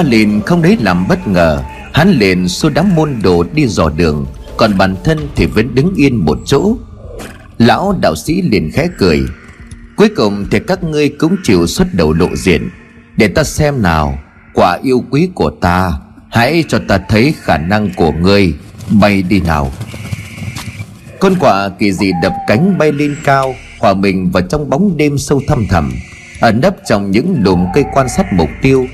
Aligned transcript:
A 0.00 0.02
liền 0.02 0.40
không 0.46 0.62
lấy 0.62 0.76
làm 0.80 1.08
bất 1.08 1.26
ngờ. 1.26 1.62
Hắn 1.92 2.10
liền 2.10 2.48
xua 2.48 2.68
đám 2.68 2.94
môn 2.94 3.18
đồ 3.22 3.44
đi 3.54 3.66
dò 3.66 3.88
đường, 3.96 4.26
Còn 4.56 4.78
bản 4.78 4.96
thân 5.04 5.18
thì 5.36 5.46
vẫn 5.46 5.74
đứng 5.74 5.94
yên 5.94 6.16
một 6.16 6.38
chỗ. 6.46 6.76
Lão 7.58 7.94
đạo 8.00 8.16
sĩ 8.16 8.42
liền 8.42 8.70
khẽ 8.72 8.88
cười. 8.98 9.20
Cuối 9.96 10.08
cùng 10.16 10.46
thì 10.50 10.58
các 10.66 10.84
ngươi 10.84 11.08
cũng 11.08 11.36
chịu 11.42 11.66
xuất 11.66 11.88
đầu 11.92 12.12
lộ 12.12 12.36
diện. 12.36 12.68
Để 13.16 13.28
ta 13.28 13.44
xem 13.44 13.82
nào, 13.82 14.18
Quả 14.54 14.78
yêu 14.82 15.04
quý 15.10 15.28
của 15.34 15.50
ta, 15.50 15.92
Hãy 16.30 16.64
cho 16.68 16.80
ta 16.88 16.98
thấy 17.08 17.34
khả 17.40 17.58
năng 17.58 17.90
của 17.96 18.12
ngươi. 18.12 18.54
Bay 19.00 19.22
đi 19.22 19.40
nào. 19.40 19.72
Con 21.20 21.34
quả 21.40 21.68
kỳ 21.78 21.92
dị 21.92 22.12
đập 22.22 22.32
cánh 22.46 22.78
bay 22.78 22.92
lên 22.92 23.16
cao, 23.24 23.54
Hòa 23.78 23.94
mình 23.94 24.30
vào 24.30 24.42
trong 24.42 24.70
bóng 24.70 24.96
đêm 24.96 25.18
sâu 25.18 25.42
thăm 25.48 25.66
thẳm, 25.70 25.92
Ẩn 26.40 26.60
nấp 26.60 26.74
trong 26.88 27.10
những 27.10 27.36
lùm 27.38 27.66
cây 27.74 27.84
quan 27.94 28.08
sát 28.08 28.26
mục 28.32 28.48
tiêu. 28.62 28.86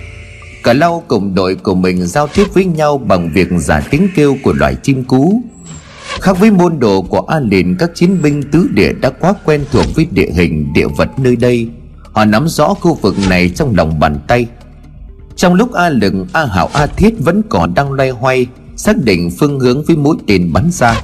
Cả 0.67 0.72
lau 0.72 1.03
cùng 1.09 1.34
đội 1.34 1.55
của 1.55 1.75
mình 1.75 2.06
giao 2.06 2.28
tiếp 2.28 2.45
với 2.55 2.64
nhau 2.64 2.98
Bằng 2.98 3.31
việc 3.34 3.48
giả 3.59 3.81
tiếng 3.91 4.09
kêu 4.17 4.36
của 4.42 4.53
loài 4.53 4.77
chim 4.83 5.05
cú. 5.05 5.42
Khác 6.20 6.39
với 6.39 6.50
môn 6.50 6.78
đồ 6.78 7.03
của 7.03 7.20
A 7.20 7.41
Lìn 7.41 7.77
Các 7.78 7.91
chiến 7.95 8.22
binh 8.22 8.42
tứ 8.42 8.69
địa 8.72 8.92
đã 8.92 9.11
quá 9.11 9.34
quen 9.44 9.64
thuộc 9.72 9.84
với 9.94 10.06
địa 10.11 10.31
hình 10.34 10.72
địa 10.72 10.87
vật 10.87 11.19
nơi 11.19 11.37
đây. 11.37 11.69
Họ 12.12 12.25
nắm 12.25 12.48
rõ 12.48 12.75
khu 12.75 12.94
vực 12.94 13.14
này 13.28 13.50
trong 13.55 13.77
lòng 13.77 14.00
bàn 14.00 14.19
tay. 14.28 14.47
Trong 15.37 15.55
lúc 15.55 15.72
A 15.72 15.89
Lừng, 15.89 16.27
A 16.33 16.44
Hảo, 16.44 16.69
A 16.72 16.87
Thiết 16.87 17.14
vẫn 17.19 17.42
còn 17.48 17.75
đang 17.75 17.92
loay 17.92 18.11
hoay 18.11 18.47
Xác 18.77 18.97
định 19.05 19.31
phương 19.39 19.61
hướng 19.61 19.84
với 19.84 19.97
mũi 19.97 20.17
tên 20.27 20.53
bắn 20.53 20.70
ra. 20.72 21.03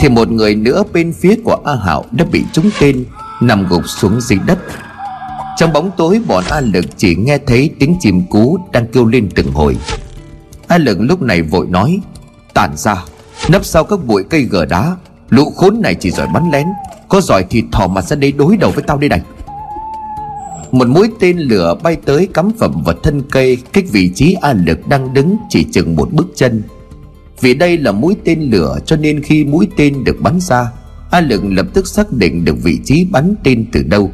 Thì 0.00 0.08
một 0.08 0.30
người 0.30 0.54
nữa 0.54 0.82
bên 0.92 1.12
phía 1.12 1.34
của 1.44 1.58
A 1.64 1.74
Hảo 1.74 2.04
đã 2.10 2.24
bị 2.32 2.44
trúng 2.52 2.70
tên 2.80 3.04
Nằm 3.40 3.68
gục 3.68 3.88
xuống 3.88 4.20
dưới 4.20 4.38
đất. 4.46 4.58
Trong 5.58 5.72
bóng 5.72 5.90
tối, 5.96 6.20
bọn 6.26 6.44
A 6.50 6.60
Lực 6.60 6.84
chỉ 6.96 7.14
nghe 7.16 7.38
thấy 7.46 7.70
tiếng 7.78 7.96
chim 8.00 8.26
cú 8.26 8.58
đang 8.72 8.86
kêu 8.86 9.06
lên 9.06 9.28
từng 9.34 9.52
hồi. 9.52 9.76
A 10.68 10.78
Lực 10.78 10.98
lúc 11.00 11.22
này 11.22 11.42
vội 11.42 11.66
nói, 11.66 12.00
Tản 12.54 12.76
ra, 12.76 13.04
Nấp 13.48 13.64
sau 13.64 13.84
các 13.84 14.06
bụi 14.06 14.24
cây 14.30 14.42
gờ 14.42 14.64
đá, 14.64 14.96
Lũ 15.28 15.52
khốn 15.56 15.80
này 15.82 15.94
chỉ 15.94 16.10
giỏi 16.10 16.26
bắn 16.34 16.50
lén, 16.52 16.66
Có 17.08 17.20
giỏi 17.20 17.44
thì 17.50 17.62
thò 17.72 17.86
mặt 17.86 18.04
ra 18.04 18.16
đây 18.16 18.32
đối 18.32 18.56
đầu 18.56 18.70
với 18.70 18.84
tao 18.86 18.98
đây 18.98 19.08
này. 19.08 19.20
Một 20.72 20.88
mũi 20.88 21.10
tên 21.20 21.38
lửa 21.38 21.74
bay 21.82 21.96
tới 22.04 22.28
cắm 22.34 22.50
phẩm 22.58 22.82
vào 22.84 22.94
thân 23.02 23.22
cây, 23.30 23.58
Cách 23.72 23.84
vị 23.92 24.10
trí 24.14 24.36
A 24.40 24.52
Lực 24.52 24.88
đang 24.88 25.14
đứng 25.14 25.36
chỉ 25.48 25.64
chừng 25.72 25.96
một 25.96 26.12
bước 26.12 26.26
chân. 26.34 26.62
Vì 27.40 27.54
đây 27.54 27.78
là 27.78 27.92
mũi 27.92 28.16
tên 28.24 28.40
lửa, 28.40 28.78
cho 28.86 28.96
nên 28.96 29.22
khi 29.22 29.44
mũi 29.44 29.68
tên 29.76 30.04
được 30.04 30.16
bắn 30.20 30.40
ra, 30.40 30.66
A 31.10 31.20
Lực 31.20 31.42
lập 31.44 31.66
tức 31.74 31.86
xác 31.86 32.12
định 32.12 32.44
được 32.44 32.56
vị 32.62 32.80
trí 32.84 33.04
bắn 33.04 33.34
tên 33.44 33.66
từ 33.72 33.82
đâu. 33.82 34.12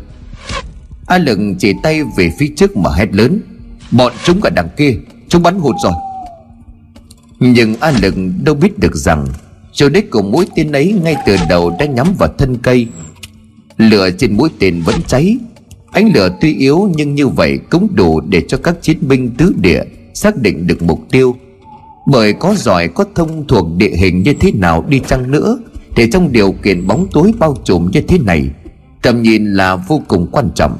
A 1.06 1.18
Lực 1.18 1.38
chỉ 1.58 1.72
tay 1.82 2.02
về 2.16 2.30
phía 2.38 2.52
trước 2.56 2.76
mà 2.76 2.90
hét 2.96 3.14
lớn. 3.14 3.40
Bọn 3.90 4.12
chúng 4.24 4.40
ở 4.40 4.50
đằng 4.50 4.68
kia, 4.76 4.94
Chúng 5.28 5.42
bắn 5.42 5.58
hụt 5.58 5.76
rồi. 5.84 5.92
Nhưng 7.40 7.74
A 7.80 7.90
Lực 7.90 8.14
đâu 8.42 8.54
biết 8.54 8.78
được 8.78 8.96
rằng 8.96 9.26
Chỗ 9.72 9.88
đích 9.88 10.10
của 10.10 10.22
mũi 10.22 10.46
tên 10.56 10.72
ấy 10.72 10.94
ngay 11.02 11.16
từ 11.26 11.36
đầu 11.48 11.76
đã 11.78 11.86
nhắm 11.86 12.14
vào 12.18 12.28
thân 12.38 12.56
cây. 12.56 12.86
Lửa 13.76 14.10
trên 14.18 14.36
mũi 14.36 14.48
tên 14.58 14.82
vẫn 14.82 14.94
cháy. 15.06 15.38
Ánh 15.92 16.10
lửa 16.14 16.28
tuy 16.40 16.54
yếu 16.54 16.90
nhưng 16.96 17.14
như 17.14 17.28
vậy 17.28 17.58
cũng 17.70 17.88
đủ 17.94 18.20
để 18.20 18.42
cho 18.48 18.58
các 18.58 18.82
chiến 18.82 18.98
binh 19.00 19.30
tứ 19.38 19.54
địa 19.56 19.82
xác 20.14 20.36
định 20.36 20.66
được 20.66 20.82
mục 20.82 21.00
tiêu. 21.10 21.36
Bởi 22.06 22.32
có 22.32 22.54
giỏi, 22.54 22.88
có 22.88 23.04
thông 23.14 23.46
thuộc 23.48 23.66
địa 23.76 23.90
hình 23.96 24.22
như 24.22 24.34
thế 24.40 24.52
nào 24.52 24.84
đi 24.88 25.00
chăng 25.06 25.30
nữa, 25.30 25.58
Thì 25.96 26.10
trong 26.10 26.32
điều 26.32 26.52
kiện 26.52 26.86
bóng 26.86 27.06
tối 27.12 27.32
bao 27.38 27.56
trùm 27.64 27.90
như 27.90 28.00
thế 28.00 28.18
này, 28.18 28.48
Tầm 29.02 29.22
nhìn 29.22 29.54
là 29.54 29.76
vô 29.76 30.02
cùng 30.08 30.28
quan 30.32 30.50
trọng. 30.54 30.78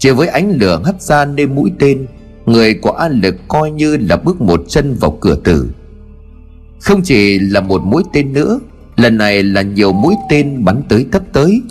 Chỉ 0.00 0.10
với 0.10 0.28
ánh 0.28 0.50
lửa 0.50 0.82
hắt 0.84 1.02
ra 1.02 1.24
nơi 1.24 1.46
mũi 1.46 1.72
tên, 1.78 2.06
Người 2.46 2.74
của 2.74 2.90
An 2.90 3.20
Lực 3.22 3.34
coi 3.48 3.70
như 3.70 3.96
là 3.96 4.16
bước 4.16 4.40
một 4.40 4.64
chân 4.68 4.94
vào 4.94 5.18
cửa 5.20 5.36
tử. 5.44 5.70
Không 6.80 7.02
chỉ 7.02 7.38
là 7.38 7.60
một 7.60 7.82
mũi 7.84 8.02
tên 8.12 8.32
nữa, 8.32 8.60
Lần 8.96 9.18
này 9.18 9.42
là 9.42 9.62
nhiều 9.62 9.92
mũi 9.92 10.14
tên 10.30 10.64
bắn 10.64 10.82
tới 10.88 11.06
tấp 11.12 11.22
tới. 11.32 11.62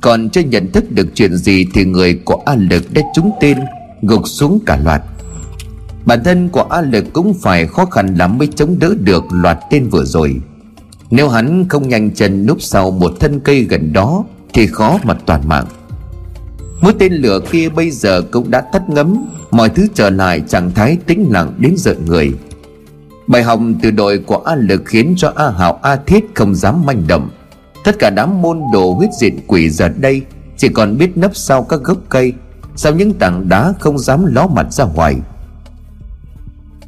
Còn 0.00 0.30
chưa 0.30 0.40
nhận 0.40 0.72
thức 0.72 0.90
được 0.90 1.06
chuyện 1.14 1.36
gì 1.36 1.66
Thì 1.74 1.84
người 1.84 2.14
của 2.24 2.42
An 2.46 2.68
Lực 2.70 2.92
đã 2.92 3.02
trúng 3.14 3.30
tên, 3.40 3.58
Gục 4.02 4.28
xuống 4.28 4.58
cả 4.66 4.78
loạt. 4.84 5.02
Bản 6.04 6.24
thân 6.24 6.48
của 6.48 6.62
An 6.62 6.90
Lực 6.90 7.04
cũng 7.12 7.34
phải 7.34 7.66
khó 7.66 7.84
khăn 7.84 8.14
lắm 8.14 8.38
Mới 8.38 8.48
chống 8.56 8.78
đỡ 8.78 8.94
được 9.00 9.24
loạt 9.32 9.58
tên 9.70 9.88
vừa 9.88 10.04
rồi. 10.04 10.36
Nếu 11.10 11.28
hắn 11.28 11.68
không 11.68 11.88
nhanh 11.88 12.10
chân 12.14 12.46
núp 12.46 12.62
sau 12.62 12.90
một 12.90 13.12
thân 13.20 13.40
cây 13.40 13.62
gần 13.62 13.92
đó 13.92 14.24
Thì 14.52 14.66
khó 14.66 14.98
mà 15.04 15.14
toàn 15.14 15.48
mạng. 15.48 15.66
Mũi 16.80 16.92
tên 16.98 17.12
lửa 17.12 17.40
kia 17.50 17.68
bây 17.68 17.90
giờ 17.90 18.22
cũng 18.30 18.50
đã 18.50 18.60
tắt 18.60 18.88
ngấm. 18.88 19.26
Mọi 19.50 19.68
thứ 19.68 19.86
trở 19.94 20.10
lại 20.10 20.42
trạng 20.48 20.70
thái 20.74 20.96
tĩnh 21.06 21.26
lặng 21.30 21.52
đến 21.58 21.74
giận 21.76 22.04
người. 22.06 22.32
Bài 23.26 23.42
học 23.42 23.60
từ 23.82 23.90
đội 23.90 24.18
của 24.18 24.36
A 24.36 24.54
Lực 24.54 24.82
khiến 24.86 25.14
cho 25.16 25.32
A 25.36 25.50
Hảo, 25.50 25.78
A 25.82 25.96
Thiết 25.96 26.24
không 26.34 26.54
dám 26.54 26.86
manh 26.86 27.06
động. 27.06 27.30
Tất 27.84 27.98
cả 27.98 28.10
đám 28.10 28.42
môn 28.42 28.60
đồ 28.72 28.92
huyết 28.92 29.10
diện 29.20 29.38
quỷ 29.46 29.70
giờ 29.70 29.88
đây 29.88 30.22
Chỉ 30.56 30.68
còn 30.68 30.98
biết 30.98 31.16
nấp 31.16 31.36
sau 31.36 31.62
các 31.62 31.80
gốc 31.82 31.98
cây, 32.08 32.32
Sau 32.76 32.94
những 32.94 33.12
tảng 33.12 33.48
đá 33.48 33.72
không 33.80 33.98
dám 33.98 34.26
ló 34.26 34.46
mặt 34.46 34.72
ra 34.72 34.84
ngoài. 34.84 35.16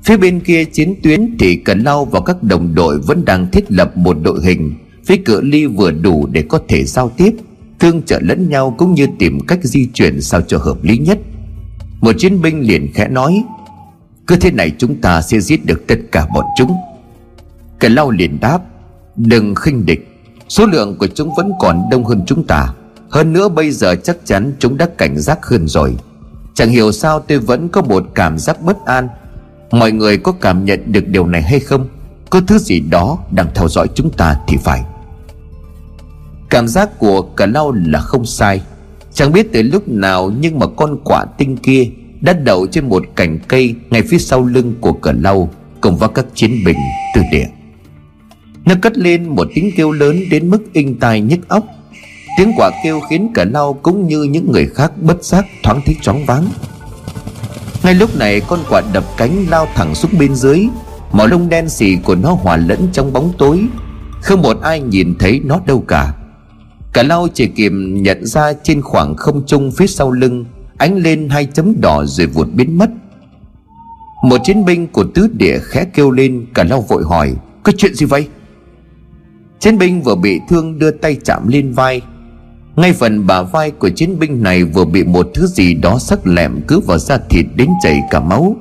Phía 0.05 0.17
bên 0.17 0.41
kia 0.41 0.65
chiến 0.65 0.95
tuyến 1.03 1.37
thì 1.39 1.57
Cần 1.57 1.81
Lao 1.81 2.05
và 2.05 2.21
các 2.27 2.43
đồng 2.43 2.75
đội 2.75 2.99
vẫn 2.99 3.25
đang 3.25 3.51
thiết 3.51 3.73
lập 3.73 3.97
một 3.97 4.17
đội 4.23 4.41
hình. 4.43 4.75
Phía 5.07 5.17
cự 5.17 5.41
ly 5.41 5.67
vừa 5.67 5.91
đủ 5.91 6.27
để 6.33 6.43
có 6.49 6.61
thể 6.69 6.85
giao 6.85 7.09
tiếp. 7.17 7.33
Tương 7.81 8.03
trợ 8.03 8.19
lẫn 8.23 8.49
nhau 8.49 8.75
cũng 8.79 8.95
như 8.95 9.07
tìm 9.19 9.41
cách 9.47 9.59
di 9.63 9.89
chuyển 9.95 10.21
sao 10.21 10.41
cho 10.41 10.59
hợp 10.59 10.77
lý 10.83 10.99
nhất. 10.99 11.19
Một 12.01 12.13
chiến 12.19 12.43
binh 12.43 12.61
liền 12.61 12.93
khẽ 12.95 13.09
nói, 13.09 13.45
Cứ 14.27 14.37
thế 14.37 14.51
này 14.51 14.73
chúng 14.79 15.01
ta 15.01 15.23
sẽ 15.23 15.41
giết 15.41 15.67
được 15.67 15.87
tất 15.87 15.97
cả 16.13 16.27
bọn 16.35 16.45
chúng. 16.57 16.77
Cái 17.81 17.91
lau 17.91 18.11
liền 18.11 18.41
đáp, 18.41 18.59
Đừng 19.17 19.55
khinh 19.55 19.87
địch, 19.87 20.07
Số 20.49 20.67
lượng 20.67 20.97
của 20.99 21.07
chúng 21.07 21.35
vẫn 21.35 21.53
còn 21.61 21.83
đông 21.91 22.05
hơn 22.05 22.23
chúng 22.27 22.47
ta. 22.47 22.75
Hơn 23.11 23.33
nữa 23.33 23.49
bây 23.49 23.71
giờ 23.71 23.97
chắc 23.97 24.17
chắn 24.25 24.53
chúng 24.59 24.77
đã 24.77 24.89
cảnh 24.99 25.19
giác 25.19 25.47
hơn 25.47 25.69
rồi. 25.69 25.97
Chẳng 26.55 26.71
hiểu 26.71 26.93
sao 26.93 27.21
tôi 27.21 27.39
vẫn 27.39 27.69
có 27.69 27.83
một 27.83 28.05
cảm 28.15 28.39
giác 28.39 28.63
bất 28.63 28.85
an. 28.85 29.09
Mọi 29.71 29.93
người 29.93 30.19
có 30.19 30.33
cảm 30.33 30.65
nhận 30.65 30.93
được 30.93 31.09
điều 31.09 31.27
này 31.27 31.43
hay 31.43 31.61
không? 31.61 31.89
Có 32.31 32.41
thứ 32.47 32.59
gì 32.59 32.81
đó 32.81 33.19
đang 33.31 33.47
theo 33.55 33.69
dõi 33.69 33.87
chúng 33.95 34.11
ta 34.11 34.37
thì 34.47 34.57
phải. 34.57 34.83
Cảm 36.51 36.69
giác 36.69 36.99
của 36.99 37.23
cả 37.23 37.47
lau 37.47 37.73
là 37.73 38.01
không 38.01 38.27
sai. 38.27 38.61
Chẳng 39.13 39.33
biết 39.33 39.53
từ 39.53 39.63
lúc 39.63 39.89
nào 39.89 40.33
nhưng 40.41 40.59
mà 40.59 40.67
con 40.67 40.99
quả 41.05 41.25
tinh 41.39 41.57
kia 41.57 41.87
Đã 42.21 42.33
đậu 42.33 42.67
trên 42.67 42.89
một 42.89 43.03
cành 43.17 43.39
cây 43.49 43.75
Ngay 43.91 44.03
phía 44.03 44.19
sau 44.19 44.45
lưng 44.45 44.75
của 44.81 44.93
cờ 44.93 45.13
lau 45.13 45.51
Cùng 45.81 45.97
với 45.97 46.09
các 46.15 46.27
chiến 46.35 46.65
binh 46.65 46.77
từ 47.15 47.21
địa. 47.33 47.47
Nó 48.65 48.75
cất 48.83 48.99
lên 48.99 49.29
một 49.29 49.49
tiếng 49.55 49.71
kêu 49.77 49.93
lớn 49.93 50.17
Đến 50.31 50.51
mức 50.51 50.73
inh 50.73 50.99
tai 50.99 51.21
nhức 51.21 51.49
óc. 51.49 51.65
Tiếng 52.39 52.53
quả 52.57 52.71
kêu 52.85 53.01
khiến 53.11 53.31
cờ 53.35 53.45
lau 53.45 53.73
Cũng 53.73 54.07
như 54.07 54.23
những 54.23 54.53
người 54.53 54.67
khác 54.67 54.93
bất 55.03 55.25
giác 55.25 55.47
thoáng 55.63 55.81
thấy 55.87 55.97
chóng 56.03 56.27
váng. 56.27 56.47
Ngay 57.83 57.95
lúc 57.95 58.17
này, 58.17 58.41
con 58.41 58.61
quả 58.71 58.83
đập 58.93 59.05
cánh 59.17 59.47
lao 59.51 59.67
thẳng 59.75 59.95
xuống 59.95 60.11
bên 60.19 60.35
dưới. 60.35 60.69
Màu 61.13 61.27
lông 61.27 61.49
đen 61.49 61.69
xì 61.69 61.97
của 61.97 62.15
nó 62.15 62.33
hòa 62.33 62.57
lẫn 62.57 62.89
trong 62.93 63.13
bóng 63.13 63.33
tối. 63.39 63.67
Không 64.23 64.43
một 64.43 64.61
ai 64.63 64.81
nhìn 64.81 65.15
thấy 65.19 65.41
nó 65.45 65.61
đâu 65.67 65.85
cả. 65.89 66.13
Cả 66.93 67.03
lau 67.03 67.29
chỉ 67.35 67.47
kịp 67.47 67.73
nhận 67.75 68.27
ra 68.27 68.53
trên 68.63 68.83
khoảng 68.83 69.17
không 69.17 69.47
trung 69.47 69.73
phía 69.77 69.87
sau 69.87 70.11
lưng, 70.11 70.45
Ánh 70.79 70.97
lên 70.97 71.29
hai 71.29 71.47
chấm 71.47 71.81
đỏ 71.81 72.05
rồi 72.07 72.27
vụt 72.27 72.49
biến 72.53 72.79
mất. 72.79 72.91
Một 74.25 74.41
chiến 74.45 74.65
binh 74.65 74.87
của 74.87 75.05
tứ 75.15 75.29
địa 75.33 75.59
khẽ 75.63 75.85
kêu 75.95 76.11
lên, 76.11 76.47
Cả 76.55 76.65
lau 76.65 76.81
vội 76.81 77.05
hỏi, 77.05 77.35
Có 77.63 77.73
chuyện 77.77 77.95
gì 77.95 78.07
vậy? 78.07 78.29
Chiến 79.59 79.79
binh 79.79 80.03
vừa 80.03 80.15
bị 80.15 80.41
thương 80.49 80.79
đưa 80.79 80.91
tay 80.91 81.17
chạm 81.25 81.49
lên 81.49 81.73
vai. 81.73 82.01
Ngay 82.77 82.93
phần 82.93 83.27
bả 83.27 83.43
vai 83.43 83.71
của 83.71 83.91
chiến 83.91 84.19
binh 84.19 84.43
này 84.43 84.65
vừa 84.65 84.85
bị 84.85 85.05
một 85.05 85.29
thứ 85.35 85.47
gì 85.47 85.75
đó 85.75 85.99
sắc 85.99 86.27
lẹm 86.27 86.61
cứ 86.69 86.81
vào 86.81 86.99
da 86.99 87.19
thịt 87.31 87.47
đến 87.57 87.69
chảy 87.83 88.01
cả 88.11 88.21
máu. 88.21 88.57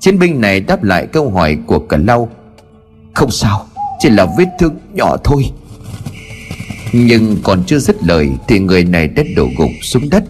Chiến 0.00 0.18
binh 0.18 0.40
này 0.40 0.60
đáp 0.60 0.84
lại 0.84 1.06
câu 1.06 1.30
hỏi 1.30 1.58
của 1.66 1.78
cả 1.78 1.96
lau 1.96 2.28
Không 3.14 3.30
sao, 3.30 3.66
Chỉ 3.98 4.10
là 4.10 4.26
vết 4.38 4.46
thương 4.58 4.74
nhỏ 4.94 5.16
thôi 5.24 5.50
nhưng 6.92 7.36
còn 7.42 7.64
chưa 7.66 7.78
dứt 7.78 7.96
lời 8.02 8.30
Thì 8.48 8.58
người 8.58 8.84
này 8.84 9.08
đã 9.08 9.22
đổ 9.36 9.48
gục 9.58 9.70
xuống 9.82 10.10
đất. 10.10 10.24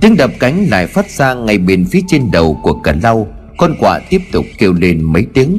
Tiếng 0.00 0.16
đập 0.16 0.30
cánh 0.38 0.66
lại 0.70 0.86
phát 0.86 1.10
ra 1.10 1.34
ngay 1.34 1.58
bên 1.58 1.86
phía 1.90 2.00
trên 2.08 2.30
đầu 2.30 2.60
của 2.62 2.74
cả 2.74 2.94
lau. 3.02 3.26
Con 3.58 3.74
quạ 3.78 4.00
tiếp 4.10 4.20
tục 4.32 4.44
kêu 4.58 4.72
lên 4.72 5.02
mấy 5.02 5.26
tiếng. 5.34 5.58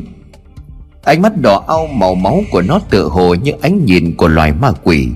Ánh 1.03 1.21
mắt 1.21 1.41
đỏ 1.41 1.63
au 1.67 1.87
màu 1.87 2.15
máu 2.15 2.41
của 2.51 2.61
nó 2.61 2.79
tựa 2.89 3.07
hồ 3.07 3.33
như 3.33 3.51
ánh 3.61 3.85
nhìn 3.85 4.15
của 4.15 4.27
loài 4.27 4.53
ma 4.53 4.71
quỷ. 4.83 5.07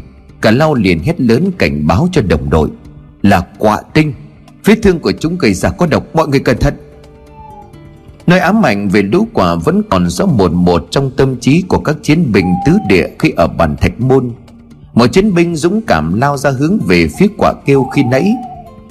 Cả 0.41 0.51
lau 0.51 0.73
liền 0.73 0.99
hét 0.99 1.21
lớn 1.21 1.51
cảnh 1.57 1.87
báo 1.87 2.09
cho 2.11 2.21
đồng 2.21 2.49
đội. 2.49 2.69
Là 3.21 3.45
quạ 3.57 3.81
tinh, 3.93 4.13
Vết 4.65 4.75
thương 4.83 4.99
của 4.99 5.11
chúng 5.11 5.37
gây 5.37 5.53
ra 5.53 5.69
có 5.69 5.87
độc, 5.87 6.15
Mọi 6.15 6.27
người 6.27 6.39
cẩn 6.39 6.57
thận. 6.57 6.73
Nơi 8.27 8.39
ám 8.39 8.65
ảnh 8.65 8.89
về 8.89 9.01
lũ 9.01 9.27
quả 9.33 9.55
vẫn 9.55 9.81
còn 9.89 10.09
rõ 10.09 10.25
một 10.25 10.51
một 10.51 10.87
trong 10.91 11.11
tâm 11.17 11.35
trí 11.35 11.63
của 11.67 11.79
các 11.79 11.95
chiến 12.01 12.31
binh 12.31 12.45
tứ 12.65 12.77
địa 12.87 13.07
khi 13.19 13.33
ở 13.37 13.47
bản 13.47 13.75
thạch 13.77 14.01
môn 14.01 14.31
một 14.99 15.07
chiến 15.07 15.33
binh 15.33 15.55
dũng 15.55 15.81
cảm 15.81 16.19
lao 16.19 16.37
ra 16.37 16.49
hướng 16.49 16.79
về 16.87 17.07
phía 17.19 17.27
quả 17.37 17.53
kêu 17.65 17.83
khi 17.83 18.03
nãy. 18.03 18.33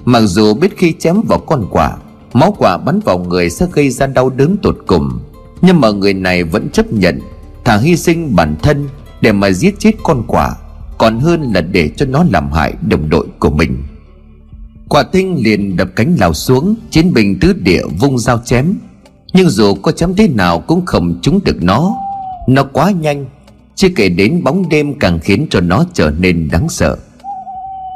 Mặc 0.04 0.20
dù 0.20 0.54
biết 0.54 0.76
khi 0.76 0.92
chém 0.98 1.20
vào 1.28 1.38
con 1.38 1.66
quả, 1.70 1.96
Máu 2.32 2.54
quả 2.58 2.78
bắn 2.78 3.00
vào 3.04 3.18
người 3.18 3.50
sẽ 3.50 3.66
gây 3.72 3.90
ra 3.90 4.06
đau 4.06 4.30
đớn 4.30 4.56
tột 4.62 4.78
cùng. 4.86 5.18
Nhưng 5.62 5.80
mà 5.80 5.90
người 5.90 6.14
này 6.14 6.44
vẫn 6.44 6.68
chấp 6.72 6.92
nhận, 6.92 7.20
Thà 7.64 7.76
hy 7.76 7.96
sinh 7.96 8.36
bản 8.36 8.56
thân 8.62 8.88
Để 9.20 9.32
mà 9.32 9.50
giết 9.50 9.74
chết 9.78 9.92
con 10.02 10.22
quả, 10.26 10.56
Còn 10.98 11.20
hơn 11.20 11.52
là 11.54 11.60
để 11.60 11.90
cho 11.96 12.06
nó 12.06 12.24
làm 12.30 12.52
hại 12.52 12.74
đồng 12.82 13.10
đội 13.10 13.26
của 13.38 13.50
mình. 13.50 13.82
Quả 14.88 15.02
tinh 15.02 15.36
liền 15.44 15.76
đập 15.76 15.88
cánh 15.96 16.16
lao 16.20 16.34
xuống, 16.34 16.74
Chiến 16.90 17.12
binh 17.14 17.40
tứ 17.40 17.52
địa 17.52 17.82
vung 18.00 18.18
dao 18.18 18.40
chém. 18.44 18.74
Nhưng 19.32 19.50
dù 19.50 19.74
có 19.74 19.92
chém 19.92 20.14
thế 20.14 20.28
nào 20.28 20.60
cũng 20.60 20.86
không 20.86 21.18
trúng 21.22 21.40
được 21.44 21.62
nó. 21.62 21.94
Nó 22.48 22.64
quá 22.64 22.90
nhanh 22.90 23.26
chưa 23.78 23.88
kể 23.96 24.08
đến 24.08 24.44
bóng 24.44 24.68
đêm 24.68 24.94
càng 24.98 25.18
khiến 25.22 25.46
cho 25.50 25.60
nó 25.60 25.84
trở 25.92 26.10
nên 26.18 26.48
đáng 26.52 26.68
sợ. 26.68 26.96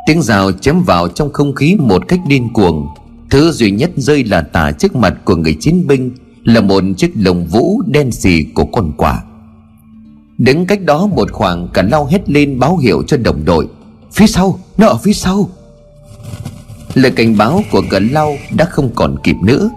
Tiếng 0.06 0.22
rào 0.22 0.52
chém 0.52 0.82
vào 0.82 1.08
trong 1.08 1.32
không 1.32 1.54
khí 1.54 1.76
một 1.78 2.08
cách 2.08 2.20
điên 2.26 2.52
cuồng. 2.52 2.86
Thứ 3.30 3.52
duy 3.52 3.70
nhất 3.70 3.90
rơi 3.96 4.24
là 4.24 4.40
tả 4.40 4.72
trước 4.72 4.96
mặt 4.96 5.14
của 5.24 5.36
người 5.36 5.56
chiến 5.60 5.86
binh 5.86 6.10
Là 6.44 6.60
một 6.60 6.84
chiếc 6.96 7.10
lồng 7.14 7.46
vũ 7.46 7.82
đen 7.86 8.10
xì 8.10 8.44
của 8.54 8.64
con 8.64 8.92
quả 8.96 9.22
Đứng 10.38 10.66
cách 10.66 10.82
đó 10.82 11.06
một 11.06 11.32
khoảng 11.32 11.68
cả 11.74 11.82
lau 11.82 12.06
hét 12.06 12.30
lên 12.30 12.58
báo 12.58 12.76
hiệu 12.76 13.02
cho 13.06 13.16
đồng 13.16 13.44
đội. 13.44 13.68
Phía 14.12 14.26
sau, 14.26 14.58
nó 14.78 14.86
ở 14.86 14.96
phía 14.96 15.12
sau. 15.12 15.50
Lời 16.94 17.12
cảnh 17.16 17.36
báo 17.36 17.62
của 17.70 17.82
cẩn 17.90 18.08
lau 18.08 18.36
đã 18.56 18.64
không 18.64 18.90
còn 18.94 19.16
kịp 19.22 19.36
nữa. 19.42 19.70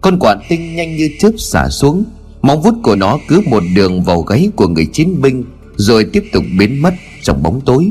Con 0.00 0.18
quả 0.18 0.36
tinh 0.48 0.76
nhanh 0.76 0.96
như 0.96 1.10
chớp 1.18 1.30
xả 1.38 1.68
xuống 1.68 2.04
Móng 2.42 2.62
vuốt 2.62 2.74
của 2.82 2.96
nó 2.96 3.18
cứ 3.28 3.40
một 3.46 3.62
đường 3.74 4.02
vào 4.02 4.20
gáy 4.22 4.50
của 4.56 4.68
người 4.68 4.86
chiến 4.86 5.20
binh, 5.20 5.44
Rồi 5.76 6.04
tiếp 6.04 6.24
tục 6.32 6.44
biến 6.58 6.82
mất 6.82 6.94
trong 7.22 7.42
bóng 7.42 7.60
tối. 7.60 7.90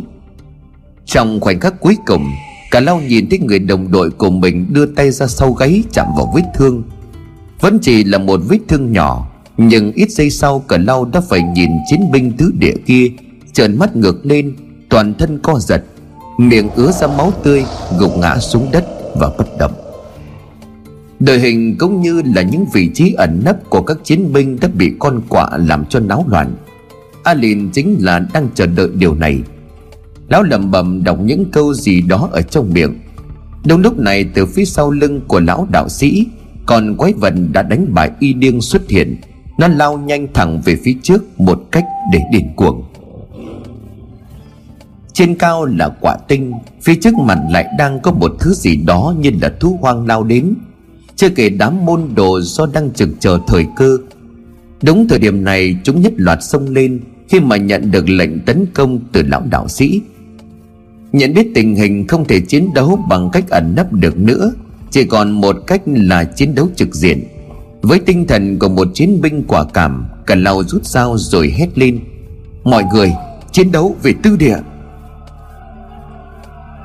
Trong 1.05 1.39
khoảnh 1.39 1.59
khắc 1.59 1.79
cuối 1.79 1.97
cùng, 2.05 2.31
Cả 2.71 2.79
lau 2.79 3.01
nhìn 3.01 3.29
thấy 3.29 3.39
người 3.39 3.59
đồng 3.59 3.91
đội 3.91 4.09
của 4.09 4.29
mình 4.29 4.65
đưa 4.73 4.85
tay 4.85 5.11
ra 5.11 5.27
sau 5.27 5.53
gáy 5.53 5.83
chạm 5.91 6.07
vào 6.17 6.31
vết 6.35 6.43
thương. 6.55 6.83
Vẫn 7.61 7.79
chỉ 7.81 8.03
là 8.03 8.17
một 8.17 8.39
vết 8.47 8.59
thương 8.67 8.91
nhỏ, 8.91 9.27
Nhưng 9.57 9.91
ít 9.91 10.11
giây 10.11 10.29
sau 10.29 10.59
cả 10.59 10.77
lau 10.77 11.05
đã 11.05 11.21
phải 11.21 11.41
nhìn 11.41 11.69
chiến 11.89 12.11
binh 12.11 12.31
tứ 12.37 12.51
địa 12.59 12.75
kia, 12.85 13.07
Trợn 13.53 13.79
mắt 13.79 13.95
ngược 13.95 14.25
lên, 14.25 14.55
Toàn 14.89 15.13
thân 15.13 15.39
co 15.39 15.59
giật, 15.59 15.83
Miệng 16.37 16.69
ứa 16.75 16.91
ra 16.91 17.07
máu 17.07 17.31
tươi, 17.43 17.65
Gục 17.99 18.17
ngã 18.17 18.39
xuống 18.39 18.67
đất 18.71 18.85
và 19.15 19.29
bất 19.37 19.57
động. 19.59 19.86
Đội 21.19 21.39
hình 21.39 21.75
cũng 21.77 22.01
như 22.01 22.21
là 22.35 22.41
những 22.41 22.65
vị 22.73 22.89
trí 22.93 23.13
ẩn 23.13 23.41
nấp 23.45 23.69
của 23.69 23.81
các 23.81 23.97
chiến 24.03 24.33
binh 24.33 24.57
đã 24.61 24.67
bị 24.73 24.93
con 24.99 25.21
quạ 25.29 25.49
làm 25.57 25.85
cho 25.85 25.99
náo 25.99 26.25
loạn. 26.27 26.55
Alin 27.23 27.69
chính 27.71 27.97
là 27.99 28.19
đang 28.33 28.49
chờ 28.55 28.65
đợi 28.65 28.89
điều 28.95 29.15
này. 29.15 29.39
Lão 30.29 30.43
lẩm 30.43 30.71
bẩm 30.71 31.03
đọc 31.03 31.19
những 31.21 31.51
câu 31.51 31.73
gì 31.73 32.01
đó 32.01 32.29
ở 32.31 32.41
trong 32.41 32.73
miệng. 32.73 32.99
Đúng 33.65 33.81
lúc 33.81 33.99
này, 33.99 34.25
từ 34.33 34.45
phía 34.45 34.65
sau 34.65 34.91
lưng 34.91 35.21
của 35.27 35.39
lão 35.39 35.67
đạo 35.71 35.89
sĩ 35.89 36.27
Còn 36.65 36.95
quái 36.95 37.13
vật 37.13 37.33
đã 37.51 37.61
đánh 37.61 37.93
bại 37.93 38.11
y 38.19 38.33
điên 38.33 38.61
xuất 38.61 38.89
hiện. 38.89 39.15
Nó 39.59 39.67
lao 39.67 39.97
nhanh 39.97 40.27
thẳng 40.33 40.61
về 40.65 40.75
phía 40.83 40.95
trước 41.03 41.39
một 41.39 41.63
cách 41.71 41.85
để 42.13 42.19
điên 42.31 42.49
cuồng. 42.55 42.83
Trên 45.13 45.35
cao 45.35 45.65
là 45.65 45.89
quả 46.01 46.17
tinh, 46.27 46.53
Phía 46.81 46.95
trước 46.95 47.13
mặt 47.13 47.39
lại 47.49 47.67
đang 47.77 47.99
có 47.99 48.11
một 48.11 48.31
thứ 48.39 48.53
gì 48.53 48.75
đó 48.75 49.13
như 49.19 49.31
là 49.41 49.53
thú 49.59 49.77
hoang 49.81 50.05
lao 50.07 50.23
đến. 50.23 50.53
Chưa 51.17 51.29
kể 51.29 51.49
đám 51.49 51.85
môn 51.85 52.09
đồ 52.15 52.41
do 52.41 52.65
đang 52.73 52.91
chừng 52.91 53.13
chờ 53.19 53.39
thời 53.47 53.65
cơ. 53.75 53.97
Đúng 54.83 55.07
thời 55.07 55.19
điểm 55.19 55.43
này, 55.43 55.77
chúng 55.83 56.01
nhất 56.01 56.13
loạt 56.17 56.43
xông 56.43 56.69
lên 56.69 56.99
Khi 57.29 57.39
mà 57.39 57.57
nhận 57.57 57.91
được 57.91 58.09
lệnh 58.09 58.39
tấn 58.39 58.65
công 58.73 58.99
từ 59.11 59.23
lão 59.23 59.43
đạo 59.49 59.67
sĩ. 59.67 60.01
Nhận 61.11 61.33
biết 61.33 61.47
tình 61.55 61.75
hình 61.75 62.07
không 62.07 62.25
thể 62.25 62.39
chiến 62.39 62.69
đấu 62.73 62.99
bằng 63.09 63.29
cách 63.33 63.49
ẩn 63.49 63.73
nấp 63.75 63.93
được 63.93 64.17
nữa, 64.17 64.53
Chỉ 64.91 65.03
còn 65.03 65.31
một 65.31 65.55
cách 65.67 65.81
là 65.85 66.23
chiến 66.23 66.55
đấu 66.55 66.69
trực 66.75 66.95
diện. 66.95 67.23
Với 67.81 67.99
tinh 67.99 68.27
thần 68.27 68.59
của 68.59 68.69
một 68.69 68.87
chiến 68.93 69.21
binh 69.21 69.43
quả 69.47 69.65
cảm, 69.73 70.07
Cả 70.25 70.35
lau 70.35 70.63
rút 70.63 70.85
dao 70.85 71.17
rồi 71.17 71.53
hét 71.57 71.77
lên. 71.77 71.99
Mọi 72.63 72.83
người, 72.93 73.11
chiến 73.51 73.71
đấu 73.71 73.95
về 74.03 74.13
tư 74.23 74.37
địa. 74.37 74.57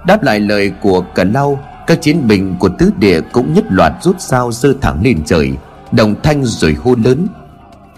Đáp 0.06 0.22
lại 0.22 0.40
lời 0.40 0.72
của 0.82 1.04
cả 1.14 1.24
lau 1.24 1.58
các 1.86 2.02
chiến 2.02 2.28
binh 2.28 2.56
của 2.58 2.68
tứ 2.78 2.90
địa 2.98 3.20
cũng 3.20 3.54
nhất 3.54 3.64
loạt 3.70 3.92
rút 4.02 4.16
sao 4.18 4.52
dơ 4.52 4.72
thẳng 4.80 5.00
lên 5.04 5.22
trời, 5.26 5.52
Đồng 5.92 6.14
thanh 6.22 6.44
rồi 6.44 6.76
hô 6.84 6.94
lớn. 7.04 7.26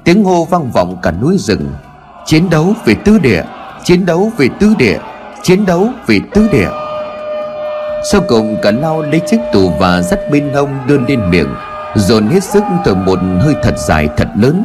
Tiếng 0.05 0.25
hô 0.25 0.45
vang 0.45 0.71
vọng 0.71 0.97
cả 1.03 1.11
núi 1.11 1.37
rừng. 1.39 1.73
Chiến 2.27 2.51
đấu 2.51 2.75
về 2.85 2.95
tứ 3.05 3.19
địa, 3.19 3.43
Chiến 3.85 4.07
đấu 4.07 4.33
về 4.37 4.49
tứ 4.61 4.75
địa, 4.79 4.99
chiến 5.43 5.67
đấu 5.67 5.89
vì 6.07 6.21
tứ 6.35 6.49
địa. 6.53 6.69
Sau 8.13 8.21
cùng 8.29 8.57
cả 8.63 8.71
lao 8.71 9.03
lấy 9.03 9.21
chiếc 9.21 9.37
tù 9.53 9.71
và 9.79 10.03
dắt 10.03 10.19
bên 10.33 10.51
hông 10.55 10.69
đưa 10.87 10.99
lên 10.99 11.31
miệng, 11.31 11.49
dồn 11.95 12.27
hết 12.29 12.45
sức 12.45 12.63
thở 12.85 12.95
một 12.95 13.19
hơi 13.41 13.55
thật 13.63 13.75
dài 13.79 14.09
thật 14.17 14.29
lớn. 14.41 14.65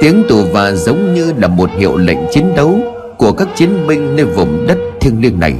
Tiếng 0.00 0.22
tù 0.28 0.44
và 0.52 0.72
giống 0.72 1.14
như 1.14 1.32
là 1.36 1.48
một 1.48 1.70
hiệu 1.78 1.96
lệnh 1.96 2.18
chiến 2.32 2.54
đấu 2.56 2.78
của 3.16 3.32
các 3.32 3.48
chiến 3.56 3.86
binh 3.88 4.16
nơi 4.16 4.24
vùng 4.24 4.66
đất 4.66 4.78
thiêng 5.00 5.22
liêng 5.22 5.40
này. 5.40 5.54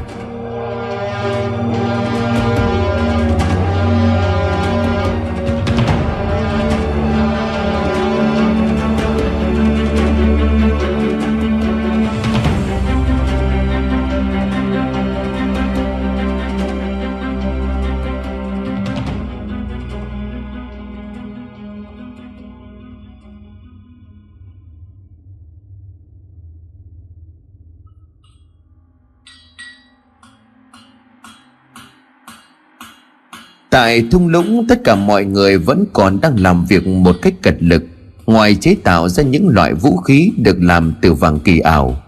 Tại 33.70 34.04
thung 34.10 34.28
lũng, 34.28 34.66
tất 34.68 34.84
cả 34.84 34.94
mọi 34.94 35.24
người 35.24 35.58
vẫn 35.58 35.84
còn 35.92 36.20
đang 36.20 36.40
làm 36.40 36.64
việc 36.64 36.86
một 36.86 37.16
cách 37.22 37.34
cật 37.42 37.56
lực, 37.60 37.84
Ngoài 38.26 38.54
chế 38.54 38.76
tạo 38.84 39.08
ra 39.08 39.22
những 39.22 39.48
loại 39.48 39.74
vũ 39.74 39.96
khí 39.96 40.32
được 40.36 40.56
làm 40.60 40.92
từ 41.00 41.14
vàng 41.14 41.40
kỳ 41.40 41.58
ảo. 41.58 42.02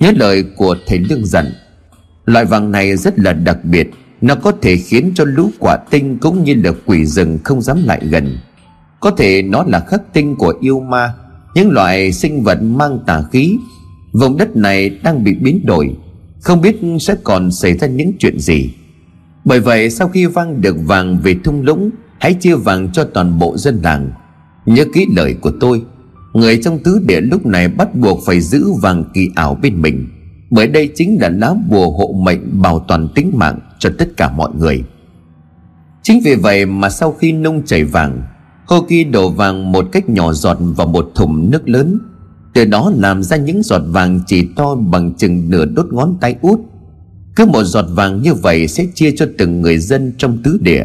Nhớ 0.00 0.12
lời 0.16 0.44
của 0.56 0.76
thầy 0.86 0.98
lương 0.98 1.26
dặn, 1.26 1.52
Loại 2.26 2.44
vàng 2.44 2.70
này 2.70 2.96
rất 2.96 3.18
là 3.18 3.32
đặc 3.32 3.64
biệt, 3.64 3.90
Nó 4.20 4.34
có 4.34 4.52
thể 4.62 4.76
khiến 4.76 5.12
cho 5.14 5.24
lũ 5.24 5.50
quả 5.58 5.76
tinh 5.90 6.18
cũng 6.18 6.44
như 6.44 6.54
là 6.64 6.70
quỷ 6.86 7.06
rừng 7.06 7.38
không 7.44 7.62
dám 7.62 7.84
lại 7.84 8.00
gần. 8.10 8.38
Có 9.00 9.10
thể 9.10 9.42
nó 9.42 9.64
là 9.66 9.80
khắc 9.80 10.02
tinh 10.12 10.36
của 10.36 10.54
yêu 10.60 10.80
ma, 10.80 11.14
Những 11.54 11.70
loại 11.70 12.12
sinh 12.12 12.42
vật 12.42 12.62
mang 12.62 12.98
tà 13.06 13.22
khí. 13.32 13.56
Vùng 14.12 14.36
đất 14.36 14.56
này 14.56 14.90
đang 14.90 15.24
bị 15.24 15.34
biến 15.34 15.66
đổi, 15.66 15.90
Không 16.40 16.60
biết 16.60 16.76
sẽ 17.00 17.14
còn 17.24 17.52
xảy 17.52 17.78
ra 17.78 17.86
những 17.86 18.12
chuyện 18.18 18.38
gì 18.38 18.70
bởi 19.44 19.60
vậy 19.60 19.90
sau 19.90 20.08
khi 20.08 20.26
vang 20.26 20.60
được 20.60 20.76
vàng 20.86 21.18
về 21.18 21.36
thung 21.44 21.62
lũng, 21.62 21.90
Hãy 22.20 22.34
chia 22.34 22.54
vàng 22.54 22.92
cho 22.92 23.04
toàn 23.04 23.38
bộ 23.38 23.56
dân 23.56 23.80
làng. 23.82 24.10
Nhớ 24.66 24.84
kỹ 24.94 25.06
lời 25.16 25.34
của 25.40 25.52
tôi, 25.60 25.82
Người 26.32 26.60
trong 26.62 26.78
tứ 26.78 27.00
địa 27.06 27.20
lúc 27.20 27.46
này 27.46 27.68
bắt 27.68 27.94
buộc 27.94 28.20
phải 28.26 28.40
giữ 28.40 28.72
vàng 28.82 29.04
kỳ 29.14 29.28
ảo 29.34 29.58
bên 29.62 29.82
mình. 29.82 30.08
Bởi 30.50 30.66
đây 30.66 30.90
chính 30.94 31.18
là 31.20 31.28
lá 31.28 31.54
bùa 31.70 31.90
hộ 31.90 32.14
mệnh 32.22 32.62
bảo 32.62 32.84
toàn 32.88 33.08
tính 33.14 33.30
mạng 33.34 33.58
cho 33.78 33.90
tất 33.98 34.16
cả 34.16 34.32
mọi 34.32 34.50
người. 34.58 34.84
Chính 36.02 36.20
vì 36.24 36.34
vậy 36.34 36.66
mà 36.66 36.90
sau 36.90 37.12
khi 37.12 37.32
nung 37.32 37.62
chảy 37.66 37.84
vàng 37.84 38.22
Hoki 38.66 39.10
đổ 39.12 39.30
vàng 39.30 39.72
một 39.72 39.86
cách 39.92 40.08
nhỏ 40.08 40.32
giọt 40.32 40.56
vào 40.60 40.86
một 40.86 41.10
thùng 41.14 41.50
nước 41.50 41.68
lớn. 41.68 41.98
Từ 42.54 42.64
đó 42.64 42.92
làm 42.96 43.22
ra 43.22 43.36
những 43.36 43.62
giọt 43.62 43.82
vàng 43.86 44.20
chỉ 44.26 44.48
to 44.56 44.74
bằng 44.74 45.12
chừng 45.14 45.50
nửa 45.50 45.64
đốt 45.64 45.86
ngón 45.92 46.16
tay 46.20 46.36
út 46.40 46.60
cứ 47.36 47.44
một 47.44 47.64
giọt 47.64 47.84
vàng 47.88 48.22
như 48.22 48.34
vậy 48.34 48.68
sẽ 48.68 48.86
chia 48.94 49.10
cho 49.16 49.26
từng 49.38 49.62
người 49.62 49.78
dân 49.78 50.12
trong 50.18 50.42
tứ 50.42 50.58
địa, 50.60 50.84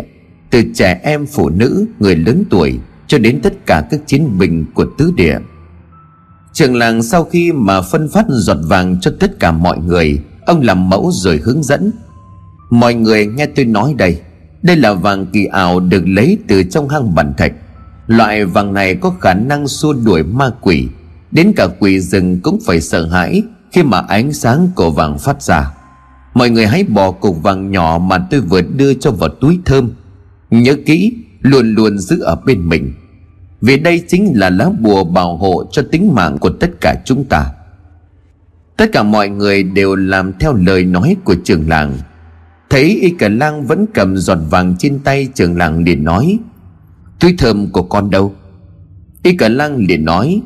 Từ 0.49 0.63
trẻ 0.75 0.99
em 1.03 1.25
phụ 1.25 1.49
nữ, 1.49 1.85
người 1.99 2.15
lớn 2.15 2.43
tuổi, 2.49 2.79
Cho 3.07 3.17
đến 3.17 3.39
tất 3.43 3.65
cả 3.65 3.87
các 3.91 3.99
chiến 4.07 4.37
binh 4.37 4.65
của 4.73 4.85
tứ 4.97 5.11
địa. 5.15 5.37
Trường 6.53 6.75
làng 6.75 7.03
sau 7.03 7.23
khi 7.23 7.51
mà 7.51 7.81
phân 7.81 8.09
phát 8.09 8.25
giọt 8.29 8.57
vàng 8.61 8.97
cho 9.01 9.11
tất 9.19 9.39
cả 9.39 9.51
mọi 9.51 9.77
người, 9.77 10.19
Ông 10.45 10.61
làm 10.61 10.89
mẫu 10.89 11.11
rồi 11.13 11.41
hướng 11.43 11.63
dẫn. 11.63 11.91
Mọi 12.69 12.93
người 12.93 13.25
nghe 13.25 13.45
tôi 13.45 13.65
nói 13.65 13.93
đây 13.97 14.21
Đây 14.61 14.75
là 14.75 14.93
vàng 14.93 15.25
kỳ 15.25 15.45
ảo 15.45 15.79
được 15.79 16.03
lấy 16.07 16.37
từ 16.47 16.63
trong 16.63 16.89
hang 16.89 17.15
bản 17.15 17.33
thạch. 17.37 17.53
Loại 18.07 18.45
vàng 18.45 18.73
này 18.73 18.95
có 18.95 19.09
khả 19.21 19.33
năng 19.33 19.67
xua 19.67 19.93
đuổi 19.93 20.23
ma 20.23 20.49
quỷ, 20.61 20.87
Đến 21.31 21.51
cả 21.55 21.67
quỷ 21.79 21.99
rừng 21.99 22.39
cũng 22.41 22.59
phải 22.65 22.81
sợ 22.81 23.05
hãi 23.05 23.43
Khi 23.71 23.83
mà 23.83 23.99
ánh 23.99 24.33
sáng 24.33 24.67
của 24.75 24.91
vàng 24.91 25.17
phát 25.19 25.41
ra. 25.41 25.76
Mọi 26.37 26.49
người 26.49 26.67
hãy 26.67 26.83
bỏ 26.83 27.11
cục 27.11 27.43
vàng 27.43 27.71
nhỏ 27.71 27.99
mà 28.03 28.17
tôi 28.31 28.41
vừa 28.41 28.61
đưa 28.61 28.93
cho 28.93 29.11
vào 29.11 29.29
túi 29.29 29.59
thơm. 29.65 29.91
Nhớ 30.51 30.75
kỹ, 30.85 31.13
Luôn 31.41 31.73
luôn 31.73 31.99
giữ 31.99 32.19
ở 32.19 32.35
bên 32.45 32.69
mình. 32.69 32.93
Vì 33.61 33.77
đây 33.77 34.03
chính 34.07 34.31
là 34.35 34.49
lá 34.49 34.69
bùa 34.79 35.03
bảo 35.03 35.37
hộ 35.37 35.63
cho 35.71 35.81
tính 35.91 36.15
mạng 36.15 36.37
của 36.37 36.49
tất 36.49 36.69
cả 36.81 36.95
chúng 37.05 37.25
ta. 37.25 37.45
Tất 38.77 38.89
cả 38.93 39.03
mọi 39.03 39.29
người 39.29 39.63
đều 39.63 39.95
làm 39.95 40.33
theo 40.39 40.53
lời 40.53 40.83
nói 40.83 41.15
của 41.23 41.35
trường 41.43 41.69
làng. 41.69 41.97
Thấy 42.69 42.99
y 43.01 43.09
cả 43.09 43.29
lang 43.29 43.65
vẫn 43.65 43.85
cầm 43.93 44.17
giọt 44.17 44.39
vàng 44.49 44.75
trên 44.79 44.99
tay 44.99 45.27
trường 45.33 45.57
làng 45.57 45.83
liền 45.83 46.03
nói, 46.03 46.39
Túi 47.19 47.35
thơm 47.37 47.71
của 47.71 47.83
con 47.83 48.09
đâu? 48.09 48.33
Y 49.23 49.37
cả 49.37 49.49
lang 49.49 49.77
liền 49.77 50.05
nói, 50.05 50.41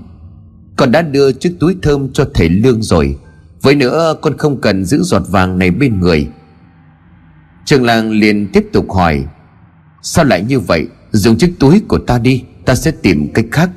Con 0.75 0.91
đã 0.91 1.01
đưa 1.01 1.31
chiếc 1.31 1.55
túi 1.59 1.75
thơm 1.81 2.13
cho 2.13 2.25
thầy 2.33 2.49
Lương 2.49 2.81
rồi. 2.81 3.17
Với 3.61 3.75
nữa 3.75 4.15
con 4.21 4.37
không 4.37 4.61
cần 4.61 4.85
giữ 4.85 5.01
giọt 5.03 5.23
vàng 5.29 5.59
này 5.59 5.71
bên 5.71 5.99
người. 5.99 6.29
Trường 7.65 7.85
làng 7.85 8.11
liền 8.11 8.47
tiếp 8.53 8.65
tục 8.73 8.91
hỏi 8.91 9.25
Sao 10.01 10.25
lại 10.25 10.43
như 10.43 10.59
vậy? 10.59 10.87
Dùng 11.11 11.37
chiếc 11.37 11.53
túi 11.59 11.81
của 11.87 11.97
ta 11.97 12.19
đi 12.19 12.43
Ta 12.65 12.75
sẽ 12.75 12.91
tìm 12.91 13.33
cách 13.33 13.45
khác. 13.51 13.69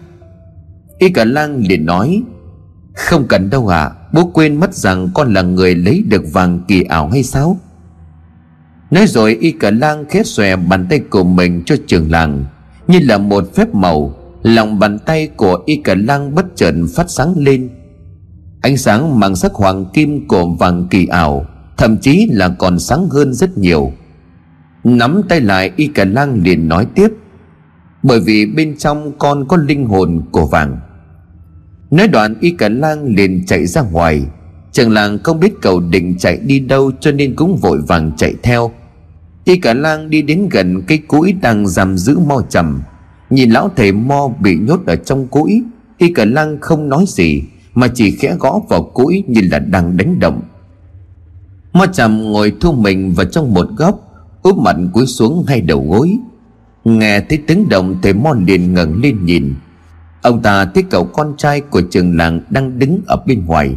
Y 0.99 1.09
cả 1.09 1.25
lang 1.25 1.63
liền 1.69 1.87
nói 1.87 2.23
Không 2.95 3.27
cần 3.29 3.51
đâu 3.51 3.69
ạ 3.69 3.83
à, 3.83 3.93
Bố 4.13 4.31
quên 4.35 4.61
mất 4.61 4.75
rằng 4.75 5.09
con 5.15 5.35
là 5.35 5.43
người 5.43 5.75
lấy 5.75 6.05
được 6.09 6.23
vàng 6.33 6.61
kỳ 6.69 6.83
ảo 6.83 7.09
hay 7.09 7.23
sao? 7.23 7.59
Nói 8.91 9.07
rồi 9.07 9.39
y 9.41 9.51
cả 9.51 9.71
lang 9.71 10.05
khét 10.09 10.27
xòe 10.27 10.57
bàn 10.57 10.87
tay 10.91 10.99
của 10.99 11.25
mình 11.25 11.63
cho 11.67 11.77
trường 11.87 12.11
làng 12.11 12.45
Như 12.89 12.99
là 13.03 13.19
một 13.19 13.55
phép 13.55 13.75
màu. 13.75 14.15
Lòng 14.43 14.79
bàn 14.79 14.99
tay 14.99 15.29
của 15.37 15.59
y 15.67 15.77
cả 15.77 15.95
lang 15.95 16.35
bất 16.35 16.47
chợt 16.57 16.75
phát 16.95 17.11
sáng 17.11 17.35
lên. 17.37 17.71
Ánh 18.65 18.77
sáng 18.77 19.21
mang 19.21 19.37
sắc 19.37 19.53
hoàng 19.53 19.85
kim 19.93 20.29
cổ 20.29 20.55
vàng 20.55 20.87
kỳ 20.91 21.07
ảo, 21.07 21.47
Thậm 21.77 21.97
chí 21.97 22.29
là 22.31 22.49
còn 22.49 22.79
sáng 22.79 23.09
hơn 23.09 23.35
rất 23.35 23.59
nhiều. 23.59 23.93
Nắm 24.85 25.23
tay 25.29 25.41
lại, 25.41 25.71
y 25.77 25.87
cả 25.87 26.05
lang 26.05 26.41
liền 26.43 26.69
nói 26.69 26.87
tiếp, 26.95 27.09
Bởi 28.03 28.21
vì 28.21 28.47
bên 28.47 28.77
trong 28.77 29.13
con 29.19 29.49
có 29.49 29.57
linh 29.57 29.87
hồn 29.87 30.23
của 30.31 30.47
vàng. 30.47 30.79
Nói 31.91 32.09
đoạn, 32.09 32.35
y 32.41 32.51
cả 32.51 32.69
lang 32.69 33.15
liền 33.17 33.47
chạy 33.47 33.67
ra 33.67 33.83
ngoài. 33.83 34.23
Trường 34.73 34.91
làng 34.91 35.19
không 35.23 35.41
biết 35.41 35.53
cậu 35.63 35.81
định 35.81 36.19
chạy 36.19 36.37
đi 36.37 36.59
đâu 36.61 36.91
Cho 37.01 37.13
nên 37.13 37.37
cũng 37.37 37.57
vội 37.57 37.79
vàng 37.89 38.13
chạy 38.17 38.35
theo. 38.43 38.71
Y 39.45 39.57
cả 39.57 39.75
lang 39.75 40.11
đi 40.11 40.23
đến 40.23 40.49
gần 40.51 40.83
cây 40.87 40.99
cũi 40.99 41.33
đang 41.33 41.67
giam 41.67 41.99
giữ 41.99 42.19
mo 42.19 42.43
trầm. 42.49 42.83
Nhìn 43.31 43.51
lão 43.51 43.71
thầy 43.77 43.93
mo 43.93 44.29
bị 44.41 44.57
nhốt 44.57 44.81
ở 44.87 44.97
trong 44.97 45.27
cũi, 45.27 45.63
Y 45.99 46.13
cả 46.13 46.25
lang 46.25 46.59
không 46.61 46.89
nói 46.89 47.05
gì. 47.09 47.43
Mà 47.75 47.89
chỉ 47.95 48.11
khẽ 48.11 48.37
gõ 48.41 48.61
vào 48.69 48.83
cũi 48.83 49.25
như 49.27 49.41
là 49.51 49.59
đang 49.59 49.97
đánh 49.97 50.19
động 50.19 50.43
Mo 51.75 51.87
trầm 51.87 52.33
ngồi 52.33 52.53
thu 52.61 52.73
mình 52.73 53.13
vào 53.13 53.27
trong 53.27 53.55
một 53.55 53.69
góc, 53.77 54.01
úp 54.43 54.59
mặt 54.59 54.77
cúi 54.93 55.07
xuống 55.07 55.45
ngay 55.49 55.61
đầu 55.61 55.87
gối. 55.89 56.19
Nghe 56.85 57.21
thấy 57.21 57.39
tiếng 57.47 57.69
động 57.69 57.99
thầy 58.03 58.13
mo 58.13 58.33
liền 58.47 58.75
ngẩng 58.75 59.01
lên 59.03 59.25
nhìn. 59.25 59.55
Ông 60.23 60.43
ta 60.43 60.65
thấy 60.65 60.83
cậu 60.91 61.05
con 61.05 61.35
trai 61.37 61.61
của 61.61 61.83
trường 61.91 62.17
làng 62.17 62.41
đang 62.51 62.79
đứng 62.79 63.01
ở 63.07 63.17
bên 63.27 63.47
ngoài. 63.47 63.77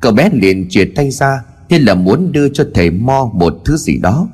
Cậu 0.00 0.12
bé 0.12 0.30
liền 0.32 0.66
chìa 0.68 0.84
tay 0.96 1.10
ra, 1.10 1.42
như 1.68 1.78
là 1.78 1.94
muốn 1.94 2.32
đưa 2.32 2.48
cho 2.48 2.64
thầy 2.74 2.90
mo 2.90 3.30
một 3.34 3.54
thứ 3.64 3.76
gì 3.76 3.98
đó. 3.98 4.28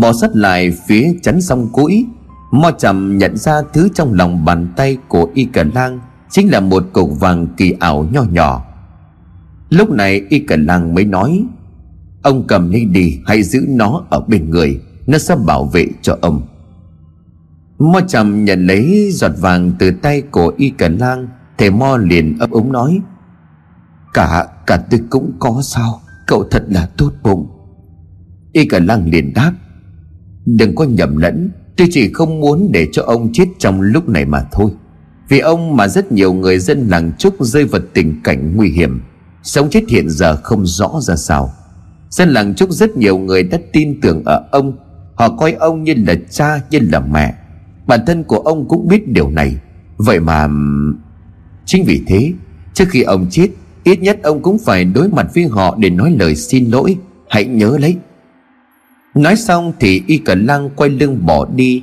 Bò 0.00 0.12
sắt 0.12 0.36
lại 0.36 0.72
phía 0.88 1.14
chắn 1.22 1.42
sông 1.42 1.68
cũi 1.72 2.06
mo 2.50 2.70
trầm 2.70 3.18
nhận 3.18 3.36
ra 3.36 3.62
thứ 3.72 3.88
trong 3.94 4.12
lòng 4.12 4.44
bàn 4.44 4.68
tay 4.76 4.96
của 5.08 5.28
y 5.34 5.44
Cả 5.44 5.64
lang 5.74 6.00
chính 6.30 6.50
là 6.50 6.60
một 6.60 6.84
cục 6.92 7.20
vàng 7.20 7.46
kỳ 7.56 7.74
ảo 7.80 8.08
nho 8.12 8.22
nhỏ. 8.22 8.64
Lúc 9.70 9.90
này 9.90 10.22
y 10.28 10.38
cờ 10.38 10.56
lang 10.56 10.94
mới 10.94 11.04
nói 11.04 11.44
Ông 12.22 12.46
cầm 12.46 12.70
lấy 12.70 12.84
đi 12.84 13.18
hãy 13.26 13.42
giữ 13.42 13.64
nó 13.68 14.04
ở 14.10 14.20
bên 14.20 14.50
người 14.50 14.80
Nó 15.06 15.18
sẽ 15.18 15.36
bảo 15.46 15.64
vệ 15.64 15.86
cho 16.02 16.18
ông. 16.20 16.42
Mo 17.78 18.00
trầm 18.08 18.44
nhận 18.44 18.66
lấy 18.66 19.10
giọt 19.12 19.32
vàng 19.38 19.72
từ 19.78 19.90
tay 19.90 20.22
của 20.22 20.52
Y 20.56 20.70
Cần 20.70 20.96
Lang 20.96 21.28
Thầy 21.58 21.70
Mo 21.70 21.96
liền 21.96 22.38
ấp 22.38 22.50
úng 22.50 22.72
nói 22.72 23.00
Cả, 24.14 24.46
cả 24.66 24.76
tôi 24.90 25.00
cũng 25.10 25.32
có 25.38 25.62
sao 25.62 26.00
Cậu 26.26 26.44
thật 26.50 26.64
là 26.68 26.88
tốt 26.96 27.12
bụng. 27.22 27.46
Y 28.52 28.64
Cần 28.66 28.86
Lang 28.86 29.10
liền 29.10 29.32
đáp 29.34 29.52
Đừng 30.46 30.74
có 30.74 30.84
nhầm 30.84 31.16
lẫn 31.16 31.50
Tôi 31.76 31.88
chỉ 31.90 32.12
không 32.12 32.40
muốn 32.40 32.72
để 32.72 32.88
cho 32.92 33.02
ông 33.02 33.30
chết 33.32 33.46
trong 33.58 33.80
lúc 33.80 34.08
này 34.08 34.24
mà 34.24 34.44
thôi. 34.52 34.70
Vì 35.28 35.38
ông 35.38 35.76
mà 35.76 35.88
rất 35.88 36.12
nhiều 36.12 36.32
người 36.32 36.58
dân 36.58 36.88
làng 36.88 37.12
Trúc 37.18 37.34
rơi 37.40 37.64
vào 37.64 37.80
tình 37.94 38.20
cảnh 38.24 38.56
nguy 38.56 38.68
hiểm. 38.68 39.00
Sống 39.42 39.70
chết 39.70 39.84
hiện 39.88 40.10
giờ 40.10 40.36
không 40.36 40.66
rõ 40.66 40.90
ra 41.00 41.16
sao. 41.16 41.52
Dân 42.10 42.28
làng 42.28 42.54
Trúc 42.54 42.70
rất 42.70 42.96
nhiều 42.96 43.18
người 43.18 43.42
đã 43.42 43.58
tin 43.72 44.00
tưởng 44.00 44.22
ở 44.24 44.48
ông. 44.50 44.72
Họ 45.14 45.28
coi 45.28 45.52
ông 45.52 45.84
như 45.84 45.94
là 46.06 46.14
cha, 46.30 46.60
như 46.70 46.78
là 46.92 47.00
mẹ. 47.00 47.34
Bản 47.86 48.00
thân 48.06 48.24
của 48.24 48.38
ông 48.38 48.68
cũng 48.68 48.88
biết 48.88 49.08
điều 49.08 49.30
này. 49.30 49.56
Vậy 49.96 50.20
mà 50.20 50.48
Chính 51.64 51.84
vì 51.84 52.02
thế, 52.06 52.32
Trước 52.74 52.84
khi 52.88 53.02
ông 53.02 53.26
chết, 53.30 53.48
Ít 53.84 54.00
nhất 54.00 54.18
ông 54.22 54.42
cũng 54.42 54.58
phải 54.58 54.84
đối 54.84 55.08
mặt 55.08 55.26
với 55.34 55.44
họ 55.44 55.76
Để 55.78 55.90
nói 55.90 56.16
lời 56.18 56.34
xin 56.34 56.70
lỗi. 56.70 56.96
Hãy 57.28 57.44
nhớ 57.44 57.78
lấy. 57.80 57.96
Nói 59.14 59.36
xong 59.36 59.72
thì 59.80 60.02
y 60.06 60.18
cả 60.18 60.34
lang 60.34 60.70
quay 60.76 60.90
lưng 60.90 61.26
bỏ 61.26 61.46
đi. 61.54 61.82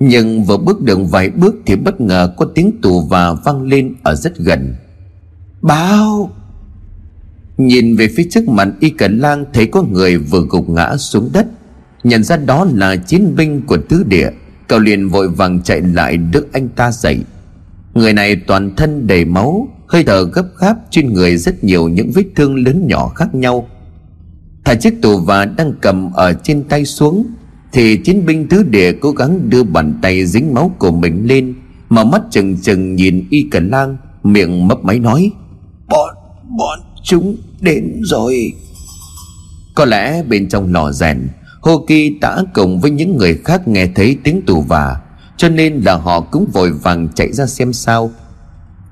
Nhưng 0.00 0.44
vừa 0.44 0.56
bước 0.56 0.82
được 0.82 0.98
vài 1.10 1.30
bước 1.30 1.54
Thì 1.66 1.76
bất 1.76 2.00
ngờ 2.00 2.34
có 2.36 2.46
tiếng 2.54 2.80
tù 2.82 3.00
và 3.00 3.32
vang 3.32 3.62
lên 3.62 3.94
ở 4.02 4.14
rất 4.14 4.36
gần. 4.36 4.74
Báo 5.62 6.30
Nhìn 7.56 7.96
về 7.96 8.08
phía 8.16 8.26
trước 8.30 8.48
mặt 8.48 8.68
Y 8.80 8.90
Cẩn 8.90 9.18
Lang 9.18 9.44
thấy 9.52 9.66
có 9.66 9.82
người 9.82 10.18
vừa 10.18 10.42
gục 10.50 10.68
ngã 10.68 10.96
xuống 10.96 11.30
đất. 11.32 11.46
Nhận 12.04 12.24
ra 12.24 12.36
đó 12.36 12.66
là 12.74 12.96
chiến 12.96 13.34
binh 13.36 13.62
của 13.66 13.78
tứ 13.88 14.04
địa 14.08 14.30
Cậu 14.68 14.78
liền 14.78 15.08
vội 15.08 15.28
vàng 15.28 15.62
chạy 15.62 15.80
lại 15.80 16.16
đỡ 16.16 16.40
anh 16.52 16.68
ta 16.68 16.92
dậy. 16.92 17.18
Người 17.94 18.12
này 18.12 18.36
toàn 18.36 18.76
thân 18.76 19.06
đầy 19.06 19.24
máu, 19.24 19.68
Hơi 19.86 20.04
thở 20.04 20.24
gấp 20.32 20.46
gáp 20.60 20.76
trên 20.90 21.12
người 21.12 21.36
rất 21.36 21.64
nhiều 21.64 21.88
những 21.88 22.10
vết 22.14 22.24
thương 22.36 22.54
lớn 22.54 22.86
nhỏ 22.86 23.08
khác 23.08 23.34
nhau. 23.34 23.68
Thả 24.64 24.74
chiếc 24.74 25.02
tù 25.02 25.18
và 25.18 25.44
đang 25.44 25.72
cầm 25.80 26.12
ở 26.12 26.32
trên 26.32 26.62
tay 26.62 26.84
xuống 26.84 27.26
thì 27.72 27.96
chiến 27.96 28.26
binh 28.26 28.48
tứ 28.48 28.62
địa 28.62 28.92
cố 28.92 29.10
gắng 29.10 29.50
đưa 29.50 29.62
bàn 29.62 29.98
tay 30.02 30.26
dính 30.26 30.54
máu 30.54 30.74
của 30.78 30.90
mình 30.90 31.26
lên 31.26 31.54
Mà 31.88 32.04
mắt 32.04 32.22
chừng 32.30 32.56
chừng 32.56 32.96
nhìn 32.96 33.26
Y 33.30 33.42
Cẩn 33.50 33.70
Lang 33.70 33.96
Miệng 34.22 34.68
mấp 34.68 34.84
máy 34.84 34.98
nói 34.98 35.30
Bọn, 35.88 36.14
bọn 36.58 36.78
chúng 37.02 37.36
đến 37.60 38.00
rồi. 38.02 38.52
Có 39.74 39.84
lẽ 39.84 40.22
bên 40.22 40.48
trong 40.48 40.72
lò 40.72 40.92
rèn 40.92 41.28
Hô 41.60 41.84
Kỳ 41.88 42.18
tả 42.20 42.36
cùng 42.54 42.80
với 42.80 42.90
những 42.90 43.16
người 43.16 43.40
khác 43.44 43.68
nghe 43.68 43.86
thấy 43.94 44.16
tiếng 44.24 44.42
tù 44.46 44.60
và 44.60 45.00
Cho 45.36 45.48
nên 45.48 45.80
là 45.80 45.96
họ 45.96 46.20
cũng 46.20 46.46
vội 46.52 46.72
vàng 46.72 47.08
chạy 47.14 47.32
ra 47.32 47.46
xem 47.46 47.72
sao. 47.72 48.10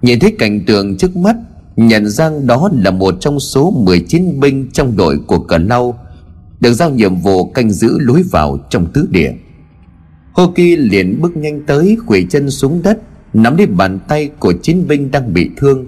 Nhìn 0.03 0.21
thấy 0.21 0.35
cảnh 0.39 0.65
tượng 0.67 0.97
trước 0.97 1.17
mắt 1.17 1.37
Nhận 1.77 2.09
ra 2.09 2.31
đó 2.45 2.71
là 2.73 2.91
một 2.91 3.15
trong 3.21 3.41
số 3.41 3.71
19 3.71 4.41
binh 4.41 4.71
trong 4.73 4.97
đội 4.97 5.19
của 5.27 5.39
Cờ 5.39 5.59
Lau. 5.59 5.99
Được 6.61 6.73
giao 6.73 6.91
nhiệm 6.91 7.17
vụ 7.17 7.51
canh 7.51 7.71
giữ 7.71 7.99
lối 8.01 8.23
vào 8.31 8.59
trong 8.71 8.93
tứ 8.93 9.09
địa. 9.11 9.33
Hô 10.33 10.53
Kỳ 10.55 10.77
liền 10.77 11.21
bước 11.21 11.37
nhanh 11.37 11.67
tới, 11.67 11.97
quỳ 12.07 12.27
chân 12.31 12.51
xuống 12.51 12.83
đất, 12.83 12.99
Nắm 13.35 13.57
lấy 13.57 13.67
bàn 13.67 13.99
tay 14.09 14.31
của 14.39 14.53
chiến 14.63 14.89
binh 14.89 15.11
đang 15.11 15.35
bị 15.35 15.51
thương. 15.57 15.87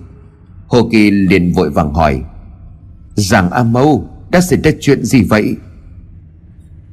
Hô 0.66 0.88
Kỳ 0.92 1.10
liền 1.10 1.52
vội 1.52 1.70
vàng 1.70 1.94
hỏi, 1.94 2.22
Giàng 3.14 3.50
A 3.50 3.62
Mâu, 3.62 4.08
Đã 4.30 4.40
xảy 4.40 4.60
ra 4.62 4.70
chuyện 4.80 5.04
gì 5.04 5.22
vậy? 5.22 5.56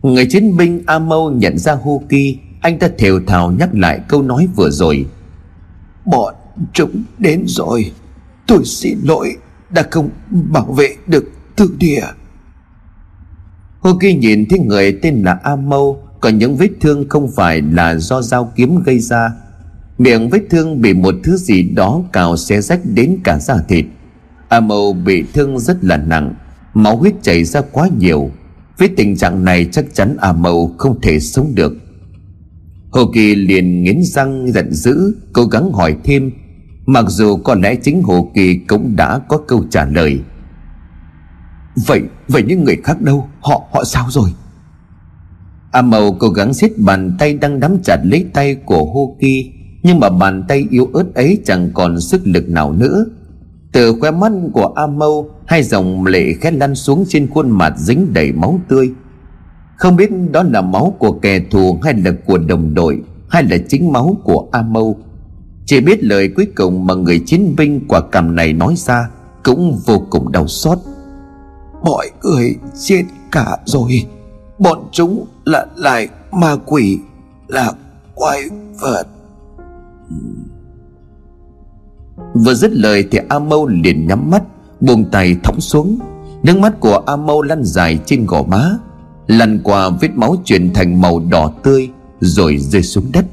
Người 0.02 0.26
chiến 0.26 0.58
binh 0.58 0.84
A 0.86 1.00
Mâu 1.00 1.32
nhận 1.32 1.58
ra 1.58 1.74
Hô 1.74 2.04
Kỳ 2.10 2.38
Anh 2.62 2.80
ta 2.80 2.90
thều 2.98 3.20
thào 3.28 3.52
nhắc 3.52 3.70
lại 3.74 4.00
câu 4.08 4.22
nói 4.22 4.48
vừa 4.56 4.70
rồi, 4.70 5.06
Bọn 6.06 6.34
chúng 6.74 7.04
đến 7.18 7.44
rồi, 7.48 7.92
Tôi 8.48 8.66
xin 8.66 8.98
lỗi, 9.04 9.36
Đã 9.70 9.88
không 9.92 10.10
bảo 10.30 10.66
vệ 10.66 10.96
được 11.08 11.32
tư 11.56 11.76
địa. 11.80 12.04
Hô 13.84 13.94
Kỳ 14.00 14.14
nhìn 14.14 14.46
thấy 14.50 14.60
người 14.60 15.00
tên 15.02 15.22
là 15.24 15.40
A 15.44 15.56
Mâu, 15.56 16.00
Còn 16.20 16.38
những 16.38 16.56
vết 16.56 16.70
thương 16.82 17.10
không 17.10 17.32
phải 17.36 17.62
là 17.62 17.96
do 17.96 18.22
dao 18.22 18.52
kiếm 18.56 18.84
gây 18.84 19.00
ra. 19.00 19.32
Miệng 19.98 20.30
vết 20.30 20.42
thương 20.50 20.82
bị 20.82 20.94
một 20.94 21.16
thứ 21.24 21.38
gì 21.38 21.64
đó 21.64 22.02
cào 22.14 22.38
xé 22.38 22.62
rách 22.62 22.80
đến 22.94 23.18
cả 23.24 23.40
da 23.40 23.56
thịt. 23.68 23.86
A 24.50 24.60
Mâu 24.60 24.94
bị 24.94 25.24
thương 25.34 25.60
rất 25.60 25.84
là 25.84 25.98
nặng, 25.98 26.36
Máu 26.74 26.98
huyết 26.98 27.14
chảy 27.22 27.44
ra 27.44 27.62
quá 27.62 27.90
nhiều. 28.00 28.32
Với 28.78 28.88
tình 28.88 29.18
trạng 29.18 29.46
này 29.46 29.68
chắc 29.72 29.86
chắn 29.94 30.18
A 30.20 30.34
Mâu 30.34 30.76
không 30.78 31.02
thể 31.02 31.20
sống 31.20 31.52
được. 31.56 31.74
Hồ 32.92 33.12
Kỳ 33.14 33.36
liền 33.36 33.84
nghiến 33.84 34.00
răng 34.04 34.52
giận 34.52 34.74
dữ, 34.74 35.16
Cố 35.34 35.46
gắng 35.46 35.72
hỏi 35.72 35.96
thêm, 36.04 36.32
Mặc 36.86 37.06
dù 37.08 37.38
có 37.38 37.56
lẽ 37.56 37.76
chính 37.76 38.02
Hồ 38.04 38.32
Kỳ 38.36 38.56
cũng 38.56 38.96
đã 38.96 39.20
có 39.28 39.38
câu 39.38 39.66
trả 39.70 39.86
lời. 39.86 40.20
Vậy, 41.76 42.02
vậy 42.28 42.44
những 42.44 42.64
người 42.64 42.78
khác 42.84 43.02
đâu? 43.02 43.28
Họ, 43.42 43.62
họ 43.74 43.84
sao 43.84 44.06
rồi? 44.10 44.30
A 45.72 45.82
Mâu 45.82 46.16
cố 46.20 46.30
gắng 46.30 46.54
siết 46.54 46.78
bàn 46.78 47.16
tay 47.20 47.34
đang 47.34 47.60
nắm 47.60 47.78
chặt 47.84 47.98
lấy 48.04 48.26
tay 48.34 48.56
của 48.56 48.86
hoki 48.86 49.20
Kỳ 49.20 49.52
nhưng 49.84 50.00
mà 50.00 50.10
bàn 50.10 50.44
tay 50.48 50.66
yếu 50.70 50.90
ớt 50.94 51.16
ấy 51.16 51.40
chẳng 51.46 51.72
còn 51.74 52.02
sức 52.02 52.22
lực 52.24 52.50
nào 52.50 52.72
nữa. 52.72 53.06
Từ 53.72 54.00
khóe 54.00 54.12
mắt 54.12 54.32
của 54.54 54.74
a 54.76 54.88
mâu 54.88 55.30
hai 55.46 55.64
dòng 55.64 56.06
lệ 56.06 56.34
khét 56.42 56.54
lăn 56.54 56.76
xuống 56.76 57.06
trên 57.10 57.30
khuôn 57.30 57.50
mặt 57.50 57.74
dính 57.78 58.14
đầy 58.14 58.32
máu 58.32 58.60
tươi. 58.68 58.92
Không 59.78 59.96
biết 59.96 60.10
đó 60.32 60.44
là 60.44 60.62
máu 60.62 60.96
của 61.00 61.12
kẻ 61.12 61.40
thù 61.52 61.80
hay 61.84 61.94
là 61.94 62.12
của 62.26 62.38
đồng 62.38 62.74
đội 62.74 63.02
hay 63.30 63.44
là 63.44 63.58
chính 63.70 63.92
máu 63.92 64.18
của 64.24 64.48
a 64.52 64.62
mâu 64.62 64.98
chỉ 65.66 65.82
biết 65.82 66.04
lời 66.04 66.30
cuối 66.36 66.48
cùng 66.56 66.86
mà 66.86 66.94
người 66.94 67.20
chiến 67.26 67.54
binh 67.58 67.88
quả 67.88 68.02
cảm 68.12 68.36
này 68.36 68.54
nói 68.54 68.74
ra 68.78 69.10
cũng 69.44 69.80
vô 69.86 70.04
cùng 70.10 70.32
đau 70.32 70.48
xót 70.48 70.78
mọi 71.84 72.10
người 72.24 72.56
chết 72.80 73.04
cả 73.32 73.58
rồi. 73.66 74.06
Bọn 74.60 74.88
chúng 74.92 75.26
là 75.46 75.66
lại 75.76 76.08
ma 76.32 76.56
quỷ 76.66 77.00
là 77.48 77.72
quái 78.16 78.42
vật. 78.82 79.04
Vừa 82.34 82.54
dứt 82.54 82.72
lời 82.74 83.08
thì 83.12 83.20
A 83.30 83.40
Mâu 83.40 83.68
liền 83.68 84.08
nhắm 84.08 84.32
mắt, 84.32 84.44
Buông 84.82 85.06
tay 85.12 85.36
thõng 85.44 85.60
xuống. 85.60 86.00
Nước 86.44 86.58
mắt 86.60 86.80
của 86.80 87.04
A 87.06 87.16
Mâu 87.16 87.42
lăn 87.42 87.64
dài 87.64 88.00
trên 88.06 88.26
gò 88.26 88.44
má, 88.44 88.78
Lăn 89.28 89.60
qua 89.64 89.90
vết 89.90 90.10
máu 90.16 90.36
chuyển 90.46 90.74
thành 90.74 91.02
màu 91.02 91.20
đỏ 91.30 91.54
tươi 91.64 91.90
Rồi 92.20 92.58
rơi 92.58 92.84
xuống 92.84 93.06
đất. 93.14 93.26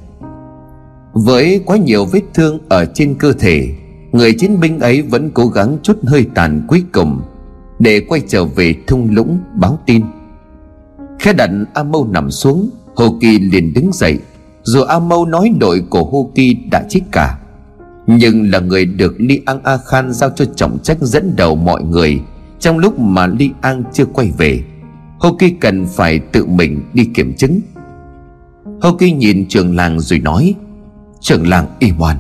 Với 1.13 1.63
quá 1.67 1.77
nhiều 1.77 2.05
vết 2.05 2.23
thương 2.35 2.59
ở 2.69 2.85
trên 2.95 3.15
cơ 3.15 3.33
thể, 3.33 3.69
Người 4.13 4.35
chiến 4.39 4.61
binh 4.61 4.81
ấy 4.81 5.03
vẫn 5.03 5.31
cố 5.31 5.47
gắng 5.47 5.79
chút 5.83 5.99
hơi 6.07 6.27
tàn 6.35 6.65
cuối 6.69 6.85
cùng. 6.93 7.21
Để 7.81 8.01
quay 8.01 8.23
trở 8.29 8.45
về 8.45 8.75
thung 8.87 9.09
lũng 9.11 9.39
báo 9.55 9.79
tin. 9.87 10.03
Khẽ 11.19 11.33
đặt 11.33 11.51
A 11.75 11.83
Mâu 11.83 12.07
nằm 12.11 12.31
xuống, 12.31 12.71
Hồ 12.95 13.19
Kỳ 13.21 13.39
liền 13.39 13.75
đứng 13.75 13.91
dậy. 13.93 14.19
Dù 14.63 14.83
A 14.83 14.99
Mâu 14.99 15.27
nói 15.27 15.53
đội 15.61 15.83
của 15.91 16.05
Hồ 16.05 16.31
Kỳ 16.35 16.57
đã 16.71 16.83
chết 16.89 17.01
cả, 17.13 17.39
Nhưng 18.07 18.51
là 18.51 18.59
người 18.59 18.85
được 18.85 19.15
Li 19.19 19.41
An 19.47 19.61
A 19.65 19.77
Khan 19.77 20.13
giao 20.13 20.31
cho 20.31 20.45
trọng 20.45 20.79
trách 20.83 20.99
dẫn 21.01 21.37
đầu 21.37 21.57
mọi 21.57 21.83
người 21.83 22.21
Trong 22.59 22.79
lúc 22.79 22.99
mà 22.99 23.27
Li 23.27 23.51
An 23.61 23.83
chưa 23.93 24.05
quay 24.05 24.33
về. 24.39 24.61
Hoki 25.19 25.39
Kỳ 25.39 25.51
cần 25.51 25.87
phải 25.87 26.19
tự 26.19 26.47
mình 26.47 26.81
đi 26.95 27.05
kiểm 27.15 27.35
chứng. 27.35 27.61
Hoki 28.81 28.99
Kỳ 28.99 29.13
nhìn 29.13 29.47
trường 29.49 29.77
làng 29.77 30.01
rồi 30.01 30.19
nói 30.19 30.55
Trưởng 31.21 31.49
làng 31.49 31.67
Iwan 31.81 32.17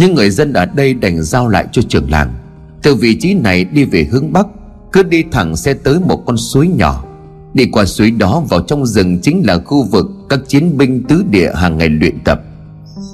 những 0.00 0.14
người 0.14 0.30
dân 0.30 0.52
ở 0.52 0.66
đây 0.66 0.94
đành 0.94 1.22
giao 1.22 1.48
lại 1.48 1.66
cho 1.72 1.82
trưởng 1.82 2.10
làng. 2.10 2.34
Từ 2.82 2.94
vị 2.94 3.14
trí 3.20 3.34
này 3.34 3.64
đi 3.64 3.84
về 3.84 4.04
hướng 4.10 4.32
Bắc 4.32 4.46
cứ 4.92 5.02
đi 5.02 5.24
thẳng 5.32 5.56
sẽ 5.56 5.74
tới 5.74 6.00
một 6.00 6.22
con 6.26 6.36
suối 6.36 6.68
nhỏ. 6.68 7.04
Đi 7.54 7.66
qua 7.72 7.84
suối 7.84 8.10
đó 8.10 8.42
vào 8.48 8.60
trong 8.60 8.86
rừng 8.86 9.18
chính 9.22 9.42
là 9.46 9.58
khu 9.58 9.82
vực 9.82 10.06
Các 10.28 10.40
chiến 10.48 10.78
binh 10.78 11.02
tứ 11.02 11.24
địa 11.30 11.52
hàng 11.54 11.78
ngày 11.78 11.88
luyện 11.88 12.18
tập. 12.24 12.40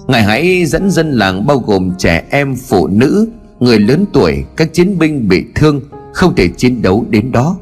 Ngài 0.07 0.23
hãy 0.23 0.67
dẫn 0.67 0.91
dân 0.91 1.13
làng 1.13 1.47
bao 1.47 1.59
gồm 1.59 1.95
trẻ 1.99 2.25
em, 2.31 2.57
phụ 2.57 2.87
nữ 2.87 3.29
Người 3.61 3.79
lớn 3.79 4.05
tuổi, 4.13 4.45
các 4.57 4.73
chiến 4.73 4.99
binh 4.99 5.29
bị 5.29 5.45
thương 5.55 5.81
Không 6.15 6.35
thể 6.35 6.49
chiến 6.49 6.83
đấu 6.83 7.05
đến 7.11 7.33
đó. 7.33 7.57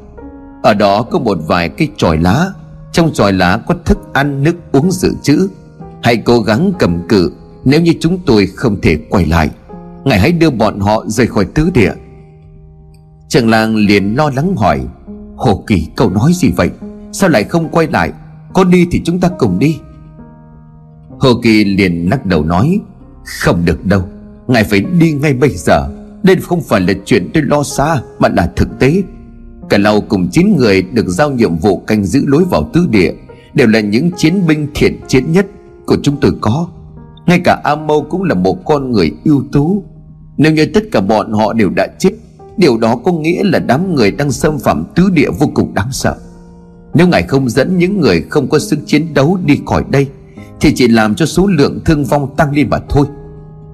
Ở 0.62 0.74
đó 0.74 1.02
có 1.02 1.18
một 1.18 1.38
vài 1.46 1.68
cái 1.68 1.88
tròi 1.96 2.18
lá. 2.18 2.50
Trong 2.92 3.12
tròi 3.12 3.32
lá 3.32 3.56
có 3.66 3.74
thức 3.84 3.98
ăn, 4.12 4.42
nước 4.42 4.56
uống 4.72 4.90
dự 4.90 5.12
trữ. 5.22 5.48
Hãy 6.02 6.16
cố 6.16 6.40
gắng 6.40 6.72
cầm 6.78 7.08
cự 7.08 7.32
Nếu 7.64 7.80
như 7.80 7.92
chúng 8.00 8.18
tôi 8.26 8.46
không 8.46 8.80
thể 8.80 8.98
quay 9.08 9.26
lại. 9.26 9.50
Ngài 10.04 10.18
hãy 10.18 10.32
đưa 10.32 10.50
bọn 10.50 10.80
họ 10.80 11.04
rời 11.06 11.26
khỏi 11.26 11.44
tứ 11.44 11.70
địa. 11.74 11.92
Trường 13.28 13.50
làng 13.50 13.76
liền 13.76 14.14
lo 14.14 14.30
lắng 14.36 14.56
hỏi, 14.56 14.80
Hồ 15.36 15.64
Kỳ, 15.66 15.88
cậu 15.96 16.10
nói 16.10 16.32
gì 16.34 16.50
vậy? 16.56 16.70
Sao 17.12 17.30
lại 17.30 17.44
không 17.44 17.68
quay 17.68 17.86
lại? 17.86 18.12
Có 18.52 18.64
đi 18.64 18.86
thì 18.90 19.02
chúng 19.04 19.20
ta 19.20 19.28
cùng 19.38 19.58
đi. 19.58 19.78
Hồ 21.18 21.28
Kỳ 21.42 21.64
liền 21.64 22.08
lắc 22.10 22.26
đầu 22.26 22.44
nói, 22.44 22.80
Không 23.24 23.64
được 23.64 23.86
đâu, 23.86 24.02
Ngài 24.46 24.64
phải 24.64 24.80
đi 24.80 25.12
ngay 25.12 25.34
bây 25.34 25.50
giờ. 25.50 25.88
Đây 26.22 26.36
không 26.36 26.60
phải 26.62 26.80
là 26.80 26.92
chuyện 27.04 27.30
tôi 27.34 27.42
lo 27.42 27.62
xa, 27.62 28.00
Mà 28.18 28.28
là 28.28 28.52
thực 28.56 28.68
tế. 28.78 29.02
Cả 29.70 29.78
lâu 29.78 30.00
cùng 30.00 30.28
9 30.32 30.56
người 30.56 30.82
được 30.82 31.08
giao 31.08 31.30
nhiệm 31.30 31.56
vụ 31.56 31.78
canh 31.86 32.04
giữ 32.04 32.24
lối 32.26 32.44
vào 32.50 32.70
tứ 32.72 32.86
địa, 32.90 33.12
Đều 33.54 33.66
là 33.66 33.80
những 33.80 34.10
chiến 34.16 34.46
binh 34.46 34.66
thiện 34.74 35.00
chiến 35.08 35.32
nhất 35.32 35.46
Của 35.86 35.96
chúng 36.02 36.16
tôi 36.20 36.32
có. 36.40 36.68
Ngay 37.26 37.40
cả 37.44 37.60
A 37.64 37.74
Mâu 37.74 38.06
cũng 38.10 38.22
là 38.22 38.34
một 38.34 38.64
con 38.64 38.92
người 38.92 39.12
ưu 39.24 39.44
tú. 39.52 39.84
Nếu 40.36 40.52
như 40.52 40.66
tất 40.66 40.84
cả 40.92 41.00
bọn 41.00 41.32
họ 41.32 41.52
đều 41.52 41.70
đã 41.70 41.86
chết 41.98 42.10
Điều 42.56 42.76
đó 42.76 42.96
có 43.04 43.12
nghĩa 43.12 43.42
là 43.44 43.58
đám 43.58 43.94
người 43.94 44.10
đang 44.10 44.32
xâm 44.32 44.58
phạm 44.58 44.84
tứ 44.94 45.10
địa 45.12 45.30
vô 45.38 45.50
cùng 45.54 45.74
đáng 45.74 45.92
sợ. 45.92 46.16
Nếu 46.94 47.08
ngài 47.08 47.22
không 47.22 47.48
dẫn 47.48 47.78
những 47.78 48.00
người 48.00 48.24
không 48.30 48.48
có 48.48 48.58
sức 48.58 48.78
chiến 48.86 49.14
đấu 49.14 49.38
đi 49.44 49.60
khỏi 49.66 49.84
đây, 49.90 50.06
Thì 50.60 50.74
chỉ 50.74 50.88
làm 50.88 51.14
cho 51.14 51.26
số 51.26 51.46
lượng 51.46 51.80
thương 51.84 52.04
vong 52.04 52.36
tăng 52.36 52.54
lên 52.54 52.70
mà 52.70 52.78
thôi. 52.88 53.06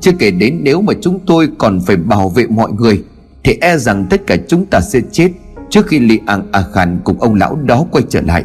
Chưa 0.00 0.12
kể 0.18 0.30
đến 0.30 0.60
nếu 0.62 0.80
mà 0.80 0.92
chúng 1.00 1.18
tôi 1.26 1.48
còn 1.58 1.80
phải 1.80 1.96
bảo 1.96 2.28
vệ 2.28 2.46
mọi 2.46 2.72
người, 2.72 3.04
Thì 3.44 3.58
e 3.60 3.76
rằng 3.76 4.06
tất 4.10 4.26
cả 4.26 4.36
chúng 4.48 4.66
ta 4.66 4.80
sẽ 4.80 5.00
chết 5.12 5.30
Trước 5.70 5.86
khi 5.86 5.98
Li 5.98 6.18
An 6.26 6.48
A 6.52 6.62
Khan 6.72 7.00
cùng 7.04 7.20
ông 7.20 7.34
lão 7.34 7.56
đó 7.56 7.86
quay 7.90 8.04
trở 8.08 8.20
lại. 8.20 8.44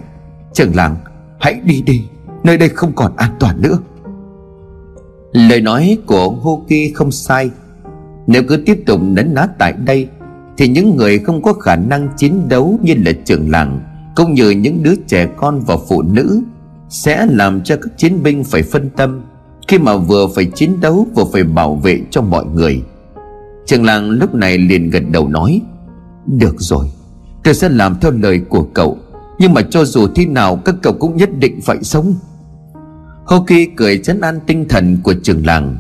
Trưởng 0.54 0.76
làng, 0.76 0.96
Hãy 1.40 1.54
đi 1.64 1.82
đi, 1.82 2.04
Nơi 2.44 2.58
đây 2.58 2.70
không 2.70 2.94
còn 2.96 3.16
an 3.16 3.32
toàn 3.40 3.62
nữa. 3.62 3.78
Lời 5.32 5.62
nói 5.62 5.98
của 6.06 6.30
Hô 6.30 6.66
Ki 6.68 6.92
không 6.94 7.12
sai. 7.12 7.50
Nếu 8.28 8.44
cứ 8.48 8.58
tiếp 8.66 8.84
tục 8.86 9.00
nấn 9.04 9.34
ná 9.34 9.48
tại 9.60 9.74
đây 9.74 10.08
thì 10.58 10.68
những 10.68 10.96
người 10.96 11.20
không 11.20 11.42
có 11.42 11.54
khả 11.54 11.76
năng 11.76 12.10
chiến 12.18 12.50
đấu 12.50 12.80
như 12.82 12.94
là 13.06 13.12
trưởng 13.26 13.52
làng, 13.52 13.80
cũng 14.16 14.34
như 14.34 14.50
những 14.50 14.84
đứa 14.84 14.96
trẻ 15.08 15.28
con 15.38 15.60
và 15.60 15.78
phụ 15.90 16.02
nữ, 16.02 16.42
sẽ 16.90 17.26
làm 17.30 17.62
cho 17.62 17.76
các 17.76 17.98
chiến 17.98 18.24
binh 18.24 18.44
phải 18.44 18.64
phân 18.64 18.90
tâm 18.90 19.22
khi 19.68 19.78
mà 19.78 19.98
vừa 19.98 20.28
phải 20.36 20.46
chiến 20.46 20.80
đấu 20.82 21.08
vừa 21.16 21.26
phải 21.34 21.44
bảo 21.44 21.76
vệ 21.76 22.02
cho 22.10 22.22
mọi 22.22 22.46
người. 22.46 22.82
Trưởng 23.66 23.84
làng 23.84 24.10
lúc 24.10 24.36
này 24.36 24.58
liền 24.58 24.90
gật 24.90 25.04
đầu 25.12 25.28
nói, 25.28 25.62
được 26.26 26.56
rồi, 26.58 26.92
tôi 27.44 27.54
sẽ 27.54 27.70
làm 27.70 27.96
theo 28.02 28.12
lời 28.12 28.42
của 28.50 28.64
cậu, 28.64 28.98
nhưng 29.40 29.54
mà 29.54 29.62
cho 29.62 29.86
dù 29.86 30.08
thế 30.16 30.26
nào 30.26 30.56
các 30.56 30.76
cậu 30.82 30.94
cũng 30.94 31.18
nhất 31.18 31.30
định 31.40 31.62
phải 31.62 31.84
sống. 31.84 32.14
Hô 33.26 33.44
Kỳ 33.48 33.66
cười 33.66 33.98
chấn 33.98 34.22
an 34.22 34.40
tinh 34.48 34.66
thần 34.70 34.98
của 35.04 35.14
trưởng 35.24 35.46
làng, 35.46 35.78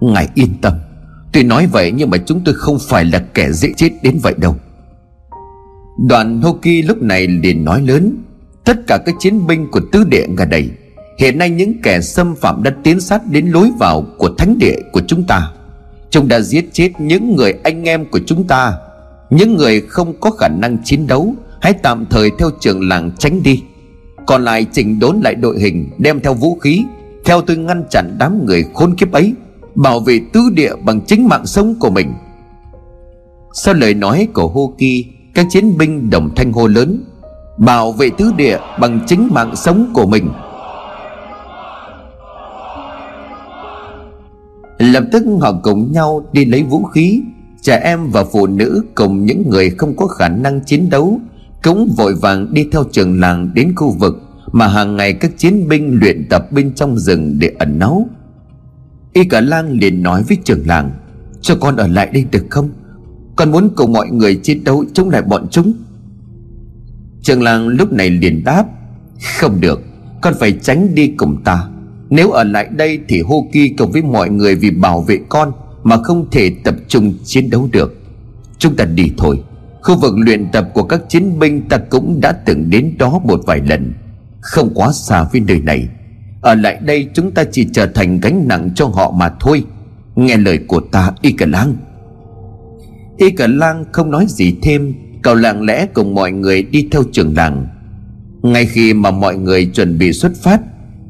Ngài 0.00 0.28
yên 0.34 0.50
tâm. 0.62 0.72
Tuy 1.36 1.42
nói 1.42 1.66
vậy 1.66 1.92
nhưng 1.96 2.10
mà 2.10 2.18
chúng 2.18 2.40
tôi 2.44 2.54
không 2.54 2.78
phải 2.88 3.04
là 3.04 3.18
kẻ 3.34 3.52
dễ 3.52 3.68
chết 3.76 3.90
đến 4.02 4.18
vậy 4.22 4.34
đâu. 4.36 4.56
Đoàn 6.08 6.42
Hoki 6.42 6.84
lúc 6.84 7.02
này 7.02 7.26
liền 7.26 7.64
nói 7.64 7.82
lớn, 7.82 8.22
Tất 8.64 8.76
cả 8.86 8.98
các 9.06 9.14
chiến 9.18 9.46
binh 9.46 9.70
của 9.70 9.80
tứ 9.92 10.04
địa 10.04 10.26
ngà 10.28 10.44
đầy, 10.44 10.70
Hiện 11.18 11.38
nay 11.38 11.50
những 11.50 11.82
kẻ 11.82 12.00
xâm 12.00 12.36
phạm 12.36 12.62
đã 12.62 12.72
tiến 12.82 13.00
sát 13.00 13.26
đến 13.30 13.46
lối 13.46 13.70
vào 13.78 14.04
của 14.18 14.30
thánh 14.38 14.58
địa 14.58 14.76
của 14.92 15.00
chúng 15.06 15.24
ta. 15.24 15.52
Chúng 16.10 16.28
đã 16.28 16.40
giết 16.40 16.68
chết 16.72 16.90
những 16.98 17.36
người 17.36 17.54
anh 17.64 17.84
em 17.84 18.04
của 18.10 18.20
chúng 18.26 18.46
ta. 18.46 18.72
Những 19.30 19.56
người 19.56 19.80
không 19.80 20.20
có 20.20 20.30
khả 20.30 20.48
năng 20.48 20.78
chiến 20.84 21.06
đấu, 21.06 21.34
Hãy 21.60 21.72
tạm 21.72 22.06
thời 22.10 22.30
theo 22.38 22.50
trường 22.60 22.88
làng 22.88 23.10
tránh 23.18 23.42
đi. 23.42 23.62
Còn 24.26 24.44
lại 24.44 24.66
chỉnh 24.72 24.98
đốn 24.98 25.20
lại 25.24 25.34
đội 25.34 25.60
hình, 25.60 25.90
Đem 25.98 26.20
theo 26.20 26.34
vũ 26.34 26.58
khí, 26.58 26.84
Theo 27.24 27.40
tôi 27.40 27.56
ngăn 27.56 27.84
chặn 27.90 28.16
đám 28.18 28.46
người 28.46 28.64
khốn 28.74 28.96
kiếp 28.96 29.12
ấy 29.12 29.34
bảo 29.76 30.00
vệ 30.00 30.20
tứ 30.32 30.40
địa 30.54 30.72
bằng 30.84 31.00
chính 31.00 31.28
mạng 31.28 31.46
sống 31.46 31.74
của 31.80 31.90
mình. 31.90 32.12
Sau 33.52 33.74
lời 33.74 33.94
nói 33.94 34.28
của 34.34 34.48
hô 34.48 34.72
kỳ 34.78 35.06
các 35.34 35.46
chiến 35.50 35.78
binh 35.78 36.10
đồng 36.10 36.34
thanh 36.36 36.52
hô 36.52 36.66
lớn, 36.66 37.04
bảo 37.58 37.92
vệ 37.92 38.10
tứ 38.18 38.32
địa 38.36 38.58
bằng 38.80 39.00
chính 39.06 39.28
mạng 39.30 39.56
sống 39.56 39.90
của 39.94 40.06
mình. 40.06 40.28
Lập 44.78 45.04
tức 45.12 45.24
họ 45.40 45.52
cùng 45.62 45.92
nhau 45.92 46.26
đi 46.32 46.44
lấy 46.44 46.62
vũ 46.62 46.82
khí, 46.82 47.22
trẻ 47.62 47.80
em 47.84 48.10
và 48.10 48.24
phụ 48.24 48.46
nữ 48.46 48.84
cùng 48.94 49.26
những 49.26 49.50
người 49.50 49.70
không 49.70 49.96
có 49.96 50.06
khả 50.06 50.28
năng 50.28 50.60
chiến 50.60 50.90
đấu 50.90 51.20
cũng 51.62 51.94
vội 51.96 52.14
vàng 52.14 52.54
đi 52.54 52.64
theo 52.72 52.84
trường 52.92 53.20
làng 53.20 53.50
đến 53.54 53.72
khu 53.76 53.90
vực 53.90 54.22
mà 54.52 54.66
hàng 54.66 54.96
ngày 54.96 55.12
các 55.12 55.38
chiến 55.38 55.68
binh 55.68 55.98
luyện 56.00 56.26
tập 56.30 56.52
bên 56.52 56.72
trong 56.74 56.98
rừng 56.98 57.36
để 57.38 57.52
ẩn 57.58 57.78
náu. 57.78 58.06
Y 59.16 59.24
cả 59.24 59.40
lang 59.40 59.78
liền 59.78 60.02
nói 60.02 60.22
với 60.22 60.36
trưởng 60.44 60.66
làng, 60.66 60.90
Cho 61.40 61.56
con 61.60 61.76
ở 61.76 61.86
lại 61.86 62.10
đây 62.12 62.26
được 62.30 62.46
không? 62.50 62.70
Con 63.36 63.52
muốn 63.52 63.70
cùng 63.76 63.92
mọi 63.92 64.08
người 64.10 64.34
chiến 64.34 64.64
đấu 64.64 64.84
chống 64.94 65.10
lại 65.10 65.22
bọn 65.22 65.46
chúng. 65.50 65.72
Trường 67.22 67.42
làng 67.42 67.68
lúc 67.68 67.92
này 67.92 68.10
liền 68.10 68.44
đáp, 68.44 68.64
Không 69.38 69.60
được, 69.60 69.82
Con 70.22 70.34
phải 70.40 70.52
tránh 70.52 70.94
đi 70.94 71.08
cùng 71.16 71.42
ta. 71.44 71.68
Nếu 72.10 72.30
ở 72.30 72.44
lại 72.44 72.68
đây 72.76 73.00
thì 73.08 73.20
hô 73.20 73.46
kỳ 73.52 73.68
cùng 73.68 73.92
với 73.92 74.02
mọi 74.02 74.30
người 74.30 74.54
Vì 74.54 74.70
bảo 74.70 75.02
vệ 75.02 75.18
con 75.28 75.52
Mà 75.82 76.02
không 76.02 76.30
thể 76.30 76.52
tập 76.64 76.74
trung 76.88 77.14
chiến 77.24 77.50
đấu 77.50 77.68
được. 77.72 77.96
Chúng 78.58 78.76
ta 78.76 78.84
đi 78.84 79.12
thôi. 79.16 79.42
Khu 79.82 79.96
vực 80.00 80.14
luyện 80.16 80.50
tập 80.52 80.68
của 80.74 80.82
các 80.82 81.00
chiến 81.08 81.38
binh 81.38 81.68
Ta 81.68 81.78
cũng 81.78 82.20
đã 82.20 82.32
từng 82.32 82.70
đến 82.70 82.94
đó 82.98 83.20
một 83.24 83.40
vài 83.46 83.60
lần. 83.68 83.92
Không 84.40 84.70
quá 84.74 84.92
xa 84.92 85.24
với 85.32 85.40
nơi 85.40 85.60
này 85.60 85.88
ở 86.46 86.54
lại 86.54 86.78
đây 86.84 87.08
chúng 87.14 87.30
ta 87.30 87.44
chỉ 87.44 87.68
trở 87.72 87.86
thành 87.86 88.20
gánh 88.20 88.48
nặng 88.48 88.70
cho 88.74 88.86
họ 88.86 89.10
mà 89.10 89.32
thôi. 89.40 89.64
Nghe 90.16 90.36
lời 90.36 90.58
của 90.68 90.80
ta, 90.80 91.12
Y 91.20 91.32
cả 91.32 91.46
Lang. 91.46 91.74
Y 93.16 93.30
cả 93.30 93.46
Lang 93.46 93.84
không 93.92 94.10
nói 94.10 94.26
gì 94.28 94.54
thêm, 94.62 94.94
Cậu 95.22 95.34
lặng 95.34 95.62
lẽ 95.62 95.86
cùng 95.94 96.14
mọi 96.14 96.32
người 96.32 96.62
đi 96.62 96.88
theo 96.90 97.02
trường 97.12 97.36
làng. 97.36 97.66
Ngay 98.42 98.66
khi 98.66 98.94
mà 98.94 99.10
mọi 99.10 99.36
người 99.36 99.66
chuẩn 99.66 99.98
bị 99.98 100.12
xuất 100.12 100.32
phát, 100.36 100.60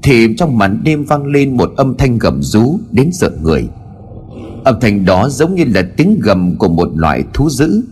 Thì 0.03 0.37
trong 0.37 0.59
màn 0.59 0.81
đêm 0.85 1.05
vang 1.05 1.27
lên 1.27 1.57
một 1.57 1.73
âm 1.77 1.97
thanh 1.97 2.19
gầm 2.19 2.43
rú 2.43 2.79
đến 2.93 3.13
sợ 3.13 3.31
người. 3.43 3.69
Âm 4.65 4.81
thanh 4.81 5.05
đó 5.05 5.29
giống 5.29 5.55
như 5.55 5.65
là 5.75 5.83
tiếng 5.97 6.19
gầm 6.23 6.57
của 6.57 6.69
một 6.69 6.89
loại 6.95 7.25
thú 7.35 7.51
dữ, 7.51 7.83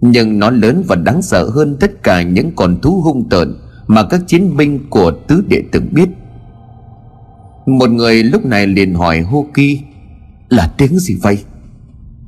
Nhưng 0.00 0.38
nó 0.38 0.50
lớn 0.50 0.84
và 0.86 0.96
đáng 0.96 1.22
sợ 1.22 1.50
hơn 1.54 1.76
tất 1.80 2.02
cả 2.02 2.22
những 2.22 2.50
con 2.56 2.80
thú 2.80 3.00
hung 3.00 3.28
tợn 3.28 3.54
Mà 3.86 4.02
các 4.10 4.20
chiến 4.26 4.56
binh 4.56 4.78
của 4.90 5.12
tứ 5.28 5.44
địa 5.48 5.62
từng 5.72 5.88
biết 5.92 6.08
một 7.66 7.90
người 7.90 8.22
lúc 8.22 8.44
này 8.44 8.66
liền 8.66 8.94
hỏi 8.94 9.20
Hô 9.20 9.46
Kỳ 9.54 9.80
Là 10.48 10.72
tiếng 10.78 10.98
gì 10.98 11.14
vậy? 11.22 11.38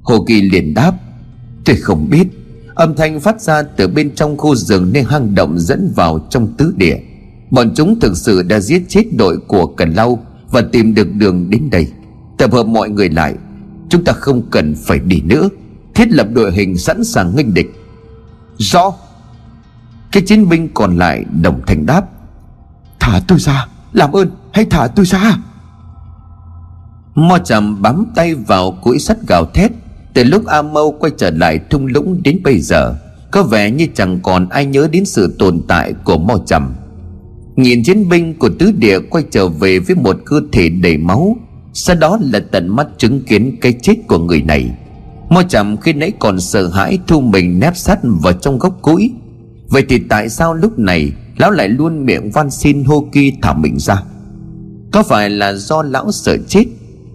Hô 0.03 0.25
Kỳ 0.25 0.43
liền 0.43 0.75
đáp, 0.75 0.93
Tôi 1.65 1.77
không 1.77 2.11
biết. 2.11 2.27
Âm 2.75 2.95
thanh 2.97 3.21
phát 3.21 3.41
ra 3.41 3.63
từ 3.63 3.89
bên 3.89 4.15
trong 4.15 4.37
khu 4.37 4.55
rừng 4.55 4.91
Nên 4.93 5.05
hang 5.09 5.35
động 5.35 5.59
dẫn 5.59 5.93
vào 5.97 6.27
trong 6.31 6.55
tứ 6.57 6.75
địa. 6.77 6.97
Bọn 7.51 7.73
chúng 7.75 8.01
thực 8.01 8.17
sự 8.17 8.43
đã 8.43 8.61
giết 8.61 8.85
chết 8.89 9.05
đội 9.17 9.39
của 9.49 9.67
Cần 9.67 9.93
Lau 9.93 10.27
Và 10.51 10.63
tìm 10.73 10.95
được 10.95 11.09
đường 11.15 11.51
đến 11.51 11.71
đây. 11.71 11.89
Tập 12.39 12.53
hợp 12.53 12.67
mọi 12.67 12.91
người 12.91 13.09
lại, 13.09 13.35
Chúng 13.89 14.05
ta 14.05 14.13
không 14.13 14.43
cần 14.51 14.75
phải 14.75 14.99
đi 14.99 15.21
nữa. 15.21 15.49
Thiết 15.95 16.09
lập 16.09 16.29
đội 16.33 16.53
hình 16.53 16.79
sẵn 16.79 17.05
sàng 17.05 17.37
nghênh 17.37 17.55
địch. 17.55 17.67
Rõ. 18.59 18.93
Cái 20.13 20.23
chiến 20.23 20.49
binh 20.49 20.69
còn 20.75 20.99
lại 20.99 21.25
đồng 21.43 21.61
thanh 21.67 21.87
đáp, 21.87 22.03
Thả 23.01 23.21
tôi 23.29 23.39
ra, 23.39 23.67
Làm 23.93 24.13
ơn 24.13 24.31
hãy 24.55 24.65
thả 24.65 24.87
tôi 24.87 25.07
ra. 25.07 25.37
Mo 27.15 27.39
chầm 27.39 27.83
bám 27.83 28.07
tay 28.15 28.35
vào 28.35 28.73
củi 28.83 28.99
sắt 28.99 29.17
gào 29.29 29.45
thét. 29.55 29.73
Từ 30.15 30.25
lúc 30.25 30.47
A 30.47 30.63
Mâu 30.63 30.93
quay 30.93 31.13
trở 31.17 31.31
lại 31.31 31.61
thung 31.71 31.87
lũng 31.87 32.23
đến 32.23 32.41
bây 32.45 32.61
giờ, 32.61 32.95
Có 33.31 33.43
vẻ 33.43 33.71
như 33.71 33.87
chẳng 33.95 34.21
còn 34.23 34.49
ai 34.49 34.67
nhớ 34.67 34.89
đến 34.93 35.05
sự 35.05 35.35
tồn 35.39 35.61
tại 35.69 35.95
của 36.05 36.19
Mo 36.19 36.35
chầm 36.47 36.75
Nhìn 37.57 37.83
chiến 37.83 38.09
binh 38.09 38.35
của 38.39 38.51
tứ 38.59 38.73
địa 38.73 38.99
quay 39.11 39.25
trở 39.31 39.49
về 39.49 39.79
với 39.79 39.97
một 39.97 40.17
cơ 40.25 40.41
thể 40.53 40.69
đầy 40.69 40.97
máu, 40.97 41.37
Sau 41.73 41.97
đó 41.97 42.19
là 42.21 42.41
tận 42.51 42.77
mắt 42.77 42.87
chứng 42.99 43.21
kiến 43.21 43.57
cái 43.61 43.73
chết 43.83 43.95
của 44.09 44.19
người 44.19 44.43
này. 44.43 44.71
Mo 45.29 45.43
chầm 45.43 45.77
khi 45.77 45.93
nãy 45.93 46.13
còn 46.19 46.41
sợ 46.41 46.69
hãi 46.69 46.99
thu 47.07 47.21
mình 47.21 47.61
nép 47.61 47.77
sát 47.77 47.99
vào 48.03 48.33
trong 48.33 48.59
góc 48.59 48.83
củi 48.83 49.11
Vậy 49.69 49.85
thì 49.89 49.99
tại 50.09 50.29
sao 50.29 50.55
lúc 50.55 50.79
này 50.79 51.13
Lão 51.37 51.51
lại 51.51 51.69
luôn 51.69 52.07
miệng 52.07 52.31
van 52.31 52.51
xin 52.51 52.85
Hô 52.85 53.09
Kỳ 53.13 53.33
thả 53.43 53.53
mình 53.53 53.79
ra? 53.79 54.03
Có 54.95 55.03
phải 55.03 55.31
là 55.31 55.53
do 55.53 55.83
lão 55.83 56.13
sợ 56.13 56.37
chết? 56.49 56.65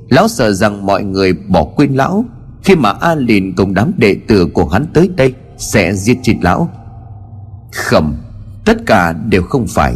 Lão 0.09 0.27
sợ 0.27 0.51
rằng 0.51 0.85
mọi 0.85 1.03
người 1.03 1.33
bỏ 1.33 1.63
quên 1.63 1.93
lão. 1.93 2.25
Khi 2.63 2.75
mà 2.75 2.89
A 2.89 3.15
Lìn 3.15 3.55
cùng 3.55 3.73
đám 3.73 3.91
đệ 3.97 4.15
tử 4.27 4.47
của 4.53 4.67
hắn 4.67 4.85
tới 4.93 5.09
đây 5.15 5.33
Sẽ 5.57 5.93
giết 5.93 6.17
chết 6.23 6.35
lão. 6.41 6.69
Khẩm, 7.71 8.15
Tất 8.65 8.77
cả 8.85 9.13
đều 9.13 9.43
không 9.43 9.67
phải. 9.67 9.95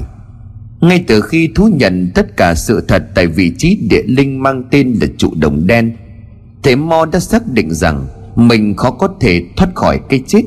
Ngay 0.82 1.04
từ 1.08 1.22
khi 1.22 1.50
thú 1.56 1.70
nhận 1.74 2.12
tất 2.16 2.38
cả 2.38 2.56
sự 2.56 2.86
thật 2.88 3.04
Tại 3.16 3.28
vị 3.28 3.52
trí 3.58 3.76
địa 3.90 4.04
linh 4.08 4.44
mang 4.44 4.64
tên 4.72 4.98
là 5.02 5.08
trụ 5.18 5.34
đồng 5.36 5.68
đen 5.68 5.96
Thế 6.64 6.76
Mo 6.76 7.06
đã 7.06 7.20
xác 7.20 7.48
định 7.48 7.74
rằng 7.74 8.06
Mình 8.36 8.76
khó 8.76 8.92
có 8.92 9.08
thể 9.20 9.44
thoát 9.58 9.76
khỏi 9.76 10.00
cái 10.10 10.24
chết 10.28 10.42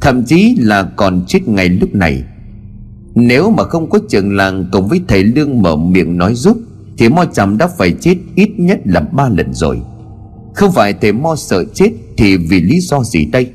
Thậm 0.00 0.24
chí 0.24 0.56
là 0.58 0.82
còn 0.96 1.24
chết 1.28 1.48
ngay 1.48 1.68
lúc 1.68 1.94
này. 1.94 2.22
Nếu 3.14 3.50
mà 3.50 3.64
không 3.64 3.90
có 3.90 3.98
trường 4.08 4.36
làng 4.36 4.66
cùng 4.72 4.88
với 4.88 5.00
thầy 5.08 5.24
Lương 5.24 5.62
mở 5.62 5.76
miệng 5.76 6.18
nói 6.18 6.34
giúp 6.34 6.58
thì 6.98 7.08
mo 7.08 7.24
chằm 7.24 7.58
đã 7.58 7.66
phải 7.66 7.92
chết 8.00 8.16
ít 8.34 8.50
nhất 8.56 8.80
là 8.84 9.00
ba 9.00 9.28
lần 9.28 9.54
rồi. 9.54 9.80
Không 10.54 10.72
phải 10.72 10.92
thầy 10.92 11.12
mo 11.12 11.36
sợ 11.36 11.64
chết 11.74 11.90
thì 12.16 12.36
vì 12.36 12.60
lý 12.60 12.80
do 12.80 13.02
gì 13.02 13.24
đây? 13.24 13.50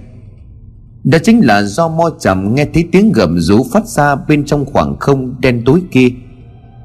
Đó 1.04 1.18
chính 1.24 1.46
là 1.46 1.64
do 1.64 1.88
mo 1.88 2.10
chằm 2.20 2.56
nghe 2.56 2.66
thấy 2.74 2.88
tiếng 2.92 3.12
gầm 3.12 3.40
rú 3.40 3.66
phát 3.74 3.88
ra 3.88 4.16
bên 4.16 4.46
trong 4.46 4.66
khoảng 4.66 4.96
không 5.00 5.36
đen 5.42 5.62
tối 5.66 5.82
kia. 5.92 6.08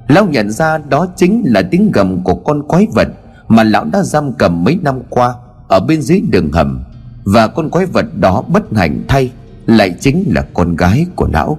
Lão 0.09 0.27
nhận 0.27 0.51
ra 0.51 0.79
đó 0.79 1.07
chính 1.16 1.42
là 1.47 1.62
tiếng 1.62 1.90
gầm 1.92 2.25
của 2.25 2.35
con 2.35 2.69
quái 2.69 2.87
vật 2.95 3.09
mà 3.49 3.62
lão 3.62 3.85
đã 3.85 4.03
giam 4.03 4.33
cầm 4.33 4.64
mấy 4.64 4.79
năm 4.83 5.01
qua 5.11 5.35
ở 5.69 5.81
bên 5.81 6.03
dưới 6.03 6.21
đường 6.31 6.53
hầm. 6.53 6.85
Và 7.25 7.47
con 7.47 7.71
quái 7.71 7.87
vật 7.87 8.07
đó 8.21 8.45
bất 8.49 8.62
hạnh 8.77 9.05
thay 9.09 9.31
lại 9.66 9.95
chính 10.01 10.25
là 10.35 10.42
con 10.55 10.77
gái 10.77 11.07
của 11.16 11.29
lão. 11.33 11.59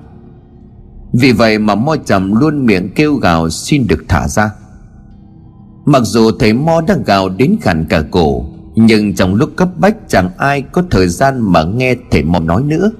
Vì 1.13 1.31
vậy 1.31 1.59
mà 1.59 1.75
mo 1.75 1.95
trầm 2.05 2.35
luôn 2.35 2.65
miệng 2.65 2.89
kêu 2.95 3.15
gào 3.15 3.49
xin 3.49 3.87
được 3.87 4.05
thả 4.07 4.27
ra. 4.27 4.51
Mặc 5.89 6.01
dù 6.05 6.31
thầy 6.31 6.53
Mo 6.53 6.81
đã 6.87 6.97
gào 7.05 7.29
đến 7.29 7.57
khàn 7.61 7.85
cả 7.89 8.03
cổ, 8.11 8.45
Nhưng 8.75 9.15
trong 9.15 9.35
lúc 9.35 9.49
cấp 9.55 9.69
bách 9.77 9.95
chẳng 10.07 10.29
ai 10.37 10.61
có 10.61 10.83
thời 10.91 11.07
gian 11.07 11.51
mà 11.51 11.63
nghe 11.63 11.95
thầy 12.11 12.23
Mo 12.23 12.39
nói 12.39 12.63
nữa. 12.63 12.91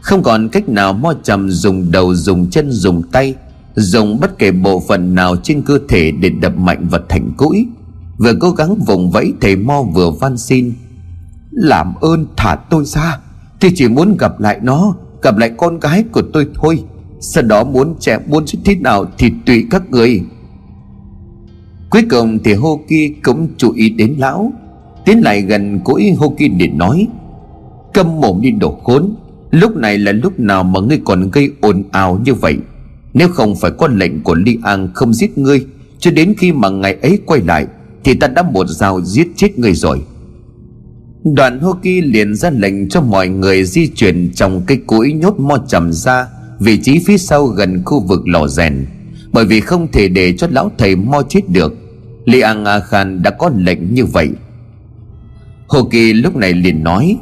Không 0.00 0.22
còn 0.22 0.48
cách 0.48 0.68
nào 0.68 0.92
Mo 0.92 1.14
trầm 1.22 1.50
dùng 1.50 1.90
đầu 1.90 2.14
dùng 2.14 2.50
chân 2.50 2.70
dùng 2.70 3.02
tay, 3.02 3.34
Dùng 3.74 4.20
bất 4.20 4.38
kể 4.38 4.50
bộ 4.50 4.82
phận 4.88 5.14
nào 5.14 5.36
trên 5.36 5.62
cơ 5.62 5.78
thể 5.88 6.10
để 6.10 6.28
đập 6.28 6.56
mạnh 6.56 6.86
vật 6.90 7.02
thành 7.08 7.32
cũi. 7.36 7.66
Vừa 8.18 8.32
cố 8.40 8.50
gắng 8.50 8.74
vùng 8.74 9.10
vẫy, 9.10 9.32
thầy 9.40 9.56
Mo 9.56 9.82
vừa 9.82 10.10
van 10.10 10.38
xin, 10.38 10.72
Làm 11.50 11.94
ơn 12.00 12.26
thả 12.36 12.56
tôi 12.70 12.84
ra, 12.84 13.18
Tôi 13.60 13.72
chỉ 13.74 13.88
muốn 13.88 14.16
gặp 14.16 14.40
lại 14.40 14.60
nó, 14.62 14.94
Gặp 15.22 15.36
lại 15.36 15.52
con 15.56 15.80
gái 15.80 16.04
của 16.12 16.22
tôi 16.32 16.48
thôi. 16.54 16.84
Sau 17.20 17.42
đó 17.42 17.64
muốn 17.64 17.94
trẻ, 18.00 18.18
muốn 18.26 18.44
thế 18.64 18.74
nào 18.74 19.04
thì 19.18 19.32
tùy 19.46 19.66
các 19.70 19.90
người. 19.90 20.22
Cuối 21.90 22.02
cùng 22.10 22.38
thì 22.44 22.54
Hô 22.54 22.80
cũng 23.22 23.48
chú 23.56 23.72
ý 23.72 23.88
đến 23.88 24.14
lão, 24.18 24.52
Tiến 25.04 25.20
lại 25.20 25.42
gần 25.42 25.80
cũi 25.84 26.12
Hô 26.18 26.34
để 26.58 26.68
nói 26.68 27.06
Câm 27.94 28.20
mồm 28.20 28.40
đi 28.40 28.50
đổ 28.50 28.78
khốn, 28.84 29.14
Lúc 29.50 29.76
này 29.76 29.98
là 29.98 30.12
lúc 30.12 30.40
nào 30.40 30.64
mà 30.64 30.80
ngươi 30.80 31.00
còn 31.04 31.30
gây 31.30 31.50
ồn 31.60 31.82
ào 31.90 32.20
như 32.24 32.34
vậy? 32.34 32.56
Nếu 33.14 33.28
không 33.28 33.56
phải 33.56 33.70
có 33.70 33.88
lệnh 33.88 34.22
của 34.22 34.34
Li 34.34 34.58
An 34.62 34.88
không 34.94 35.14
giết 35.14 35.38
ngươi, 35.38 35.66
Cho 35.98 36.10
đến 36.10 36.34
khi 36.38 36.52
mà 36.52 36.68
ngày 36.68 36.96
ấy 37.02 37.18
quay 37.26 37.40
lại, 37.40 37.66
Thì 38.04 38.14
ta 38.14 38.26
đã 38.28 38.42
một 38.42 38.66
dao 38.68 39.00
giết 39.00 39.28
chết 39.36 39.58
ngươi 39.58 39.72
rồi. 39.72 40.00
Đoàn 41.24 41.60
Hô 41.60 41.76
liền 41.82 42.34
ra 42.34 42.50
lệnh 42.50 42.88
cho 42.88 43.00
mọi 43.00 43.28
người 43.28 43.64
di 43.64 43.86
chuyển 43.86 44.32
trong 44.34 44.62
cây 44.66 44.80
cối 44.86 45.12
nhốt 45.12 45.38
mo 45.38 45.58
trầm 45.68 45.92
ra, 45.92 46.26
Vị 46.60 46.78
trí 46.82 46.98
phía 47.06 47.18
sau 47.18 47.46
gần 47.46 47.82
khu 47.84 48.00
vực 48.00 48.28
lò 48.28 48.48
rèn. 48.48 48.86
Bởi 49.36 49.44
vì 49.44 49.60
không 49.60 49.88
thể 49.92 50.08
để 50.08 50.32
cho 50.32 50.46
lão 50.50 50.70
thầy 50.78 50.96
mo 50.96 51.22
chết 51.28 51.40
được, 51.48 51.76
Li 52.24 52.40
An 52.40 52.64
A 52.64 52.80
Khan 52.80 53.22
đã 53.22 53.30
có 53.30 53.50
lệnh 53.56 53.94
như 53.94 54.04
vậy. 54.04 54.30
Hồ 55.68 55.84
Kỳ 55.90 56.12
lúc 56.12 56.36
này 56.36 56.52
liền 56.52 56.84
nói, 56.84 57.16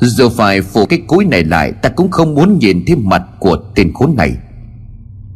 Dù 0.00 0.28
phải 0.28 0.62
phủ 0.62 0.86
cái 0.86 0.98
cúi 1.06 1.24
này 1.24 1.44
lại, 1.44 1.72
Ta 1.72 1.88
cũng 1.88 2.10
không 2.10 2.34
muốn 2.34 2.58
nhìn 2.58 2.84
thấy 2.86 2.96
mặt 2.96 3.22
của 3.38 3.56
tên 3.74 3.92
khốn 3.92 4.14
này. 4.16 4.32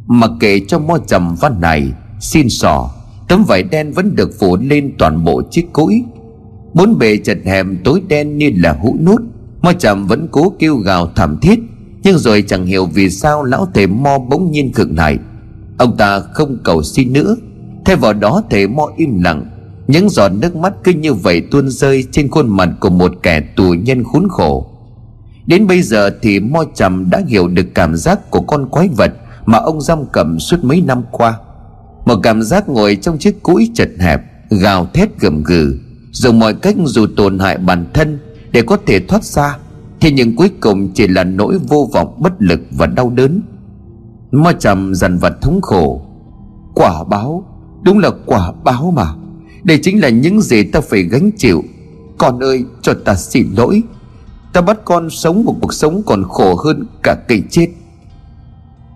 Mặc 0.07 0.31
kệ 0.39 0.59
cho 0.67 0.79
mo 0.79 0.97
trầm 1.07 1.35
văn 1.35 1.61
này, 1.61 1.91
Xin 2.19 2.49
sò, 2.49 2.91
Tấm 3.27 3.43
vải 3.47 3.63
đen 3.63 3.91
vẫn 3.91 4.15
được 4.15 4.39
phủ 4.39 4.57
lên 4.57 4.93
toàn 4.97 5.23
bộ 5.23 5.41
chiếc 5.51 5.73
cúi. 5.73 6.03
Bốn 6.73 6.99
bề 6.99 7.17
chật 7.17 7.37
hẹp, 7.45 7.65
tối 7.83 8.01
đen 8.07 8.37
như 8.37 8.51
là 8.55 8.73
hũ 8.73 8.97
nút, 9.05 9.21
Mo 9.61 9.73
trầm 9.73 10.07
vẫn 10.07 10.27
cố 10.31 10.53
kêu 10.59 10.75
gào 10.75 11.11
thảm 11.15 11.37
thiết, 11.41 11.59
Nhưng 12.03 12.17
rồi 12.17 12.43
chẳng 12.47 12.65
hiểu 12.65 12.85
vì 12.85 13.09
sao 13.09 13.43
lão 13.43 13.67
thầy 13.73 13.87
mo 13.87 14.17
bỗng 14.17 14.51
nhiên 14.51 14.73
khựng 14.73 14.97
lại. 14.97 15.17
Ông 15.77 15.97
ta 15.97 16.19
không 16.19 16.57
cầu 16.63 16.83
xin 16.83 17.13
nữa. 17.13 17.35
Thay 17.85 17.95
vào 17.95 18.13
đó 18.13 18.41
thầy 18.49 18.67
mo 18.67 18.89
im 18.97 19.23
lặng, 19.23 19.45
Những 19.87 20.09
giọt 20.09 20.29
nước 20.29 20.55
mắt 20.55 20.73
cứ 20.83 20.91
như 20.91 21.13
vậy 21.13 21.41
tuôn 21.51 21.69
rơi 21.69 22.05
Trên 22.11 22.29
khuôn 22.29 22.49
mặt 22.49 22.69
của 22.79 22.89
một 22.89 23.11
kẻ 23.23 23.41
tù 23.55 23.73
nhân 23.73 24.03
khốn 24.03 24.27
khổ. 24.29 24.71
Đến 25.45 25.67
bây 25.67 25.81
giờ 25.81 26.09
thì 26.21 26.39
mo 26.39 26.63
trầm 26.75 27.09
đã 27.09 27.21
hiểu 27.27 27.47
được 27.47 27.65
cảm 27.75 27.95
giác 27.95 28.31
của 28.31 28.41
con 28.41 28.69
quái 28.69 28.87
vật 28.87 29.13
Mà 29.45 29.57
ông 29.57 29.81
giam 29.81 29.99
cầm 30.11 30.39
suốt 30.39 30.63
mấy 30.63 30.81
năm 30.81 31.03
qua. 31.11 31.39
Một 32.05 32.19
cảm 32.23 32.41
giác 32.41 32.69
ngồi 32.69 32.95
trong 32.95 33.17
chiếc 33.17 33.43
cũi 33.43 33.69
chật 33.73 33.89
hẹp, 33.99 34.21
Gào 34.49 34.87
thét 34.93 35.19
gầm 35.19 35.43
gừ, 35.43 35.75
Dùng 36.11 36.39
mọi 36.39 36.53
cách 36.53 36.75
dù 36.85 37.07
tổn 37.17 37.39
hại 37.39 37.57
bản 37.57 37.85
thân 37.93 38.19
Để 38.51 38.61
có 38.61 38.77
thể 38.85 38.99
thoát 38.99 39.23
ra. 39.23 39.57
Thế 40.01 40.11
nhưng 40.11 40.35
cuối 40.35 40.49
cùng 40.59 40.91
chỉ 40.93 41.07
là 41.07 41.23
nỗi 41.23 41.57
vô 41.67 41.89
vọng, 41.93 42.15
bất 42.19 42.33
lực 42.39 42.59
và 42.71 42.85
đau 42.85 43.09
đớn. 43.09 43.41
Mo 44.43 44.51
trầm 44.51 44.95
dần 44.95 45.17
vật 45.17 45.41
thống 45.41 45.61
khổ. 45.61 46.01
Quả 46.75 47.03
báo, 47.03 47.43
Đúng 47.85 47.99
là 47.99 48.11
quả 48.25 48.51
báo 48.63 48.91
mà. 48.95 49.07
Đây 49.63 49.79
chính 49.83 50.01
là 50.01 50.09
những 50.09 50.41
gì 50.41 50.63
ta 50.63 50.81
phải 50.81 51.03
gánh 51.03 51.31
chịu. 51.37 51.63
Con 52.17 52.39
ơi, 52.39 52.65
cho 52.81 52.93
ta 53.05 53.15
xin 53.15 53.47
lỗi. 53.57 53.83
Ta 54.53 54.61
bắt 54.61 54.77
con 54.85 55.09
sống 55.09 55.43
một 55.43 55.55
cuộc 55.61 55.73
sống 55.73 56.01
còn 56.05 56.23
khổ 56.29 56.55
hơn 56.55 56.85
cả 57.03 57.15
cây 57.27 57.43
chết. 57.49 57.67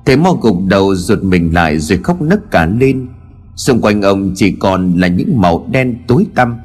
Thế 0.06 0.16
mo 0.16 0.34
gục 0.42 0.58
đầu 0.68 0.96
rụt 0.96 1.24
mình 1.24 1.54
lại 1.54 1.80
rồi 1.80 2.00
khóc 2.04 2.22
nấc 2.22 2.52
cả 2.52 2.66
lên. 2.80 3.08
Xung 3.56 3.82
quanh 3.82 4.02
ông 4.02 4.32
chỉ 4.36 4.52
còn 4.52 4.94
là 5.00 5.08
những 5.08 5.42
màu 5.42 5.68
đen 5.72 5.96
tối 6.08 6.26
tăm. 6.36 6.58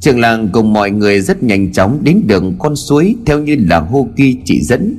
Trường 0.00 0.20
làng 0.20 0.48
cùng 0.52 0.72
mọi 0.72 0.90
người 0.90 1.20
rất 1.20 1.42
nhanh 1.42 1.72
chóng 1.72 1.98
đến 2.02 2.22
đường 2.26 2.54
con 2.58 2.76
suối 2.76 3.16
Theo 3.26 3.38
như 3.38 3.56
là 3.68 3.80
hô 3.80 4.08
kỳ 4.16 4.38
chỉ 4.44 4.60
dẫn. 4.62 4.96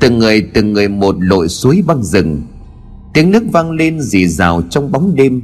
Từng 0.00 0.18
người 0.18 0.42
từng 0.54 0.72
người 0.72 0.88
một 0.88 1.16
lội 1.18 1.48
suối 1.48 1.82
băng 1.86 2.02
rừng. 2.02 2.42
Tiếng 3.14 3.30
nước 3.30 3.42
vang 3.52 3.70
lên 3.70 4.00
rì 4.00 4.26
rào 4.26 4.62
trong 4.70 4.92
bóng 4.92 5.14
đêm. 5.14 5.42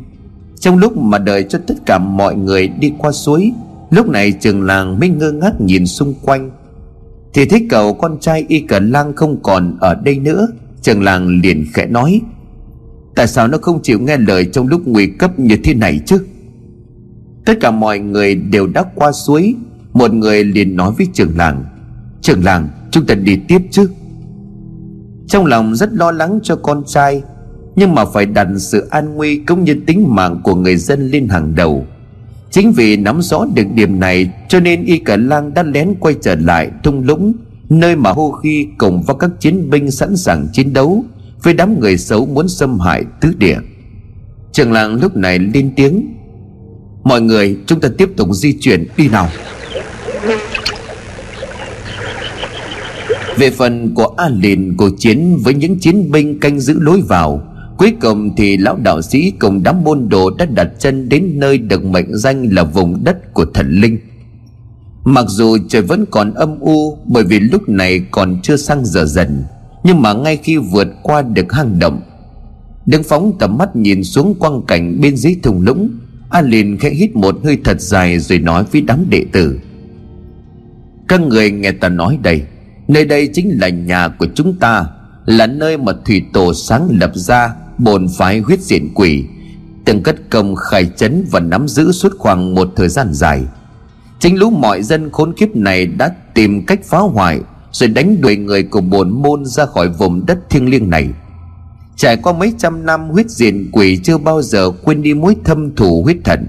Trong 0.60 0.78
lúc 0.78 0.96
mà 0.96 1.18
đợi 1.18 1.44
cho 1.48 1.58
tất 1.66 1.74
cả 1.86 1.98
mọi 1.98 2.36
người 2.36 2.68
đi 2.68 2.92
qua 2.98 3.12
suối, 3.12 3.52
lúc 3.90 4.08
này 4.08 4.32
trường 4.32 4.62
làng 4.62 5.00
mới 5.00 5.08
ngơ 5.08 5.32
ngác 5.32 5.60
nhìn 5.60 5.86
xung 5.86 6.14
quanh. 6.22 6.50
Thì 7.34 7.44
thấy 7.44 7.66
cậu 7.70 7.94
con 7.94 8.20
trai 8.20 8.44
y 8.48 8.60
cờ 8.60 8.78
lang 8.78 9.12
không 9.16 9.42
còn 9.42 9.76
ở 9.80 9.94
đây 9.94 10.18
nữa. 10.18 10.48
Trường 10.82 11.02
làng 11.02 11.40
liền 11.42 11.66
khẽ 11.74 11.86
nói, 11.86 12.20
tại 13.14 13.26
sao 13.26 13.48
nó 13.48 13.58
không 13.62 13.82
chịu 13.82 13.98
nghe 14.00 14.16
lời 14.16 14.44
trong 14.44 14.68
lúc 14.68 14.82
nguy 14.86 15.06
cấp 15.06 15.38
như 15.38 15.56
thế 15.64 15.74
này 15.74 16.00
chứ? 16.06 16.18
Tất 17.44 17.54
cả 17.60 17.70
mọi 17.70 17.98
người 17.98 18.34
đều 18.34 18.66
đã 18.66 18.84
qua 18.94 19.12
suối. 19.12 19.54
Một 19.92 20.12
người 20.14 20.44
liền 20.44 20.76
nói 20.76 20.92
với 20.98 21.06
trường 21.12 21.36
làng 21.36 21.64
trường 22.22 22.44
làng, 22.44 22.68
chúng 22.90 23.06
ta 23.06 23.14
đi 23.14 23.36
tiếp 23.48 23.58
chứ 23.70 23.88
trong 25.32 25.46
lòng 25.46 25.74
rất 25.74 25.92
lo 25.92 26.10
lắng 26.10 26.40
cho 26.42 26.56
con 26.56 26.82
trai, 26.86 27.22
nhưng 27.76 27.94
mà 27.94 28.04
phải 28.04 28.26
đặt 28.26 28.48
sự 28.58 28.86
an 28.90 29.14
nguy 29.14 29.36
cũng 29.36 29.64
như 29.64 29.76
tính 29.86 30.06
mạng 30.08 30.40
của 30.44 30.54
người 30.54 30.76
dân 30.76 31.10
lên 31.10 31.28
hàng 31.28 31.54
đầu. 31.54 31.86
Chính 32.50 32.72
vì 32.72 32.96
nắm 32.96 33.22
rõ 33.22 33.46
được 33.54 33.66
điểm 33.74 34.00
này, 34.00 34.30
cho 34.48 34.60
nên 34.60 34.84
y 34.84 34.98
cả 34.98 35.16
lang 35.16 35.54
đã 35.54 35.62
lén 35.62 35.94
quay 36.00 36.14
trở 36.20 36.34
lại 36.34 36.70
thung 36.84 37.04
lũng, 37.04 37.32
nơi 37.68 37.96
mà 37.96 38.10
hô 38.10 38.32
khi 38.32 38.66
cùng 38.78 39.02
với 39.02 39.16
các 39.20 39.30
chiến 39.40 39.70
binh 39.70 39.90
sẵn 39.90 40.16
sàng 40.16 40.48
chiến 40.52 40.72
đấu 40.72 41.04
với 41.42 41.54
đám 41.54 41.80
người 41.80 41.98
xấu 41.98 42.26
muốn 42.26 42.48
xâm 42.48 42.80
hại 42.80 43.04
tứ 43.20 43.32
địa. 43.38 43.58
Trường 44.52 44.72
làng 44.72 45.00
lúc 45.00 45.16
này 45.16 45.38
lên 45.38 45.72
tiếng, 45.76 46.12
Mọi 47.04 47.20
người, 47.20 47.56
chúng 47.66 47.80
ta 47.80 47.88
tiếp 47.98 48.10
tục 48.16 48.28
di 48.32 48.56
chuyển 48.60 48.86
đi 48.96 49.08
nào. 49.08 49.28
Về 53.36 53.50
phần 53.50 53.94
của 53.94 54.14
A 54.16 54.28
Lìn 54.28 54.76
cuộc 54.76 54.90
chiến 54.98 55.38
với 55.44 55.54
những 55.54 55.78
chiến 55.78 56.10
binh 56.10 56.40
canh 56.40 56.60
giữ 56.60 56.78
lối 56.80 57.02
vào, 57.08 57.42
Cuối 57.78 57.94
cùng 58.00 58.36
thì 58.36 58.56
lão 58.56 58.76
đạo 58.76 59.02
sĩ 59.02 59.32
cùng 59.38 59.62
đám 59.62 59.84
môn 59.84 60.08
đồ 60.08 60.30
đã 60.30 60.44
đặt 60.44 60.68
chân 60.78 61.08
đến 61.08 61.30
nơi 61.34 61.58
được 61.58 61.84
mệnh 61.84 62.16
danh 62.16 62.48
là 62.54 62.64
vùng 62.64 63.04
đất 63.04 63.34
của 63.34 63.44
thần 63.44 63.70
linh. 63.80 63.98
Mặc 65.04 65.24
dù 65.28 65.56
trời 65.68 65.82
vẫn 65.82 66.04
còn 66.10 66.34
âm 66.34 66.60
u, 66.60 66.98
bởi 67.06 67.24
vì 67.24 67.40
lúc 67.40 67.68
này 67.68 68.00
còn 68.10 68.36
chưa 68.42 68.56
sang 68.56 68.84
giờ 68.84 69.04
dần, 69.04 69.44
Nhưng 69.84 70.02
mà 70.02 70.12
ngay 70.12 70.36
khi 70.36 70.56
vượt 70.56 70.88
qua 71.02 71.22
được 71.22 71.52
hang 71.52 71.78
động, 71.78 72.00
Đứng 72.86 73.02
phóng 73.02 73.32
tầm 73.38 73.58
mắt 73.58 73.76
nhìn 73.76 74.04
xuống 74.04 74.34
quang 74.34 74.62
cảnh 74.62 75.00
bên 75.00 75.16
dưới 75.16 75.36
thung 75.42 75.62
lũng 75.62 75.90
A 76.30 76.40
liền 76.40 76.78
khẽ 76.78 76.90
hít 76.90 77.16
một 77.16 77.36
hơi 77.44 77.58
thật 77.64 77.80
dài 77.80 78.18
rồi 78.18 78.38
nói 78.38 78.64
với 78.72 78.80
đám 78.80 79.10
đệ 79.10 79.24
tử. 79.32 79.58
Các 81.08 81.20
người 81.20 81.50
nghe 81.50 81.72
ta 81.72 81.88
nói 81.88 82.18
đây 82.22 82.42
Nơi 82.92 83.04
đây 83.04 83.28
chính 83.32 83.58
là 83.60 83.68
nhà 83.68 84.08
của 84.08 84.26
chúng 84.34 84.56
ta, 84.56 84.86
Là 85.26 85.46
nơi 85.46 85.76
mà 85.76 85.92
thủy 86.04 86.22
tổ 86.32 86.54
sáng 86.54 86.88
lập 87.00 87.10
ra, 87.14 87.54
Bồn 87.78 88.06
phái 88.18 88.38
huyết 88.38 88.60
diện 88.60 88.88
quỷ. 88.94 89.24
Từng 89.84 90.02
cất 90.02 90.30
công 90.30 90.54
khai 90.56 90.90
chấn 90.96 91.26
và 91.30 91.40
nắm 91.40 91.68
giữ 91.68 91.92
suốt 91.92 92.12
khoảng 92.18 92.54
một 92.54 92.68
thời 92.76 92.88
gian 92.88 93.12
dài. 93.12 93.42
Chính 94.18 94.38
lũ 94.38 94.50
mọi 94.50 94.82
dân 94.82 95.10
khốn 95.10 95.32
kiếp 95.32 95.56
này 95.56 95.86
đã 95.86 96.08
tìm 96.34 96.66
cách 96.66 96.80
phá 96.84 96.98
hoại, 96.98 97.40
Rồi 97.72 97.88
đánh 97.88 98.20
đuổi 98.20 98.36
người 98.36 98.62
của 98.62 98.80
bồn 98.80 99.10
môn 99.10 99.44
ra 99.44 99.66
khỏi 99.66 99.88
vùng 99.88 100.26
đất 100.26 100.50
thiêng 100.50 100.70
liêng 100.70 100.90
này. 100.90 101.08
Trải 101.96 102.16
qua 102.16 102.32
mấy 102.32 102.52
trăm 102.58 102.86
năm, 102.86 103.08
huyết 103.10 103.30
diện 103.30 103.70
quỷ 103.72 103.98
chưa 104.04 104.18
bao 104.18 104.42
giờ 104.42 104.70
quên 104.70 105.02
đi 105.02 105.14
mối 105.14 105.36
thâm 105.44 105.76
thù 105.76 106.02
huyết 106.02 106.16
thận. 106.24 106.46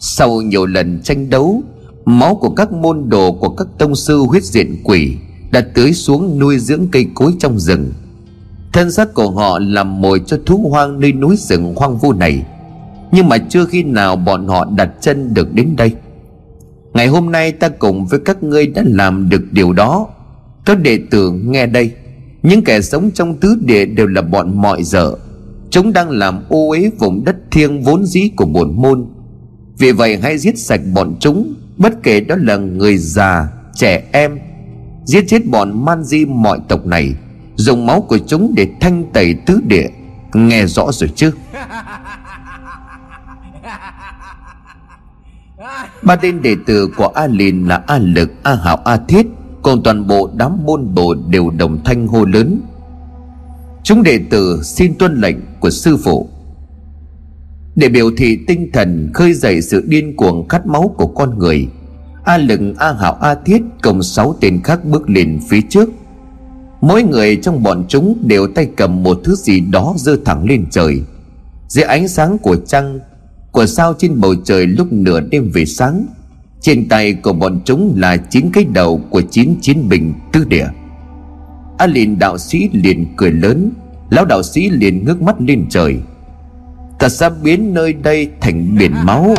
Sau 0.00 0.40
nhiều 0.40 0.66
lần 0.66 1.02
tranh 1.02 1.30
đấu, 1.30 1.62
Máu 2.04 2.34
của 2.34 2.50
các 2.50 2.72
môn 2.72 3.08
đồ 3.08 3.32
của 3.32 3.48
các 3.48 3.68
tông 3.78 3.96
sư 3.96 4.18
huyết 4.18 4.44
diện 4.44 4.76
quỷ 4.84 5.16
đã 5.50 5.60
tưới 5.74 5.92
xuống 5.92 6.38
nuôi 6.38 6.58
dưỡng 6.58 6.88
cây 6.92 7.06
cối 7.14 7.32
trong 7.38 7.58
rừng. 7.58 7.92
Thân 8.72 8.90
xác 8.90 9.14
của 9.14 9.30
họ 9.30 9.58
làm 9.58 10.00
mồi 10.00 10.20
cho 10.26 10.38
thú 10.46 10.68
hoang 10.70 11.00
nơi 11.00 11.12
núi 11.12 11.36
rừng 11.38 11.74
hoang 11.76 11.98
vu 11.98 12.12
này. 12.12 12.46
Nhưng 13.12 13.28
mà 13.28 13.38
chưa 13.38 13.64
khi 13.64 13.82
nào 13.82 14.16
bọn 14.16 14.48
họ 14.48 14.68
đặt 14.76 14.90
chân 15.00 15.34
được 15.34 15.54
đến 15.54 15.76
đây. 15.76 15.92
Ngày 16.94 17.06
hôm 17.06 17.32
nay 17.32 17.52
ta 17.52 17.68
cùng 17.68 18.06
với 18.06 18.20
các 18.24 18.42
ngươi 18.42 18.66
đã 18.66 18.82
làm 18.86 19.28
được 19.28 19.42
điều 19.52 19.72
đó. 19.72 20.08
Các 20.64 20.80
đệ 20.80 20.98
tử 21.10 21.30
nghe 21.30 21.66
đây. 21.66 21.92
Những 22.42 22.64
kẻ 22.64 22.80
sống 22.80 23.10
trong 23.14 23.36
tứ 23.36 23.58
địa 23.60 23.84
đều 23.84 24.06
là 24.06 24.22
bọn 24.22 24.60
mọi 24.62 24.82
dở 24.82 25.14
Chúng 25.70 25.92
đang 25.92 26.10
làm 26.10 26.42
ô 26.48 26.68
uế 26.68 26.90
vùng 26.98 27.24
đất 27.24 27.36
thiêng 27.50 27.82
vốn 27.82 28.06
dĩ 28.06 28.30
của 28.36 28.46
bổn 28.46 28.72
môn. 28.76 29.06
Vì 29.78 29.92
vậy 29.92 30.18
hãy 30.22 30.38
giết 30.38 30.58
sạch 30.58 30.80
bọn 30.94 31.16
chúng 31.20 31.54
Bất 31.78 32.02
kể 32.02 32.20
đó 32.20 32.36
là 32.38 32.56
người 32.56 32.96
già, 32.96 33.48
trẻ 33.74 34.04
em 34.12 34.38
Giết 35.08 35.24
chết 35.28 35.46
bọn 35.46 35.84
man 35.84 36.04
di 36.04 36.24
mọi 36.24 36.60
tộc 36.68 36.86
này 36.86 37.14
Dùng 37.56 37.86
máu 37.86 38.00
của 38.00 38.18
chúng 38.26 38.54
để 38.56 38.68
thanh 38.80 39.04
tẩy 39.12 39.34
tứ 39.34 39.60
địa. 39.66 39.88
Nghe 40.34 40.66
rõ 40.66 40.92
rồi 40.92 41.10
chứ? 41.16 41.30
Ba 46.02 46.16
tên 46.16 46.42
đệ 46.42 46.56
tử 46.66 46.88
của 46.96 47.06
A 47.06 47.26
Lìn 47.26 47.68
là 47.68 47.82
A 47.86 47.98
Lực, 47.98 48.30
A 48.42 48.54
Hảo, 48.54 48.76
A 48.84 48.96
Thiết 48.96 49.26
còn 49.62 49.82
toàn 49.82 50.06
bộ 50.06 50.30
đám 50.36 50.58
môn 50.64 50.94
đồ 50.94 51.14
đều 51.14 51.50
đồng 51.50 51.84
thanh 51.84 52.06
hô 52.06 52.24
lớn. 52.24 52.60
Chúng 53.82 54.02
đệ 54.02 54.20
tử 54.30 54.62
xin 54.62 54.94
tuân 54.98 55.20
lệnh 55.20 55.36
của 55.60 55.70
sư 55.70 55.96
phụ. 56.04 56.28
Để 57.76 57.88
biểu 57.88 58.10
thị 58.16 58.38
tinh 58.46 58.70
thần 58.72 59.10
khơi 59.14 59.32
dậy 59.34 59.62
sự 59.62 59.84
điên 59.88 60.16
cuồng 60.16 60.48
khát 60.48 60.66
máu 60.66 60.94
của 60.96 61.06
con 61.06 61.38
người 61.38 61.68
a 62.28 62.38
lừng, 62.38 62.74
a 62.78 62.92
hảo 62.92 63.18
a 63.20 63.34
thiết 63.34 63.62
cùng 63.82 64.02
sáu 64.02 64.36
tên 64.40 64.60
khác 64.64 64.84
bước 64.84 65.10
lên 65.10 65.40
phía 65.48 65.60
trước. 65.60 65.88
Mỗi 66.80 67.02
người 67.02 67.36
trong 67.36 67.62
bọn 67.62 67.84
chúng 67.88 68.18
đều 68.22 68.46
tay 68.54 68.68
cầm 68.76 69.02
một 69.02 69.20
thứ 69.24 69.34
gì 69.34 69.60
đó 69.60 69.94
giơ 69.96 70.16
thẳng 70.24 70.44
lên 70.44 70.66
trời. 70.70 71.02
Dưới 71.68 71.84
ánh 71.84 72.08
sáng 72.08 72.38
của 72.38 72.56
trăng, 72.56 73.00
của 73.52 73.66
sao 73.66 73.94
trên 73.98 74.20
bầu 74.20 74.34
trời 74.44 74.66
lúc 74.66 74.92
nửa 74.92 75.20
đêm 75.20 75.50
về 75.54 75.64
sáng, 75.64 76.06
trên 76.60 76.88
tay 76.88 77.14
của 77.14 77.32
bọn 77.32 77.60
chúng 77.64 77.94
là 77.96 78.16
chín 78.16 78.50
cái 78.52 78.64
đầu 78.64 79.00
của 79.10 79.22
chín 79.30 79.54
chiến 79.60 79.88
binh 79.88 80.14
tứ 80.32 80.44
địa. 80.44 80.68
A 81.78 81.86
liền 81.86 82.18
đạo 82.18 82.38
sĩ 82.38 82.68
liền 82.72 83.06
cười 83.16 83.30
lớn, 83.30 83.70
Lão 84.10 84.24
đạo 84.24 84.42
sĩ 84.42 84.70
liền 84.70 85.04
ngước 85.04 85.22
mắt 85.22 85.36
lên 85.40 85.66
trời. 85.70 85.96
Ta 86.98 87.08
sẽ 87.08 87.30
biến 87.42 87.74
nơi 87.74 87.92
đây 87.92 88.30
thành 88.40 88.76
biển 88.78 88.92
máu. 89.04 89.34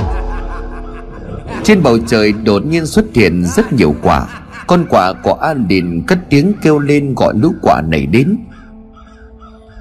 Trên 1.69 1.83
bầu 1.83 1.97
trời 2.07 2.31
đột 2.31 2.65
nhiên 2.65 2.85
xuất 2.85 3.05
hiện 3.13 3.45
rất 3.45 3.73
nhiều 3.73 3.95
quả. 4.01 4.27
Con 4.67 4.85
quả 4.89 5.13
của 5.13 5.33
An 5.33 5.67
đình 5.67 6.03
cất 6.07 6.19
tiếng 6.29 6.53
kêu 6.61 6.79
lên 6.79 7.15
gọi 7.15 7.33
lũ 7.41 7.53
quả 7.61 7.81
này 7.81 8.05
đến. 8.05 8.37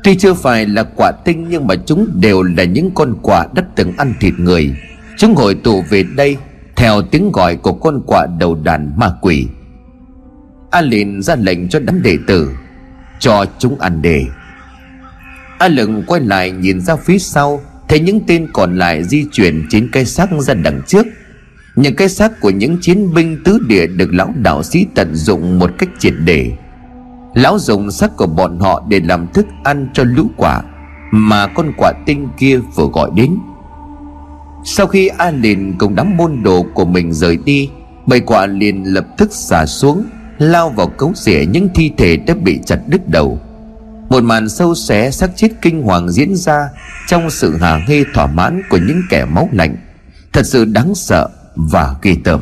Tuy 0.05 0.17
chưa 0.17 0.35
phải 0.35 0.67
là 0.67 0.83
quả 0.97 1.13
tinh 1.25 1.47
nhưng 1.51 1.67
mà 1.67 1.75
chúng 1.87 2.09
đều 2.21 2.43
là 2.43 2.65
những 2.65 2.91
con 2.95 3.15
quả 3.23 3.47
đã 3.55 3.63
từng 3.75 3.93
ăn 3.97 4.15
thịt 4.21 4.35
người. 4.39 4.77
Chúng 5.17 5.35
hội 5.35 5.55
tụ 5.55 5.83
về 5.91 6.03
đây 6.17 6.37
theo 6.77 7.03
tiếng 7.03 7.33
gọi 7.33 7.57
của 7.57 7.73
con 7.73 8.03
quạ 8.07 8.27
đầu 8.39 8.55
đàn 8.55 8.93
ma 8.97 9.13
quỷ. 9.21 9.47
A 10.71 10.81
liền 10.81 11.23
ra 11.23 11.37
lệnh 11.37 11.69
cho 11.69 11.79
đám 11.81 12.03
đệ 12.03 12.17
tử, 12.27 12.51
cho 13.19 13.45
chúng 13.59 13.81
ăn 13.81 14.03
đề. 14.03 14.25
A 15.59 15.69
lừng 15.69 16.03
quay 16.07 16.21
lại 16.21 16.51
nhìn 16.51 16.81
ra 16.81 16.97
phía 16.97 17.19
sau, 17.19 17.61
thấy 17.89 18.01
những 18.01 18.21
tên 18.27 18.49
còn 18.53 18.79
lại 18.79 19.05
di 19.05 19.25
chuyển 19.33 19.67
trên 19.71 19.89
cây 19.93 20.05
xác 20.05 20.29
ra 20.41 20.55
đằng 20.55 20.83
trước 20.87 21.07
những 21.79 21.97
cái 21.97 22.09
xác 22.09 22.41
của 22.41 22.51
những 22.51 22.79
chiến 22.81 23.15
binh 23.15 23.43
tứ 23.45 23.59
địa 23.69 23.87
được 23.87 24.15
lão 24.15 24.33
đạo 24.37 24.63
sĩ 24.63 24.87
tận 24.95 25.15
dụng 25.15 25.59
một 25.59 25.71
cách 25.79 25.89
triệt 25.99 26.15
để. 26.25 26.53
Lão 27.35 27.59
dùng 27.59 27.91
xác 27.91 28.17
của 28.17 28.27
bọn 28.27 28.59
họ 28.61 28.83
để 28.89 29.01
làm 29.05 29.27
thức 29.33 29.47
ăn 29.65 29.89
cho 29.93 30.05
lũ 30.07 30.27
quả 30.37 30.63
mà 31.11 31.47
con 31.47 31.73
quả 31.77 31.93
tinh 32.07 32.29
kia 32.39 32.59
vừa 32.75 32.87
gọi 32.87 33.11
đến. 33.15 33.39
Sau 34.65 34.87
khi 34.87 35.09
a 35.09 35.31
liền 35.31 35.79
cùng 35.79 35.95
đám 35.95 36.17
môn 36.17 36.43
đồ 36.43 36.67
của 36.75 36.85
mình 36.85 37.13
rời 37.13 37.39
đi 37.45 37.71
bầy 38.09 38.21
quạ 38.21 38.47
liền 38.47 38.85
lập 38.85 39.07
tức 39.19 39.33
xả 39.33 39.67
xuống, 39.67 40.05
lao 40.39 40.71
vào 40.71 40.89
cấu 40.89 41.13
rỉa 41.15 41.45
những 41.51 41.69
thi 41.75 41.91
thể 41.99 42.17
đã 42.17 42.35
bị 42.35 42.61
chặt 42.67 42.79
đứt 42.87 43.09
đầu. 43.09 43.39
Một 44.09 44.25
màn 44.25 44.49
sâu 44.49 44.75
xé 44.75 45.11
xác 45.11 45.31
chết 45.37 45.49
kinh 45.63 45.83
hoàng 45.83 46.11
diễn 46.11 46.37
ra 46.37 46.69
trong 47.07 47.31
sự 47.31 47.57
hả 47.57 47.81
hê 47.89 48.05
thỏa 48.15 48.27
mãn 48.27 48.63
của 48.71 48.77
những 48.77 49.03
kẻ 49.11 49.25
máu 49.25 49.49
lạnh. 49.53 49.77
Thật 50.33 50.47
sự 50.47 50.65
đáng 50.65 50.95
sợ 50.95 51.29
và 51.59 51.95
ghê 52.03 52.15
tởm. 52.25 52.41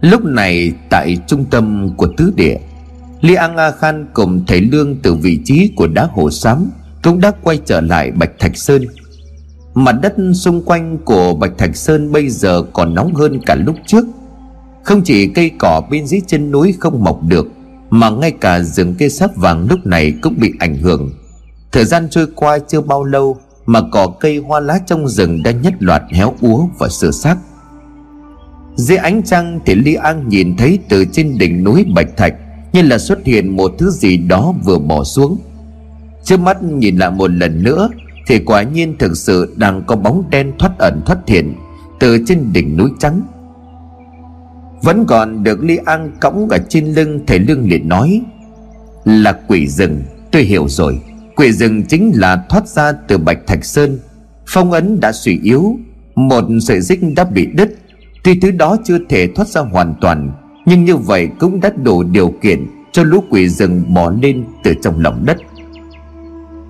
Lúc 0.00 0.24
này, 0.24 0.72
tại 0.90 1.16
trung 1.26 1.44
tâm 1.44 1.90
của 1.96 2.08
tứ 2.16 2.32
địa, 2.36 2.56
Li 3.20 3.34
An 3.34 3.56
A 3.56 3.70
Khan 3.70 4.06
cùng 4.12 4.44
thầy 4.46 4.60
Lương 4.60 4.96
từ 5.02 5.14
vị 5.14 5.40
trí 5.44 5.72
của 5.76 5.86
đá 5.86 6.08
hồ 6.12 6.30
xám 6.30 6.70
Cũng 7.02 7.20
đã 7.20 7.32
quay 7.42 7.58
trở 7.64 7.80
lại 7.80 8.10
Bạch 8.10 8.30
Thạch 8.38 8.56
Sơn. 8.56 8.82
Mặt 9.74 9.92
đất 10.02 10.14
xung 10.34 10.62
quanh 10.64 10.98
của 11.04 11.34
Bạch 11.34 11.58
Thạch 11.58 11.76
Sơn 11.76 12.12
bây 12.12 12.28
giờ 12.28 12.62
còn 12.72 12.94
nóng 12.94 13.14
hơn 13.14 13.40
cả 13.46 13.54
lúc 13.54 13.76
trước. 13.86 14.04
Không 14.82 15.02
chỉ 15.02 15.26
cây 15.26 15.50
cỏ 15.58 15.82
bên 15.90 16.06
dưới 16.06 16.20
chân 16.26 16.50
núi 16.50 16.74
không 16.80 17.04
mọc 17.04 17.22
được 17.22 17.46
mà 17.90 18.10
ngay 18.10 18.30
cả 18.30 18.60
rừng 18.60 18.94
cây 18.98 19.10
sáp 19.10 19.36
vàng 19.36 19.66
lúc 19.70 19.86
này 19.86 20.12
cũng 20.22 20.34
bị 20.38 20.52
ảnh 20.58 20.76
hưởng. 20.76 21.10
Thời 21.72 21.84
gian 21.84 22.08
trôi 22.10 22.26
qua 22.34 22.58
chưa 22.58 22.80
bao 22.80 23.04
lâu 23.04 23.38
Mà 23.66 23.80
cỏ 23.92 24.06
cây 24.20 24.36
hoa 24.36 24.60
lá 24.60 24.78
trong 24.86 25.08
rừng 25.08 25.42
đã 25.42 25.50
nhất 25.50 25.74
loạt 25.78 26.02
héo 26.12 26.34
úa 26.40 26.66
và 26.78 26.88
sửa 26.88 27.10
xác. 27.10 27.36
Dưới 28.76 28.98
ánh 28.98 29.22
trăng 29.22 29.60
thì 29.66 29.74
Lý 29.74 29.94
An 29.94 30.28
nhìn 30.28 30.56
thấy 30.56 30.78
từ 30.88 31.04
trên 31.12 31.38
đỉnh 31.38 31.64
núi 31.64 31.86
Bạch 31.94 32.16
Thạch 32.16 32.34
Như 32.72 32.82
là 32.82 32.98
xuất 32.98 33.24
hiện 33.24 33.56
một 33.56 33.72
thứ 33.78 33.90
gì 33.90 34.16
đó 34.16 34.54
vừa 34.64 34.78
bỏ 34.78 35.04
xuống. 35.04 35.38
Trước 36.24 36.40
mắt 36.40 36.62
nhìn 36.62 36.96
lại 36.96 37.10
một 37.10 37.30
lần 37.30 37.62
nữa 37.62 37.90
Thì 38.26 38.38
quả 38.38 38.62
nhiên 38.62 38.96
thực 38.98 39.16
sự 39.16 39.54
đang 39.56 39.82
có 39.86 39.96
bóng 39.96 40.24
đen 40.30 40.52
thoát 40.58 40.78
ẩn 40.78 41.00
thoát 41.06 41.18
hiện 41.26 41.54
Từ 42.00 42.18
trên 42.26 42.52
đỉnh 42.52 42.76
núi 42.76 42.90
trắng. 42.98 43.22
Vẫn 44.82 45.06
còn 45.06 45.42
được 45.42 45.62
ly 45.62 45.76
An 45.76 46.12
cõng 46.20 46.48
ở 46.48 46.58
trên 46.68 46.86
lưng 46.86 47.20
Thầy 47.26 47.38
Lương 47.38 47.68
liền 47.68 47.88
nói, 47.88 48.22
Là 49.04 49.32
quỷ 49.32 49.66
rừng, 49.66 50.02
Tôi 50.30 50.42
hiểu 50.42 50.68
rồi. 50.68 51.00
Quỷ 51.36 51.52
rừng 51.52 51.82
chính 51.82 52.12
là 52.14 52.44
thoát 52.48 52.68
ra 52.68 52.92
từ 52.92 53.18
Bạch 53.18 53.46
Thạch 53.46 53.64
Sơn. 53.64 53.98
Phong 54.46 54.72
ấn 54.72 55.00
đã 55.00 55.12
suy 55.12 55.40
yếu, 55.42 55.78
Một 56.14 56.44
sợi 56.62 56.80
dích 56.80 57.00
đã 57.16 57.24
bị 57.24 57.46
đứt. 57.46 57.76
Tuy 58.22 58.40
thứ 58.40 58.50
đó 58.50 58.76
chưa 58.84 58.98
thể 59.08 59.28
thoát 59.34 59.48
ra 59.48 59.60
hoàn 59.60 59.94
toàn, 60.00 60.32
Nhưng 60.66 60.84
như 60.84 60.96
vậy 60.96 61.28
cũng 61.38 61.60
đã 61.60 61.70
đủ 61.82 62.02
điều 62.02 62.34
kiện 62.42 62.66
Cho 62.92 63.02
lũ 63.02 63.24
quỷ 63.30 63.48
rừng 63.48 63.94
bò 63.94 64.10
lên 64.22 64.44
từ 64.62 64.74
trong 64.82 65.00
lòng 65.00 65.22
đất. 65.26 65.36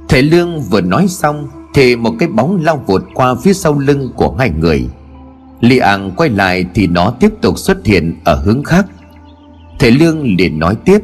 Thầy 0.08 0.22
Lương 0.22 0.60
vừa 0.60 0.80
nói 0.80 1.06
xong 1.08 1.48
Thì 1.74 1.96
một 1.96 2.12
cái 2.18 2.28
bóng 2.28 2.64
lao 2.64 2.84
vụt 2.86 3.02
qua 3.14 3.34
phía 3.42 3.52
sau 3.52 3.78
lưng 3.78 4.10
của 4.16 4.34
hai 4.38 4.50
người. 4.50 4.88
Li 5.60 5.78
Ang 5.78 6.10
quay 6.16 6.30
lại 6.30 6.64
thì 6.74 6.86
nó 6.86 7.14
tiếp 7.20 7.30
tục 7.42 7.58
xuất 7.58 7.86
hiện 7.86 8.16
ở 8.24 8.34
hướng 8.34 8.64
khác. 8.64 8.86
Thầy 9.78 9.90
Lương 9.90 10.36
liền 10.38 10.58
nói 10.58 10.76
tiếp, 10.84 10.98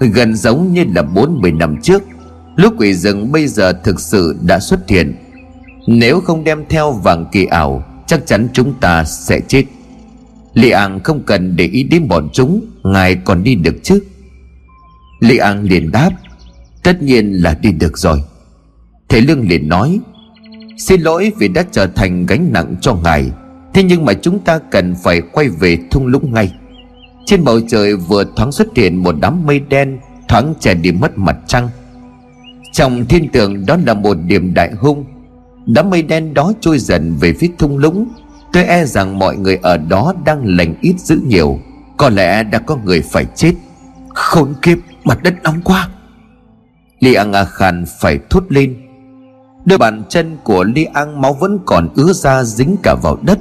Gần 0.00 0.34
giống 0.34 0.72
như 0.72 0.84
là 0.94 1.02
40 1.02 1.52
năm 1.52 1.76
trước, 1.82 2.02
Lúc 2.56 2.74
quỷ 2.78 2.94
rừng 2.94 3.32
bây 3.32 3.46
giờ 3.46 3.72
thực 3.72 4.00
sự 4.00 4.36
đã 4.46 4.60
xuất 4.60 4.88
hiện. 4.88 5.14
Nếu 5.86 6.20
không 6.20 6.44
đem 6.44 6.64
theo 6.68 6.92
vàng 6.92 7.26
kỳ 7.32 7.44
ảo, 7.44 7.84
Chắc 8.06 8.26
chắn 8.26 8.48
chúng 8.52 8.74
ta 8.80 9.04
sẽ 9.04 9.40
chết. 9.48 9.64
Li 10.54 10.70
An 10.70 11.00
không 11.04 11.22
cần 11.22 11.56
để 11.56 11.64
ý 11.66 11.82
đến 11.82 12.08
bọn 12.08 12.28
chúng, 12.32 12.60
Ngài 12.82 13.14
còn 13.14 13.44
đi 13.44 13.54
được 13.54 13.76
chứ? 13.82 14.02
Li 15.20 15.36
An 15.36 15.62
liền 15.62 15.92
đáp, 15.92 16.10
Tất 16.82 17.02
nhiên 17.02 17.32
là 17.32 17.58
đi 17.62 17.72
được 17.72 17.98
rồi. 17.98 18.22
Thầy 19.08 19.20
Lương 19.20 19.48
liền 19.48 19.68
nói, 19.68 20.00
Xin 20.78 21.00
lỗi 21.00 21.32
vì 21.38 21.48
đã 21.48 21.64
trở 21.72 21.86
thành 21.86 22.26
gánh 22.26 22.52
nặng 22.52 22.74
cho 22.80 22.94
ngài. 22.94 23.30
Thế 23.74 23.82
nhưng 23.82 24.04
mà 24.04 24.12
chúng 24.14 24.38
ta 24.38 24.58
cần 24.58 24.94
phải 25.02 25.20
quay 25.20 25.48
về 25.48 25.78
thung 25.90 26.06
lũng 26.06 26.32
ngay. 26.32 26.54
Trên 27.26 27.44
bầu 27.44 27.60
trời 27.68 27.96
vừa 27.96 28.24
thoáng 28.36 28.52
xuất 28.52 28.76
hiện 28.76 28.96
một 28.96 29.14
đám 29.20 29.46
mây 29.46 29.60
đen, 29.60 29.98
Thoáng 30.28 30.54
che 30.60 30.74
đi 30.74 30.92
mất 30.92 31.18
mặt 31.18 31.36
trăng. 31.46 31.68
Trong 32.72 33.06
thiên 33.06 33.28
tượng 33.28 33.66
đó 33.66 33.76
là 33.86 33.94
một 33.94 34.16
điểm 34.26 34.54
đại 34.54 34.72
hung. 34.78 35.04
Đám 35.66 35.90
mây 35.90 36.02
đen 36.02 36.34
đó 36.34 36.52
trôi 36.60 36.78
dần 36.78 37.16
về 37.20 37.32
phía 37.32 37.50
thung 37.58 37.78
lũng. 37.78 38.08
Tôi 38.52 38.64
e 38.64 38.84
rằng 38.84 39.18
mọi 39.18 39.36
người 39.36 39.58
ở 39.62 39.76
đó 39.76 40.14
đang 40.24 40.56
lành 40.56 40.74
ít 40.80 40.94
dữ 41.00 41.20
nhiều. 41.26 41.58
Có 41.96 42.08
lẽ 42.08 42.42
đã 42.42 42.58
có 42.58 42.76
người 42.84 43.00
phải 43.00 43.26
chết. 43.34 43.52
Khốn 44.14 44.54
kiếp, 44.62 44.78
mặt 45.04 45.22
đất 45.22 45.34
nóng 45.42 45.60
quá. 45.64 45.88
Li 47.00 47.14
Ang 47.14 47.32
A 47.32 47.44
Khan 47.44 47.84
phải 48.00 48.18
thốt 48.30 48.44
lên. 48.48 48.76
Đôi 49.64 49.78
bàn 49.78 50.02
chân 50.08 50.36
của 50.44 50.64
Li 50.64 50.84
Ang 50.84 51.20
máu 51.20 51.36
vẫn 51.40 51.58
còn 51.66 51.88
ứa 51.94 52.12
ra 52.12 52.44
dính 52.44 52.76
cả 52.82 52.94
vào 53.02 53.18
đất. 53.22 53.38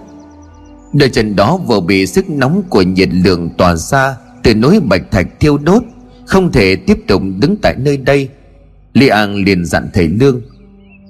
Đôi 0.93 1.09
chân 1.09 1.35
đó 1.35 1.57
vừa 1.57 1.79
bị 1.79 2.05
sức 2.05 2.29
nóng 2.29 2.63
của 2.69 2.81
nhiệt 2.81 3.09
lượng 3.11 3.49
tỏa 3.57 3.75
ra 3.75 4.17
Từ 4.43 4.55
núi 4.55 4.79
bạch 4.79 5.11
thạch 5.11 5.27
thiêu 5.39 5.57
đốt, 5.57 5.83
Không 6.25 6.51
thể 6.51 6.75
tiếp 6.75 6.97
tục 7.07 7.21
đứng 7.39 7.55
tại 7.61 7.75
nơi 7.77 7.97
đây. 7.97 8.29
Li 8.93 9.07
An 9.07 9.35
liền 9.35 9.65
dặn 9.65 9.89
thầy 9.93 10.07
Lương, 10.07 10.41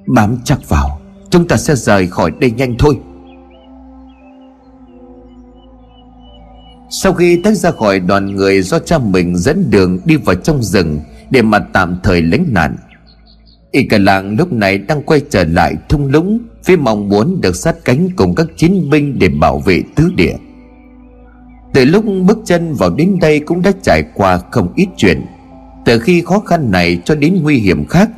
Bám 0.07 0.37
chắc 0.43 0.69
vào, 0.69 1.01
Chúng 1.29 1.47
ta 1.47 1.57
sẽ 1.57 1.75
rời 1.75 2.07
khỏi 2.07 2.31
đây 2.39 2.51
nhanh 2.51 2.75
thôi. 2.79 2.97
Sau 6.89 7.13
khi 7.13 7.41
tách 7.43 7.57
ra 7.57 7.71
khỏi 7.71 7.99
đoàn 7.99 8.35
người 8.35 8.61
do 8.61 8.79
cha 8.79 8.97
mình 8.97 9.37
dẫn 9.37 9.69
đường 9.69 9.99
đi 10.05 10.15
vào 10.15 10.35
trong 10.35 10.63
rừng 10.63 10.99
Để 11.29 11.41
mà 11.41 11.59
tạm 11.59 11.99
thời 12.03 12.21
lánh 12.21 12.45
nạn, 12.51 12.77
Y 13.71 13.83
cả 13.83 13.97
làng 13.97 14.37
lúc 14.37 14.53
này 14.53 14.77
đang 14.77 15.03
quay 15.03 15.21
trở 15.29 15.43
lại 15.43 15.75
thung 15.89 16.11
lũng. 16.11 16.39
Phi 16.63 16.76
mong 16.76 17.10
muốn 17.10 17.41
được 17.41 17.56
sát 17.56 17.76
cánh 17.86 18.10
cùng 18.15 18.36
các 18.36 18.47
chiến 18.58 18.89
binh 18.89 19.19
để 19.19 19.30
bảo 19.30 19.60
vệ 19.60 19.84
tứ 19.95 20.12
địa. 20.15 20.36
Từ 21.73 21.86
lúc 21.86 22.06
bước 22.26 22.38
chân 22.45 22.73
vào 22.73 22.89
đến 22.89 23.17
đây 23.21 23.39
cũng 23.39 23.62
đã 23.62 23.71
trải 23.82 24.04
qua 24.13 24.39
không 24.52 24.73
ít 24.76 24.88
chuyện. 24.97 25.26
Từ 25.86 25.99
khi 25.99 26.21
khó 26.21 26.39
khăn 26.39 26.71
này 26.71 27.02
cho 27.06 27.15
đến 27.15 27.39
nguy 27.43 27.58
hiểm 27.58 27.86
khác, 27.86 28.10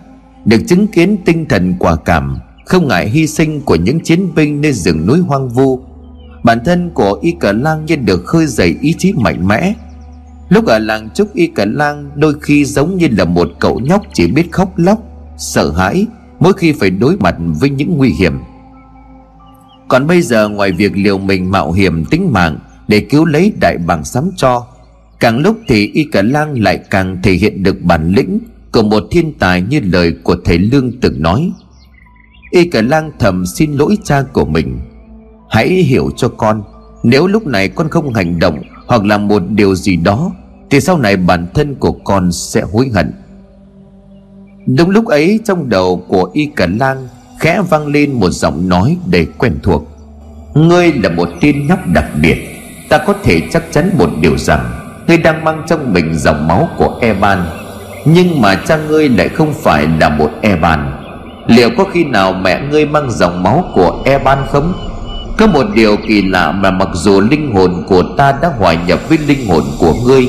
Được 0.45 0.61
chứng 0.67 0.87
kiến 0.87 1.17
tinh 1.25 1.45
thần 1.45 1.75
quả 1.79 1.95
cảm, 1.95 2.37
Không 2.65 2.87
ngại 2.87 3.09
hy 3.09 3.27
sinh 3.27 3.61
của 3.61 3.75
những 3.75 3.99
chiến 3.99 4.35
binh 4.35 4.61
nơi 4.61 4.73
rừng 4.73 5.05
núi 5.07 5.19
hoang 5.19 5.49
vu. 5.49 5.79
Bản 6.43 6.59
thân 6.65 6.89
của 6.93 7.19
Y 7.21 7.31
Cờ 7.31 7.51
Lang 7.51 7.85
như 7.85 7.95
được 7.95 8.25
khơi 8.25 8.47
dậy 8.47 8.75
ý 8.81 8.93
chí 8.97 9.13
mạnh 9.13 9.47
mẽ. 9.47 9.73
Lúc 10.49 10.65
ở 10.65 10.79
làng 10.79 11.09
Trúc 11.09 11.33
Y 11.33 11.47
Cờ 11.47 11.65
Lang 11.65 12.11
đôi 12.15 12.33
khi 12.41 12.65
giống 12.65 12.97
như 12.97 13.07
là 13.11 13.25
một 13.25 13.49
cậu 13.59 13.79
nhóc 13.79 14.01
chỉ 14.13 14.27
biết 14.27 14.51
khóc 14.51 14.77
lóc, 14.77 14.99
Sợ 15.37 15.71
hãi 15.71 16.07
mỗi 16.39 16.53
khi 16.53 16.71
phải 16.71 16.89
đối 16.89 17.17
mặt 17.17 17.35
với 17.59 17.69
những 17.69 17.97
nguy 17.97 18.09
hiểm. 18.09 18.33
Còn 19.87 20.07
bây 20.07 20.21
giờ 20.21 20.49
ngoài 20.49 20.71
việc 20.71 20.91
liều 20.95 21.17
mình 21.17 21.51
mạo 21.51 21.71
hiểm 21.71 22.05
tính 22.05 22.33
mạng 22.33 22.59
Để 22.87 22.99
cứu 22.99 23.25
lấy 23.25 23.53
đại 23.61 23.77
bàng 23.77 24.05
sắm 24.05 24.29
cho, 24.35 24.67
Càng 25.19 25.39
lúc 25.39 25.57
thì 25.67 25.91
Y 25.93 26.03
Cả 26.03 26.21
Lang 26.21 26.63
lại 26.63 26.79
càng 26.89 27.17
thể 27.23 27.33
hiện 27.33 27.63
được 27.63 27.81
bản 27.81 28.11
lĩnh 28.15 28.39
Của 28.71 28.83
một 28.83 29.03
thiên 29.11 29.33
tài 29.33 29.61
như 29.61 29.79
lời 29.83 30.13
của 30.23 30.35
thầy 30.45 30.57
Lương 30.57 30.99
từng 31.01 31.21
nói. 31.21 31.51
Y 32.51 32.65
Cả 32.69 32.81
Lang 32.81 33.11
thầm 33.19 33.45
xin 33.45 33.73
lỗi 33.73 33.97
cha 34.03 34.21
của 34.33 34.45
mình. 34.45 34.79
Hãy 35.49 35.67
hiểu 35.69 36.09
cho 36.15 36.29
con, 36.29 36.63
Nếu 37.03 37.27
lúc 37.27 37.47
này 37.47 37.69
con 37.69 37.89
không 37.89 38.13
hành 38.13 38.39
động 38.39 38.61
Hoặc 38.87 39.05
làm 39.05 39.27
một 39.27 39.43
điều 39.49 39.75
gì 39.75 39.95
đó, 39.95 40.31
Thì 40.69 40.81
sau 40.81 40.97
này 40.97 41.17
bản 41.17 41.47
thân 41.53 41.75
của 41.75 41.91
con 41.91 42.31
sẽ 42.31 42.61
hối 42.61 42.89
hận. 42.93 43.11
Đúng 44.65 44.89
lúc 44.89 45.05
ấy, 45.05 45.39
trong 45.45 45.69
đầu 45.69 46.03
của 46.07 46.29
Y 46.33 46.45
Cẩn 46.45 46.77
Lan 46.77 47.07
Khẽ 47.39 47.61
vang 47.69 47.87
lên 47.87 48.11
một 48.11 48.29
giọng 48.29 48.69
nói 48.69 48.97
đầy 49.05 49.27
quen 49.37 49.59
thuộc 49.63 49.87
Ngươi 50.53 50.93
là 50.93 51.09
một 51.09 51.29
tên 51.41 51.67
nhóc 51.67 51.79
đặc 51.93 52.05
biệt, 52.21 52.37
Ta 52.89 52.97
có 52.97 53.13
thể 53.23 53.41
chắc 53.51 53.63
chắn 53.71 53.89
một 53.97 54.09
điều 54.21 54.37
rằng, 54.37 54.71
Ngươi 55.07 55.17
đang 55.17 55.43
mang 55.43 55.63
trong 55.67 55.93
mình 55.93 56.15
dòng 56.15 56.47
máu 56.47 56.69
của 56.77 56.97
Eban 57.01 57.39
Nhưng 58.05 58.41
mà 58.41 58.55
cha 58.55 58.77
ngươi 58.77 59.09
lại 59.09 59.29
không 59.29 59.53
phải 59.53 59.87
là 59.99 60.09
một 60.09 60.29
Eban 60.41 60.91
Liệu 61.47 61.69
có 61.77 61.85
khi 61.93 62.03
nào 62.03 62.33
mẹ 62.33 62.61
ngươi 62.71 62.85
mang 62.85 63.11
dòng 63.11 63.43
máu 63.43 63.63
của 63.73 64.01
Eban 64.05 64.37
không? 64.51 64.73
Có 65.37 65.47
một 65.47 65.65
điều 65.75 65.95
kỳ 66.07 66.21
lạ 66.21 66.51
mà 66.51 66.71
mặc 66.71 66.89
dù 66.93 67.21
linh 67.21 67.55
hồn 67.55 67.83
của 67.87 68.03
ta 68.17 68.31
đã 68.41 68.51
hòa 68.57 68.73
nhập 68.73 68.99
với 69.09 69.17
linh 69.17 69.47
hồn 69.47 69.63
của 69.79 69.93
ngươi 70.05 70.27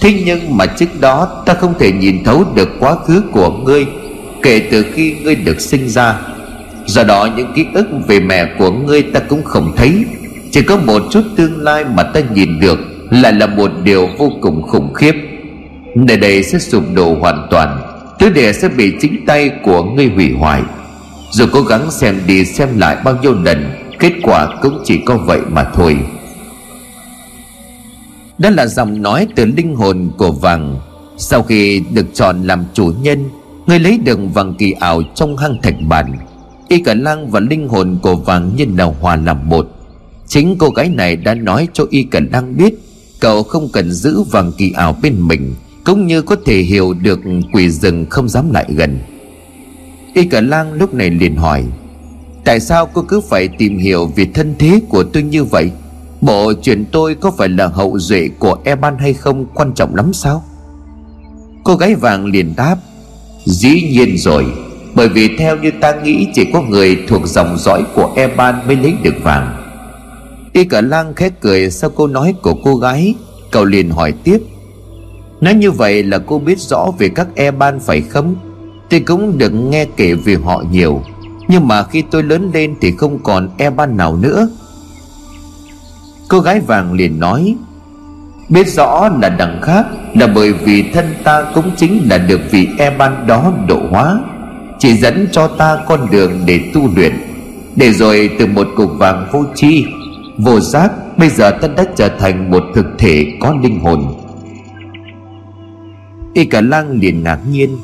Thế 0.00 0.22
nhưng 0.26 0.56
mà 0.56 0.66
trước 0.66 1.00
đó 1.00 1.42
ta 1.46 1.54
không 1.54 1.74
thể 1.78 1.92
nhìn 1.92 2.24
thấu 2.24 2.44
được 2.54 2.68
quá 2.80 2.96
khứ 3.06 3.22
của 3.32 3.50
ngươi, 3.50 3.86
Kể 4.42 4.68
từ 4.70 4.84
khi 4.94 5.14
ngươi 5.22 5.34
được 5.34 5.60
sinh 5.60 5.88
ra. 5.88 6.20
Do 6.86 7.04
đó 7.04 7.28
những 7.36 7.52
ký 7.54 7.66
ức 7.74 7.86
về 8.06 8.20
mẹ 8.20 8.46
của 8.58 8.70
ngươi 8.70 9.02
ta 9.02 9.20
cũng 9.20 9.44
không 9.44 9.72
thấy. 9.76 10.04
Chỉ 10.50 10.62
có 10.62 10.76
một 10.76 11.02
chút 11.10 11.22
tương 11.36 11.62
lai 11.62 11.84
mà 11.84 12.02
ta 12.02 12.20
nhìn 12.34 12.60
được 12.60 12.78
Lại 13.10 13.32
là 13.32 13.46
một 13.46 13.70
điều 13.82 14.08
vô 14.18 14.32
cùng 14.40 14.62
khủng 14.62 14.94
khiếp. 14.94 15.14
Nơi 15.94 16.16
đây 16.16 16.42
sẽ 16.42 16.58
sụp 16.58 16.84
đổ 16.94 17.14
hoàn 17.20 17.46
toàn, 17.50 17.80
Thứ 18.18 18.30
địa 18.30 18.52
sẽ 18.52 18.68
bị 18.68 18.92
chính 19.00 19.26
tay 19.26 19.50
của 19.62 19.82
ngươi 19.82 20.10
hủy 20.14 20.32
hoại. 20.38 20.62
Dù 21.30 21.46
cố 21.52 21.62
gắng 21.62 21.90
xem 21.90 22.20
đi 22.26 22.44
xem 22.44 22.68
lại 22.78 22.96
bao 23.04 23.18
nhiêu 23.22 23.34
lần, 23.42 23.70
Kết 23.98 24.12
quả 24.22 24.48
cũng 24.62 24.82
chỉ 24.84 25.00
có 25.06 25.16
vậy 25.16 25.40
mà 25.50 25.64
thôi. 25.74 25.96
Đó 28.38 28.50
là 28.50 28.66
giọng 28.66 29.02
nói 29.02 29.26
từ 29.36 29.44
linh 29.44 29.76
hồn 29.76 30.10
của 30.18 30.32
vàng. 30.32 30.80
Sau 31.16 31.42
khi 31.42 31.82
được 31.92 32.06
chọn 32.14 32.42
làm 32.42 32.64
chủ 32.74 32.92
nhân, 33.02 33.28
Người 33.66 33.78
lấy 33.78 33.98
được 33.98 34.18
vàng 34.34 34.54
kỳ 34.54 34.72
ảo 34.72 35.02
trong 35.14 35.36
hang 35.36 35.62
thạch 35.62 35.74
bản 35.88 36.18
Y 36.68 36.78
cả 36.78 36.94
lang 36.94 37.30
và 37.30 37.40
linh 37.40 37.68
hồn 37.68 37.98
của 38.02 38.16
vàng 38.16 38.56
nhân 38.56 38.76
là 38.76 38.84
hòa 38.84 39.16
làm 39.16 39.48
một. 39.48 39.68
Chính 40.26 40.56
cô 40.58 40.70
gái 40.70 40.88
này 40.88 41.16
đã 41.16 41.34
nói 41.34 41.68
cho 41.72 41.84
Y 41.90 42.02
cả 42.02 42.20
Lang 42.32 42.56
biết, 42.56 42.74
Cậu 43.20 43.42
không 43.42 43.68
cần 43.72 43.92
giữ 43.92 44.22
vàng 44.22 44.52
kỳ 44.58 44.72
ảo 44.76 44.96
bên 45.02 45.28
mình, 45.28 45.54
Cũng 45.84 46.06
như 46.06 46.22
có 46.22 46.36
thể 46.46 46.58
hiểu 46.58 46.94
được 46.94 47.20
quỷ 47.52 47.70
rừng 47.70 48.06
không 48.10 48.28
dám 48.28 48.52
lại 48.52 48.66
gần. 48.68 48.98
Y 50.14 50.24
cả 50.24 50.40
Lang 50.40 50.72
lúc 50.72 50.94
này 50.94 51.10
liền 51.10 51.36
hỏi, 51.36 51.64
Tại 52.44 52.60
sao 52.60 52.86
cô 52.86 53.02
cứ 53.02 53.20
phải 53.20 53.48
tìm 53.48 53.78
hiểu 53.78 54.06
về 54.16 54.26
thân 54.34 54.54
thế 54.58 54.80
của 54.88 55.02
tôi 55.02 55.22
như 55.22 55.44
vậy? 55.44 55.70
Bộ 56.20 56.52
chuyện 56.62 56.84
tôi 56.92 57.14
có 57.14 57.30
phải 57.30 57.48
là 57.48 57.66
hậu 57.66 57.98
duệ 57.98 58.28
của 58.38 58.56
Eban 58.64 58.98
hay 58.98 59.14
không 59.14 59.46
quan 59.54 59.72
trọng 59.74 59.94
lắm 59.94 60.12
sao? 60.12 60.44
Cô 61.64 61.76
gái 61.76 61.94
vàng 61.94 62.26
liền 62.26 62.54
đáp, 62.56 62.76
Dĩ 63.44 63.88
nhiên 63.92 64.18
rồi, 64.18 64.46
Bởi 64.94 65.08
vì 65.08 65.36
theo 65.38 65.56
như 65.56 65.70
ta 65.80 65.92
nghĩ 66.02 66.26
chỉ 66.34 66.44
có 66.52 66.62
người 66.62 66.98
thuộc 67.08 67.22
dòng 67.26 67.56
dõi 67.58 67.84
của 67.94 68.12
Eban 68.16 68.66
mới 68.66 68.76
lấy 68.76 68.94
được 69.02 69.14
vàng. 69.22 69.64
Y 70.52 70.64
cả 70.64 70.80
lang 70.80 71.14
khét 71.14 71.32
cười 71.40 71.70
sau 71.70 71.90
câu 71.90 72.06
nói 72.06 72.34
của 72.42 72.54
cô 72.64 72.76
gái, 72.76 73.14
Cậu 73.50 73.64
liền 73.64 73.90
hỏi 73.90 74.12
tiếp, 74.12 74.38
Nói 75.40 75.54
như 75.54 75.70
vậy 75.70 76.02
là 76.02 76.18
cô 76.18 76.38
biết 76.38 76.60
rõ 76.60 76.86
về 76.98 77.08
các 77.08 77.26
Eban 77.34 77.80
phải 77.80 78.00
không? 78.00 78.36
Tôi 78.90 79.00
cũng 79.00 79.38
được 79.38 79.50
nghe 79.50 79.84
kể 79.96 80.14
về 80.14 80.34
họ 80.34 80.64
nhiều, 80.70 81.02
nhưng 81.48 81.68
mà 81.68 81.84
khi 81.84 82.02
tôi 82.10 82.22
lớn 82.22 82.50
lên 82.54 82.74
thì 82.80 82.92
không 82.92 83.18
còn 83.22 83.48
Eban 83.58 83.96
nào 83.96 84.16
nữa. 84.16 84.48
Cô 86.28 86.40
gái 86.40 86.60
vàng 86.60 86.92
liền 86.92 87.20
nói, 87.20 87.54
Biết 88.48 88.68
rõ 88.68 89.08
là 89.22 89.28
đằng 89.28 89.60
khác, 89.62 89.86
Là 90.14 90.26
bởi 90.26 90.52
vì 90.52 90.82
thân 90.92 91.14
ta 91.24 91.44
cũng 91.54 91.70
chính 91.76 92.08
là 92.10 92.18
được 92.18 92.40
vị 92.50 92.68
e 92.78 92.90
ban 92.90 93.26
đó 93.26 93.52
độ 93.68 93.80
hóa. 93.90 94.20
Chỉ 94.78 94.96
dẫn 94.96 95.28
cho 95.32 95.48
ta 95.48 95.78
con 95.86 96.10
đường 96.10 96.32
để 96.46 96.60
tu 96.74 96.88
luyện. 96.96 97.12
Để 97.76 97.92
rồi 97.92 98.30
từ 98.38 98.46
một 98.46 98.68
cục 98.76 98.90
vàng 98.98 99.28
vô 99.32 99.44
tri, 99.54 99.84
Vô 100.38 100.60
giác, 100.60 100.92
Bây 101.16 101.28
giờ 101.28 101.50
ta 101.50 101.68
đã 101.76 101.84
trở 101.96 102.08
thành 102.08 102.50
một 102.50 102.64
thực 102.74 102.86
thể 102.98 103.26
có 103.40 103.54
linh 103.62 103.80
hồn. 103.80 104.14
Y 106.34 106.44
cả 106.44 106.60
lang 106.60 106.90
liền 107.00 107.22
ngạc 107.22 107.38
nhiên, 107.50 107.76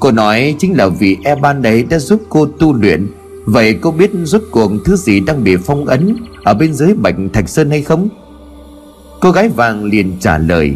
Cô 0.00 0.10
nói 0.10 0.54
chính 0.58 0.76
là 0.76 0.88
vì 0.88 1.16
Eban 1.24 1.62
đấy 1.62 1.84
đã 1.90 1.98
giúp 1.98 2.22
cô 2.28 2.46
tu 2.46 2.74
luyện 2.74 3.06
Vậy 3.44 3.78
cô 3.80 3.90
biết 3.90 4.10
rốt 4.24 4.42
cuộc 4.50 4.72
thứ 4.84 4.96
gì 4.96 5.20
đang 5.20 5.44
bị 5.44 5.56
phong 5.56 5.84
ấn 5.84 6.16
Ở 6.44 6.54
bên 6.54 6.74
dưới 6.74 6.94
bạch 6.94 7.14
thạch 7.32 7.48
sơn 7.48 7.70
hay 7.70 7.82
không? 7.82 8.08
Cô 9.20 9.30
gái 9.30 9.48
vàng 9.48 9.84
liền 9.84 10.16
trả 10.20 10.38
lời, 10.38 10.72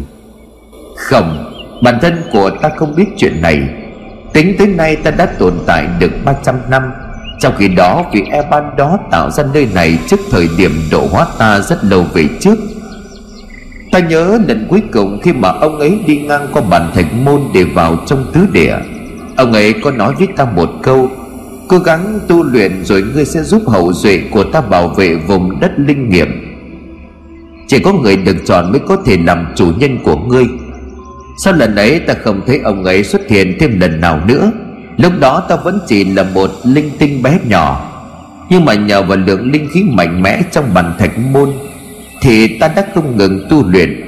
Không, 0.95 1.53
Bản 1.83 1.99
thân 2.01 2.23
của 2.33 2.49
ta 2.61 2.69
không 2.77 2.95
biết 2.95 3.05
chuyện 3.17 3.41
này. 3.41 3.69
Tính 4.33 4.55
tới 4.57 4.67
nay 4.67 4.95
ta 4.95 5.11
đã 5.11 5.25
tồn 5.25 5.53
tại 5.65 5.87
được 5.99 6.11
300 6.25 6.55
năm. 6.69 6.83
Trong 7.39 7.53
khi 7.57 7.67
đó, 7.67 8.05
vị 8.13 8.23
Eban 8.31 8.63
đó 8.77 8.99
tạo 9.11 9.31
ra 9.31 9.43
nơi 9.53 9.67
này 9.73 9.99
Trước 10.07 10.19
thời 10.31 10.49
điểm 10.57 10.71
độ 10.91 11.07
hóa 11.11 11.27
ta 11.39 11.59
rất 11.59 11.83
lâu 11.83 12.05
về 12.13 12.25
trước. 12.39 12.55
Ta 13.91 13.99
nhớ 13.99 14.39
lần 14.47 14.67
cuối 14.69 14.81
cùng 14.93 15.19
khi 15.23 15.33
mà 15.33 15.49
ông 15.49 15.79
ấy 15.79 15.99
đi 16.07 16.17
ngang 16.17 16.47
qua 16.53 16.61
bản 16.69 16.91
thạch 16.95 17.13
môn 17.13 17.41
để 17.53 17.63
vào 17.63 17.97
trong 18.05 18.31
tứ 18.33 18.41
địa. 18.53 18.75
Ông 19.37 19.53
ấy 19.53 19.73
có 19.83 19.91
nói 19.91 20.13
với 20.17 20.27
ta 20.37 20.45
một 20.45 20.69
câu 20.83 21.09
Cố 21.69 21.79
gắng 21.79 22.19
tu 22.27 22.43
luyện 22.43 22.85
rồi 22.85 23.01
ngươi 23.01 23.25
sẽ 23.25 23.43
giúp 23.43 23.61
hậu 23.67 23.93
duệ 23.93 24.21
của 24.31 24.43
ta 24.43 24.61
bảo 24.61 24.87
vệ 24.87 25.15
vùng 25.15 25.59
đất 25.59 25.71
linh 25.77 26.09
nghiệm. 26.09 26.27
Chỉ 27.67 27.79
có 27.79 27.93
người 27.93 28.17
được 28.17 28.35
chọn 28.45 28.71
mới 28.71 28.79
có 28.87 28.97
thể 29.05 29.17
làm 29.25 29.45
chủ 29.55 29.71
nhân 29.77 29.97
của 30.03 30.15
ngươi. 30.15 30.45
Sau 31.37 31.53
lần 31.53 31.75
ấy 31.75 31.99
ta 31.99 32.13
không 32.23 32.41
thấy 32.47 32.59
ông 32.63 32.83
ấy 32.83 33.03
xuất 33.03 33.29
hiện 33.29 33.57
thêm 33.59 33.79
lần 33.79 34.01
nào 34.01 34.21
nữa. 34.25 34.51
Lúc 34.97 35.13
đó 35.19 35.43
ta 35.49 35.55
vẫn 35.55 35.79
chỉ 35.87 36.03
là 36.03 36.23
một 36.23 36.51
linh 36.63 36.89
tinh 36.99 37.23
bé 37.23 37.39
nhỏ. 37.47 37.91
Nhưng 38.49 38.65
mà 38.65 38.73
nhờ 38.73 39.03
vào 39.03 39.17
lượng 39.17 39.51
linh 39.51 39.69
khí 39.73 39.83
mạnh 39.83 40.21
mẽ 40.21 40.41
trong 40.51 40.73
bàn 40.73 40.93
thạch 40.99 41.19
môn, 41.33 41.49
Thì 42.21 42.57
ta 42.59 42.67
đã 42.67 42.85
không 42.95 43.17
ngừng 43.17 43.47
tu 43.49 43.69
luyện. 43.69 44.01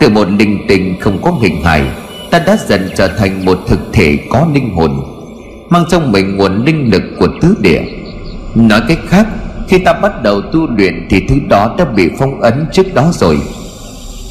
Từ 0.00 0.08
một 0.08 0.28
linh 0.38 0.58
tinh 0.68 0.94
không 1.00 1.18
có 1.22 1.32
hình 1.42 1.64
hài 1.64 1.82
Ta 2.30 2.38
đã 2.38 2.58
dần 2.68 2.90
trở 2.96 3.08
thành 3.08 3.44
một 3.44 3.58
thực 3.68 3.80
thể 3.92 4.18
có 4.30 4.48
linh 4.54 4.70
hồn. 4.74 5.15
Mang 5.68 5.84
trong 5.90 6.12
mình 6.12 6.36
nguồn 6.36 6.64
linh 6.64 6.90
lực 6.90 7.02
của 7.18 7.28
tứ 7.40 7.54
địa. 7.60 7.82
Nói 8.54 8.80
cách 8.88 8.98
khác, 9.08 9.26
Khi 9.68 9.78
ta 9.78 9.92
bắt 9.92 10.22
đầu 10.22 10.42
tu 10.42 10.66
luyện 10.76 11.06
Thì 11.10 11.20
thứ 11.28 11.36
đó 11.48 11.74
đã 11.78 11.84
bị 11.84 12.08
phong 12.18 12.40
ấn 12.40 12.66
trước 12.72 12.94
đó 12.94 13.10
rồi. 13.12 13.38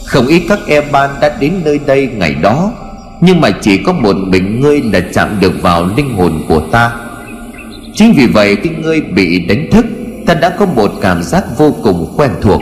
Không 0.06 0.28
ít 0.28 0.42
các 0.50 0.60
e 0.68 0.82
ban 0.92 1.10
đã 1.22 1.38
đến 1.40 1.54
nơi 1.66 1.80
đây 1.86 2.10
ngày 2.16 2.36
đó, 2.36 2.72
Nhưng 3.22 3.42
mà 3.42 3.52
chỉ 3.62 3.78
có 3.78 3.94
một 3.94 4.16
mình 4.16 4.62
ngươi 4.62 4.82
là 4.82 5.00
chạm 5.14 5.30
được 5.40 5.62
vào 5.62 5.90
linh 5.98 6.14
hồn 6.18 6.44
của 6.48 6.62
ta. 6.72 6.92
Chính 7.94 8.14
vì 8.18 8.26
vậy 8.26 8.58
khi 8.64 8.70
ngươi 8.70 9.02
bị 9.02 9.40
đánh 9.40 9.68
thức, 9.72 9.86
Ta 10.26 10.34
đã 10.34 10.50
có 10.50 10.66
một 10.66 10.92
cảm 11.02 11.24
giác 11.24 11.44
vô 11.58 11.76
cùng 11.84 12.14
quen 12.18 12.32
thuộc. 12.42 12.62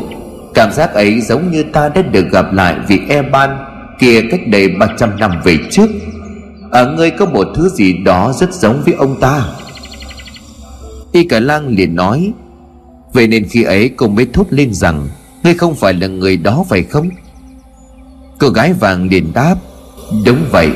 Cảm 0.54 0.72
giác 0.72 0.94
ấy 0.94 1.22
giống 1.22 1.52
như 1.52 1.64
ta 1.64 1.90
đã 1.90 2.02
được 2.02 2.26
gặp 2.32 2.54
lại 2.54 2.76
vị 2.88 3.00
e 3.10 3.22
ban 3.22 3.58
kia 4.00 4.22
cách 4.32 4.42
đây 4.48 4.68
300 4.68 5.10
năm 5.20 5.32
về 5.44 5.58
trước 5.72 5.90
ở 6.74 6.86
ngươi 6.86 7.12
có 7.12 7.26
một 7.26 7.48
thứ 7.56 7.70
gì 7.70 7.94
đó 7.94 8.34
rất 8.40 8.54
giống 8.54 8.82
với 8.86 8.94
ông 8.94 9.20
ta. 9.20 9.46
Y 11.12 11.24
cả 11.24 11.40
lang 11.40 11.68
liền 11.68 11.96
nói, 11.96 12.32
vậy 13.14 13.28
nên 13.28 13.48
khi 13.50 13.64
ấy 13.64 13.90
cô 13.98 14.08
mới 14.08 14.28
thốt 14.34 14.46
lên 14.50 14.74
rằng, 14.74 15.08
ngươi 15.44 15.54
không 15.54 15.76
phải 15.76 15.94
là 15.94 16.08
người 16.08 16.38
đó 16.38 16.66
phải 16.70 16.84
không? 16.84 17.10
Cô 18.40 18.50
gái 18.50 18.74
vàng 18.74 19.10
liền 19.10 19.34
đáp, 19.34 19.56
đúng 20.26 20.38
vậy, 20.52 20.70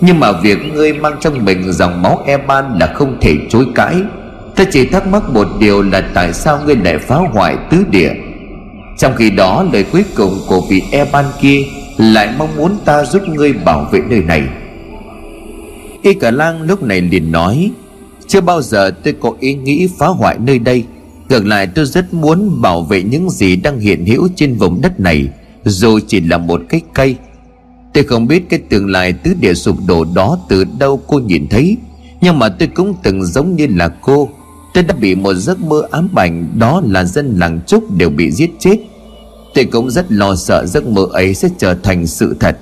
nhưng 0.00 0.20
mà 0.20 0.32
việc 0.32 0.58
ngươi 0.74 0.92
mang 0.92 1.16
trong 1.20 1.44
mình 1.44 1.72
dòng 1.72 2.02
máu 2.02 2.22
eman 2.26 2.78
là 2.78 2.92
không 2.94 3.18
thể 3.20 3.36
chối 3.50 3.66
cãi. 3.74 3.96
Ta 4.56 4.64
chỉ 4.70 4.86
thắc 4.86 5.06
mắc 5.06 5.28
một 5.28 5.48
điều 5.60 5.82
là 5.82 6.10
tại 6.14 6.32
sao 6.32 6.60
ngươi 6.66 6.76
lại 6.76 6.98
phá 6.98 7.16
hoại 7.16 7.56
tứ 7.70 7.84
địa? 7.90 8.12
Trong 8.98 9.12
khi 9.16 9.30
đó 9.30 9.64
lời 9.72 9.84
cuối 9.92 10.04
cùng 10.16 10.40
của 10.48 10.60
vị 10.70 10.82
eban 10.90 11.24
kia 11.40 11.62
lại 11.98 12.28
mong 12.38 12.56
muốn 12.56 12.78
ta 12.84 13.04
giúp 13.04 13.22
ngươi 13.28 13.52
bảo 13.52 13.88
vệ 13.92 14.00
nơi 14.08 14.20
này 14.20 14.42
y 16.02 16.14
cả 16.14 16.30
lang 16.30 16.62
lúc 16.62 16.82
này 16.82 17.00
liền 17.00 17.32
nói, 17.32 17.70
chưa 18.26 18.40
bao 18.40 18.62
giờ 18.62 18.90
tôi 18.90 19.14
có 19.20 19.32
ý 19.40 19.54
nghĩ 19.54 19.88
phá 19.98 20.06
hoại 20.06 20.36
nơi 20.38 20.58
đây. 20.58 20.84
Ngược 21.28 21.46
lại 21.46 21.66
tôi 21.66 21.86
rất 21.86 22.14
muốn 22.14 22.62
bảo 22.62 22.82
vệ 22.82 23.02
những 23.02 23.30
gì 23.30 23.56
đang 23.56 23.80
hiện 23.80 24.06
hữu 24.06 24.28
trên 24.36 24.54
vùng 24.54 24.80
đất 24.80 25.00
này, 25.00 25.28
dù 25.64 25.98
chỉ 26.06 26.20
là 26.20 26.38
một 26.38 26.60
cái 26.68 26.80
cây. 26.94 27.16
Tôi 27.94 28.04
không 28.04 28.26
biết 28.26 28.48
cái 28.48 28.60
tương 28.68 28.90
lai 28.90 29.12
tứ 29.12 29.34
địa 29.40 29.54
sụp 29.54 29.76
đổ 29.86 30.04
đó 30.14 30.38
từ 30.48 30.64
đâu 30.78 31.02
cô 31.06 31.18
nhìn 31.18 31.48
thấy, 31.48 31.76
nhưng 32.20 32.38
mà 32.38 32.48
tôi 32.48 32.68
cũng 32.68 32.94
từng 33.02 33.24
giống 33.24 33.56
như 33.56 33.66
là 33.66 33.88
cô. 33.88 34.28
Tôi 34.74 34.84
đã 34.84 34.94
bị 34.94 35.14
một 35.14 35.34
giấc 35.34 35.60
mơ 35.60 35.82
ám 35.90 36.08
ảnh, 36.14 36.58
đó 36.58 36.82
là 36.86 37.04
dân 37.04 37.38
làng 37.38 37.60
trúc 37.66 37.90
đều 37.90 38.10
bị 38.10 38.30
giết 38.30 38.50
chết. 38.58 38.76
Tôi 39.54 39.64
cũng 39.64 39.90
rất 39.90 40.12
lo 40.12 40.34
sợ 40.36 40.66
giấc 40.66 40.86
mơ 40.86 41.06
ấy 41.12 41.34
sẽ 41.34 41.48
trở 41.58 41.74
thành 41.74 42.06
sự 42.06 42.36
thật, 42.40 42.58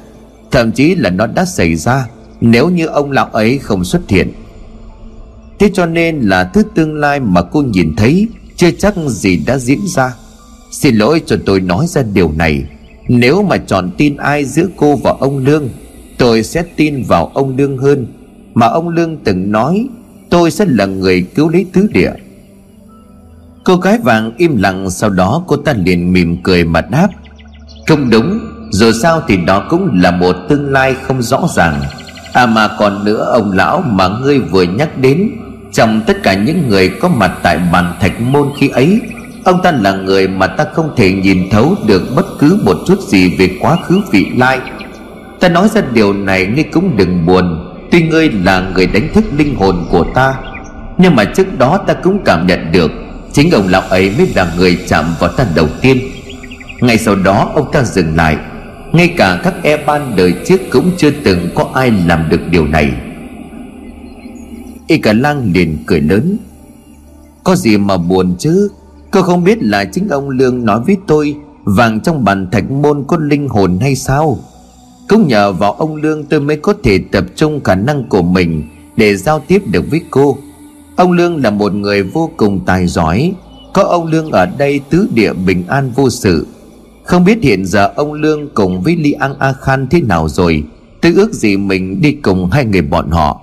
thậm 0.50 0.72
chí 0.72 0.94
là 0.94 1.10
nó 1.10 1.26
đã 1.26 1.44
xảy 1.44 1.76
ra 1.76 2.06
nếu 2.40 2.68
như 2.68 2.86
ông 2.86 3.10
lão 3.10 3.26
ấy 3.26 3.58
không 3.58 3.84
xuất 3.84 4.08
hiện. 4.08 4.32
Thế 5.58 5.70
cho 5.74 5.86
nên 5.86 6.20
là 6.20 6.44
thứ 6.44 6.62
tương 6.74 6.94
lai 6.94 7.20
mà 7.20 7.42
cô 7.42 7.62
nhìn 7.62 7.96
thấy 7.96 8.28
chưa 8.56 8.70
chắc 8.70 8.94
gì 9.06 9.36
đã 9.46 9.58
diễn 9.58 9.80
ra. 9.86 10.14
Xin 10.70 10.96
lỗi 10.96 11.22
cho 11.26 11.36
tôi 11.46 11.60
nói 11.60 11.86
ra 11.86 12.02
điều 12.02 12.32
này. 12.32 12.64
Nếu 13.08 13.42
mà 13.42 13.56
chọn 13.56 13.90
tin 13.98 14.16
ai 14.16 14.44
giữa 14.44 14.66
cô 14.76 14.96
và 14.96 15.14
ông 15.20 15.38
lương, 15.38 15.68
tôi 16.18 16.42
sẽ 16.42 16.62
tin 16.76 17.02
vào 17.02 17.30
ông 17.34 17.56
lương 17.56 17.78
hơn. 17.78 18.06
Mà 18.54 18.66
ông 18.66 18.88
lương 18.88 19.16
từng 19.16 19.52
nói, 19.52 19.86
tôi 20.30 20.50
sẽ 20.50 20.64
là 20.68 20.86
người 20.86 21.22
cứu 21.34 21.48
lấy 21.48 21.66
tứ 21.72 21.86
địa. 21.92 22.12
Cô 23.64 23.76
gái 23.76 23.98
vàng 23.98 24.32
im 24.36 24.56
lặng, 24.56 24.90
sau 24.90 25.10
đó 25.10 25.44
cô 25.46 25.56
ta 25.56 25.72
liền 25.72 26.12
mỉm 26.12 26.42
cười 26.42 26.64
mà 26.64 26.80
đáp, 26.80 27.08
không 27.86 28.10
đúng, 28.10 28.38
dù 28.70 28.92
sao 29.02 29.22
thì 29.28 29.36
đó 29.36 29.66
cũng 29.70 30.00
là 30.02 30.10
một 30.10 30.36
tương 30.48 30.72
lai 30.72 30.94
không 31.02 31.22
rõ 31.22 31.48
ràng. 31.56 31.82
À 32.36 32.46
mà 32.46 32.68
còn 32.78 33.04
nữa, 33.04 33.30
ông 33.32 33.52
lão 33.52 33.84
mà 33.86 34.08
ngươi 34.08 34.38
vừa 34.38 34.62
nhắc 34.62 34.98
đến, 34.98 35.30
Trong 35.72 36.00
tất 36.06 36.22
cả 36.22 36.34
những 36.34 36.68
người 36.68 36.88
có 36.88 37.08
mặt 37.08 37.32
tại 37.42 37.58
bàn 37.72 37.94
thạch 38.00 38.20
môn 38.20 38.48
khi 38.58 38.68
ấy, 38.68 39.00
Ông 39.44 39.62
ta 39.62 39.72
là 39.72 39.92
người 39.92 40.28
mà 40.28 40.46
ta 40.46 40.64
không 40.74 40.90
thể 40.96 41.12
nhìn 41.12 41.50
thấu 41.50 41.76
được 41.86 42.02
bất 42.16 42.26
cứ 42.38 42.58
một 42.64 42.76
chút 42.86 43.00
gì 43.00 43.36
về 43.38 43.58
quá 43.60 43.76
khứ 43.86 44.00
vị 44.10 44.26
lai. 44.36 44.58
Ta 45.40 45.48
nói 45.48 45.68
ra 45.68 45.82
điều 45.92 46.12
này, 46.12 46.46
ngươi 46.46 46.64
cũng 46.64 46.96
đừng 46.96 47.26
buồn. 47.26 47.74
Tuy 47.90 48.02
ngươi 48.02 48.30
là 48.30 48.60
người 48.74 48.86
đánh 48.86 49.08
thức 49.14 49.24
linh 49.36 49.56
hồn 49.56 49.86
của 49.90 50.06
ta, 50.14 50.34
Nhưng 50.98 51.16
mà 51.16 51.24
trước 51.24 51.58
đó 51.58 51.78
ta 51.86 51.94
cũng 51.94 52.18
cảm 52.24 52.46
nhận 52.46 52.72
được, 52.72 52.90
Chính 53.32 53.50
ông 53.50 53.68
lão 53.68 53.82
ấy 53.82 54.12
mới 54.18 54.28
là 54.34 54.52
người 54.56 54.78
chạm 54.88 55.04
vào 55.20 55.30
ta 55.30 55.46
đầu 55.54 55.68
tiên. 55.80 55.98
Ngay 56.80 56.98
sau 56.98 57.14
đó, 57.14 57.50
ông 57.54 57.72
ta 57.72 57.82
dừng 57.82 58.16
lại 58.16 58.36
ngay 58.92 59.14
cả 59.16 59.40
các 59.44 59.54
e 59.62 59.76
ban 59.86 60.16
đời 60.16 60.34
trước 60.46 60.60
cũng 60.70 60.90
chưa 60.96 61.10
từng 61.24 61.48
có 61.54 61.70
ai 61.74 61.90
làm 62.06 62.28
được 62.30 62.40
điều 62.50 62.66
này. 62.66 62.92
Y 64.86 64.98
cả 64.98 65.12
lang 65.12 65.50
liền 65.54 65.78
cười 65.86 66.00
lớn. 66.00 66.36
Có 67.44 67.56
gì 67.56 67.76
mà 67.76 67.96
buồn 67.96 68.34
chứ? 68.38 68.68
Cô 69.10 69.22
không 69.22 69.44
biết 69.44 69.62
là 69.62 69.84
chính 69.84 70.08
ông 70.08 70.30
Lương 70.30 70.64
nói 70.64 70.80
với 70.86 70.96
tôi, 71.06 71.36
Vàng 71.64 72.00
trong 72.00 72.24
bàn 72.24 72.50
thạch 72.52 72.70
môn 72.70 73.04
có 73.06 73.16
linh 73.20 73.48
hồn 73.48 73.78
hay 73.80 73.94
sao? 73.94 74.38
Cũng 75.08 75.28
nhờ 75.28 75.52
vào 75.52 75.72
ông 75.72 75.96
Lương 75.96 76.24
tôi 76.24 76.40
mới 76.40 76.56
có 76.56 76.74
thể 76.84 76.98
tập 77.12 77.24
trung 77.36 77.60
khả 77.64 77.74
năng 77.74 78.08
của 78.08 78.22
mình 78.22 78.62
Để 78.96 79.16
giao 79.16 79.42
tiếp 79.48 79.62
được 79.66 79.84
với 79.90 80.00
cô. 80.10 80.38
Ông 80.96 81.12
Lương 81.12 81.42
là 81.42 81.50
một 81.50 81.74
người 81.74 82.02
vô 82.02 82.30
cùng 82.36 82.60
tài 82.66 82.86
giỏi. 82.86 83.32
Có 83.72 83.82
ông 83.82 84.06
Lương 84.06 84.30
ở 84.30 84.46
đây 84.46 84.80
tứ 84.90 85.08
địa 85.14 85.32
bình 85.32 85.64
an 85.68 85.90
vô 85.94 86.10
sự 86.10 86.46
không 87.06 87.24
biết 87.24 87.38
hiện 87.42 87.66
giờ 87.66 87.92
ông 87.96 88.12
Lương 88.12 88.48
cùng 88.54 88.82
với 88.82 88.96
Li 88.96 89.12
An 89.12 89.34
A 89.38 89.52
Khan 89.52 89.86
thế 89.90 90.00
nào 90.00 90.28
rồi 90.28 90.64
Tôi 91.02 91.12
ước 91.12 91.32
gì 91.32 91.56
mình 91.56 92.00
đi 92.00 92.12
cùng 92.12 92.50
hai 92.50 92.64
người 92.64 92.82
bọn 92.82 93.10
họ. 93.10 93.42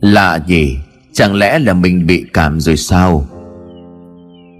Lạ 0.00 0.38
gì 0.46 0.78
Chẳng 1.12 1.34
lẽ 1.34 1.58
là 1.58 1.74
mình 1.74 2.06
bị 2.06 2.24
cảm 2.32 2.60
rồi 2.60 2.76
sao? 2.76 3.26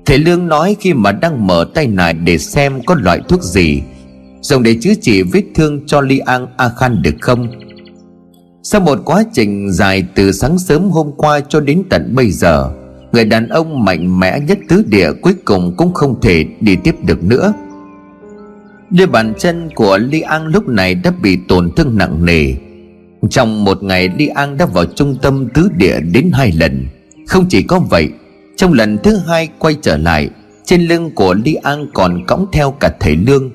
Thầy 0.07 0.19
Lương 0.19 0.49
nói 0.49 0.77
khi 0.81 0.95
mà 0.95 1.13
đang 1.13 1.47
mở 1.47 1.67
tay 1.75 1.87
nải 1.87 2.13
để 2.15 2.39
xem 2.39 2.81
có 2.87 2.95
loại 2.95 3.21
thuốc 3.29 3.43
gì 3.43 3.83
dùng 4.43 4.63
để 4.63 4.77
chữa 4.81 4.95
trị 5.01 5.23
vết 5.23 5.45
thương 5.55 5.87
cho 5.87 6.01
Li 6.01 6.19
An 6.19 6.47
A 6.57 6.69
Khan 6.69 7.03
được 7.03 7.15
không? 7.21 7.49
Sau 8.63 8.81
một 8.81 8.99
quá 9.05 9.25
trình 9.33 9.73
dài 9.73 10.05
từ 10.15 10.33
sáng 10.33 10.59
sớm 10.59 10.91
hôm 10.91 11.13
qua 11.17 11.41
cho 11.41 11.61
đến 11.61 11.83
tận 11.91 12.15
bây 12.15 12.31
giờ, 12.31 12.71
người 13.13 13.25
đàn 13.25 13.49
ông 13.49 13.85
mạnh 13.85 14.21
mẽ 14.21 14.41
nhất 14.41 14.59
tứ 14.69 14.83
địa 14.87 15.13
cuối 15.13 15.35
cùng 15.45 15.77
cũng 15.77 15.95
không 15.95 16.21
thể 16.21 16.45
đi 16.61 16.77
tiếp 16.77 16.95
được 17.07 17.25
nữa. 17.25 17.53
Đôi 18.91 19.07
bàn 19.07 19.33
chân 19.39 19.69
của 19.75 19.99
Li 19.99 20.21
An 20.21 20.47
lúc 20.47 20.69
này 20.69 20.95
đã 20.95 21.13
bị 21.23 21.39
tổn 21.49 21.71
thương 21.77 21.99
nặng 21.99 22.25
nề. 22.25 22.55
Trong 23.31 23.65
một 23.65 23.83
ngày 23.83 24.11
Li 24.19 24.27
An 24.27 24.57
đã 24.57 24.67
vào 24.67 24.85
trung 24.85 25.17
tâm 25.23 25.49
tứ 25.55 25.69
địa 25.77 26.01
đến 26.01 26.31
hai 26.33 26.53
lần. 26.53 26.87
Không 27.27 27.47
chỉ 27.49 27.63
có 27.63 27.79
vậy, 27.91 28.09
trong 28.57 28.73
lần 28.73 28.99
thứ 28.99 29.17
hai 29.27 29.49
quay 29.59 29.77
trở 29.83 29.97
lại, 29.97 30.31
trên 30.65 30.81
lưng 30.83 31.11
của 31.15 31.35
Li 31.45 31.55
An 31.55 31.87
còn 31.95 32.27
cõng 32.27 32.47
theo 32.53 32.71
cả 32.71 32.95
thầy 33.01 33.17
lương. 33.17 33.51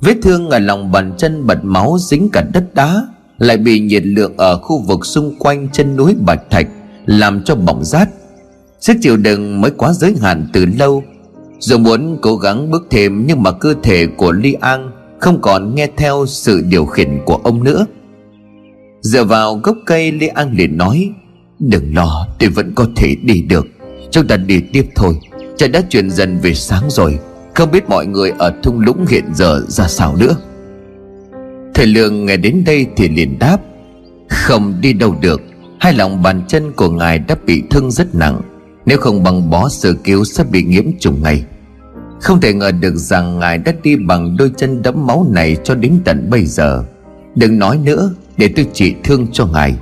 Vết 0.00 0.16
thương 0.22 0.50
ở 0.50 0.58
lòng 0.58 0.92
bàn 0.92 1.12
chân 1.18 1.46
bật 1.46 1.64
máu 1.64 1.96
dính 2.00 2.28
cả 2.32 2.44
đất 2.52 2.74
đá, 2.74 3.02
Lại 3.38 3.56
bị 3.56 3.80
nhiệt 3.80 4.06
lượng 4.06 4.36
ở 4.36 4.58
khu 4.58 4.82
vực 4.82 5.06
xung 5.06 5.34
quanh 5.38 5.68
chân 5.72 5.96
núi 5.96 6.14
Bạch 6.26 6.50
Thạch 6.50 6.68
Làm 7.06 7.44
cho 7.44 7.54
bỏng 7.54 7.84
rát. 7.84 8.08
Sức 8.80 8.96
chịu 9.02 9.16
đựng 9.16 9.60
mới 9.60 9.70
quá 9.70 9.92
giới 9.92 10.14
hạn 10.20 10.46
từ 10.52 10.66
lâu. 10.66 11.02
Dù 11.58 11.78
muốn 11.78 12.18
cố 12.22 12.36
gắng 12.36 12.70
bước 12.70 12.86
thêm 12.90 13.26
Nhưng 13.26 13.42
mà 13.42 13.52
cơ 13.52 13.74
thể 13.82 14.06
của 14.06 14.32
ly 14.32 14.52
An 14.52 14.90
Không 15.20 15.40
còn 15.40 15.74
nghe 15.74 15.88
theo 15.96 16.24
sự 16.26 16.62
điều 16.68 16.86
khiển 16.86 17.18
của 17.24 17.36
ông 17.36 17.64
nữa. 17.64 17.86
Dựa 19.00 19.24
vào 19.24 19.54
gốc 19.54 19.76
cây, 19.86 20.12
ly 20.12 20.26
An 20.26 20.52
liền 20.52 20.78
nói, 20.78 21.10
Đừng 21.58 21.94
lo, 21.94 22.28
tôi 22.38 22.48
vẫn 22.48 22.72
có 22.74 22.86
thể 22.96 23.16
đi 23.22 23.42
được. 23.42 23.66
Chúng 24.10 24.26
ta 24.26 24.36
đi 24.36 24.60
tiếp 24.72 24.86
thôi. 24.94 25.18
Trời 25.56 25.68
đã 25.68 25.80
chuyển 25.90 26.10
dần 26.10 26.38
về 26.38 26.54
sáng 26.54 26.82
rồi. 26.88 27.18
Không 27.56 27.70
biết 27.70 27.88
mọi 27.88 28.06
người 28.06 28.32
ở 28.38 28.52
thung 28.62 28.80
lũng 28.80 29.06
hiện 29.08 29.24
giờ 29.34 29.62
ra 29.68 29.88
sao 29.88 30.16
nữa? 30.16 30.36
Thầy 31.74 31.86
Lương 31.86 32.26
nghe 32.26 32.36
đến 32.36 32.62
đây 32.66 32.86
thì 32.96 33.08
liền 33.08 33.38
đáp, 33.38 33.58
Không 34.28 34.74
đi 34.80 34.92
đâu 34.92 35.16
được. 35.20 35.40
Hai 35.80 35.92
lòng 35.92 36.22
bàn 36.22 36.42
chân 36.48 36.72
của 36.72 36.90
ngài 36.90 37.18
đã 37.18 37.36
bị 37.46 37.62
thương 37.70 37.90
rất 37.90 38.14
nặng. 38.14 38.40
Nếu 38.86 38.98
không 38.98 39.22
bằng 39.22 39.50
bó 39.50 39.68
sơ 39.68 39.92
cứu 40.04 40.24
sẽ 40.24 40.44
bị 40.44 40.64
nhiễm 40.64 40.84
trùng 40.98 41.22
ngay. 41.22 41.44
Không 42.20 42.40
thể 42.40 42.52
ngờ 42.52 42.70
được 42.72 42.96
rằng 42.96 43.38
ngài 43.38 43.58
đã 43.58 43.72
đi 43.82 43.96
bằng 43.96 44.36
đôi 44.36 44.50
chân 44.56 44.82
đẫm 44.82 45.06
máu 45.06 45.26
này 45.30 45.56
cho 45.64 45.74
đến 45.74 45.92
tận 46.04 46.30
bây 46.30 46.44
giờ. 46.44 46.84
Đừng 47.34 47.58
nói 47.58 47.78
nữa, 47.84 48.14
để 48.36 48.48
tôi 48.56 48.66
trị 48.72 48.94
thương 49.04 49.26
cho 49.32 49.46
ngài. 49.46 49.74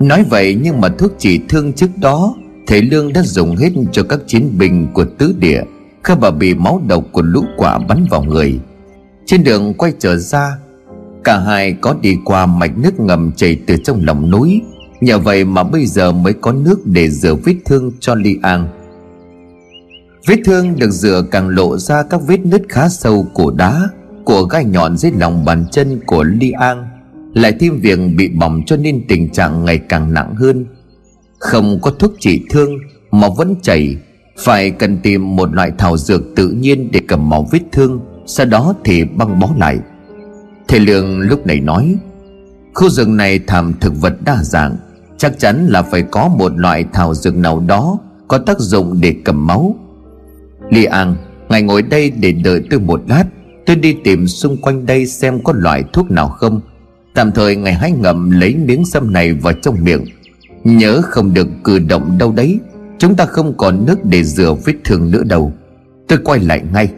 Nói 0.00 0.24
vậy 0.30 0.58
nhưng 0.62 0.80
mà 0.80 0.88
thuốc 0.88 1.12
trị 1.18 1.40
thương 1.48 1.72
trước 1.72 1.90
đó, 1.96 2.34
Thầy 2.66 2.82
Lương 2.82 3.12
đã 3.12 3.22
dùng 3.22 3.56
hết 3.56 3.70
cho 3.92 4.02
các 4.02 4.20
chiến 4.26 4.58
binh 4.58 4.88
của 4.94 5.04
tứ 5.18 5.34
địa. 5.38 5.62
Khi 6.04 6.14
bà 6.20 6.30
bị 6.30 6.54
máu 6.54 6.82
độc 6.88 7.04
của 7.12 7.22
lũ 7.22 7.44
quả 7.56 7.78
bắn 7.78 8.06
vào 8.10 8.22
người, 8.22 8.60
Trên 9.26 9.44
đường 9.44 9.74
quay 9.74 9.92
trở 9.98 10.16
ra, 10.16 10.56
Cả 11.24 11.38
hai 11.38 11.72
có 11.72 11.94
đi 12.02 12.16
qua 12.24 12.46
mạch 12.46 12.78
nước 12.78 13.00
ngầm 13.00 13.32
chảy 13.32 13.58
từ 13.66 13.76
trong 13.84 14.00
lòng 14.04 14.30
núi. 14.30 14.60
Nhờ 15.00 15.18
vậy 15.18 15.44
mà 15.44 15.62
bây 15.62 15.86
giờ 15.86 16.12
mới 16.12 16.32
có 16.32 16.52
nước 16.52 16.86
để 16.86 17.10
rửa 17.10 17.34
vết 17.34 17.54
thương 17.64 17.92
cho 18.00 18.14
Li 18.14 18.38
An. 18.42 18.68
Vết 20.26 20.36
thương 20.44 20.78
được 20.78 20.90
rửa 20.90 21.24
càng 21.30 21.48
lộ 21.48 21.78
ra 21.78 22.02
các 22.02 22.20
vết 22.26 22.46
nứt 22.46 22.62
khá 22.68 22.88
sâu 22.88 23.26
của 23.34 23.50
đá, 23.50 23.80
Của 24.24 24.42
gai 24.42 24.64
nhọn 24.64 24.96
dưới 24.96 25.12
lòng 25.12 25.44
bàn 25.44 25.64
chân 25.70 26.00
của 26.06 26.22
Li 26.22 26.50
An. 26.50 26.88
Lại 27.34 27.52
thêm 27.60 27.80
việc 27.80 27.98
bị 28.16 28.28
bỏng 28.28 28.62
cho 28.66 28.76
nên 28.76 29.04
tình 29.08 29.30
trạng 29.30 29.64
ngày 29.64 29.78
càng 29.78 30.14
nặng 30.14 30.34
hơn. 30.34 30.66
Không 31.38 31.78
có 31.82 31.90
thuốc 31.90 32.12
trị 32.20 32.40
thương 32.50 32.70
mà 33.10 33.28
vẫn 33.36 33.54
chảy. 33.62 33.96
Phải 34.38 34.70
cần 34.70 34.98
tìm 34.98 35.36
một 35.36 35.54
loại 35.54 35.72
thảo 35.78 35.96
dược 35.96 36.22
tự 36.36 36.48
nhiên 36.48 36.88
để 36.92 37.00
cầm 37.08 37.28
máu 37.28 37.48
vết 37.52 37.60
thương, 37.72 38.00
Sau 38.26 38.46
đó 38.46 38.74
thì 38.84 39.04
băng 39.04 39.40
bó 39.40 39.48
lại. 39.58 39.78
Thầy 40.68 40.80
Lương 40.80 41.20
lúc 41.20 41.46
này 41.46 41.60
nói, 41.60 41.96
Khu 42.74 42.88
rừng 42.88 43.16
này 43.16 43.38
thảm 43.46 43.74
thực 43.80 44.00
vật 44.00 44.14
đa 44.24 44.36
dạng, 44.42 44.76
Chắc 45.18 45.38
chắn 45.38 45.66
là 45.68 45.82
phải 45.82 46.02
có 46.02 46.28
một 46.28 46.52
loại 46.56 46.84
thảo 46.92 47.14
dược 47.14 47.36
nào 47.36 47.60
đó 47.60 47.98
Có 48.28 48.38
tác 48.38 48.58
dụng 48.58 49.00
để 49.00 49.14
cầm 49.24 49.46
máu. 49.46 49.76
Li 50.70 50.84
An, 50.84 51.16
Ngài 51.48 51.62
ngồi 51.62 51.82
đây 51.82 52.10
để 52.10 52.32
đợi 52.32 52.62
tôi 52.70 52.80
một 52.80 53.02
lát, 53.08 53.24
Tôi 53.66 53.76
đi 53.76 53.96
tìm 54.04 54.26
xung 54.26 54.56
quanh 54.56 54.86
đây 54.86 55.06
xem 55.06 55.40
có 55.44 55.52
loại 55.56 55.84
thuốc 55.92 56.10
nào 56.10 56.28
không. 56.28 56.60
Tạm 57.14 57.32
thời 57.32 57.56
ngài 57.56 57.74
hãy 57.74 57.92
ngậm 57.92 58.30
lấy 58.30 58.54
miếng 58.54 58.84
sâm 58.84 59.12
này 59.12 59.32
vào 59.32 59.52
trong 59.52 59.76
miệng. 59.84 60.04
Nhớ 60.64 61.02
không 61.04 61.34
được 61.34 61.48
cử 61.64 61.78
động 61.78 62.18
đâu 62.18 62.32
đấy. 62.32 62.58
Chúng 63.02 63.16
ta 63.16 63.26
không 63.26 63.54
còn 63.56 63.86
nước 63.86 64.04
để 64.04 64.24
rửa 64.24 64.54
vết 64.64 64.74
thương 64.84 65.10
nữa 65.10 65.22
đâu. 65.24 65.52
Tôi 66.08 66.18
quay 66.24 66.40
lại 66.40 66.60
ngay. 66.72 66.88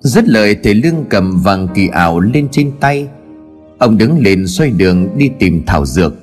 Dứt 0.00 0.28
lời, 0.28 0.56
thầy 0.62 0.74
lương 0.74 1.04
cầm 1.10 1.42
vàng 1.42 1.68
kỳ 1.74 1.88
ảo 1.88 2.20
lên 2.20 2.48
trên 2.50 2.72
tay. 2.80 3.08
Ông 3.78 3.98
đứng 3.98 4.18
lên 4.18 4.46
xoay 4.46 4.70
đường 4.70 5.18
đi 5.18 5.30
tìm 5.38 5.62
thảo 5.66 5.86
dược. 5.86 6.14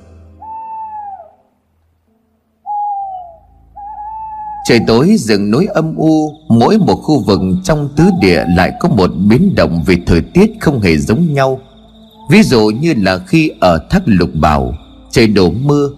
Trời 4.68 4.80
tối, 4.86 5.16
rừng 5.18 5.50
núi 5.50 5.66
âm 5.66 5.96
u, 5.96 6.32
Mỗi 6.48 6.78
một 6.78 6.96
khu 6.96 7.24
vực 7.26 7.40
trong 7.64 7.88
tứ 7.96 8.04
địa 8.20 8.44
lại 8.56 8.72
có 8.80 8.88
một 8.88 9.10
biến 9.28 9.54
động 9.56 9.82
về 9.86 9.96
thời 10.06 10.20
tiết 10.20 10.50
không 10.60 10.80
hề 10.80 10.96
giống 10.96 11.34
nhau. 11.34 11.60
Ví 12.30 12.42
dụ 12.42 12.70
như 12.80 12.94
là 12.96 13.18
khi 13.18 13.50
ở 13.60 13.86
thác 13.90 14.02
lục 14.04 14.30
bảo, 14.34 14.74
Trời 15.10 15.26
đổ 15.26 15.50
mưa 15.50 15.90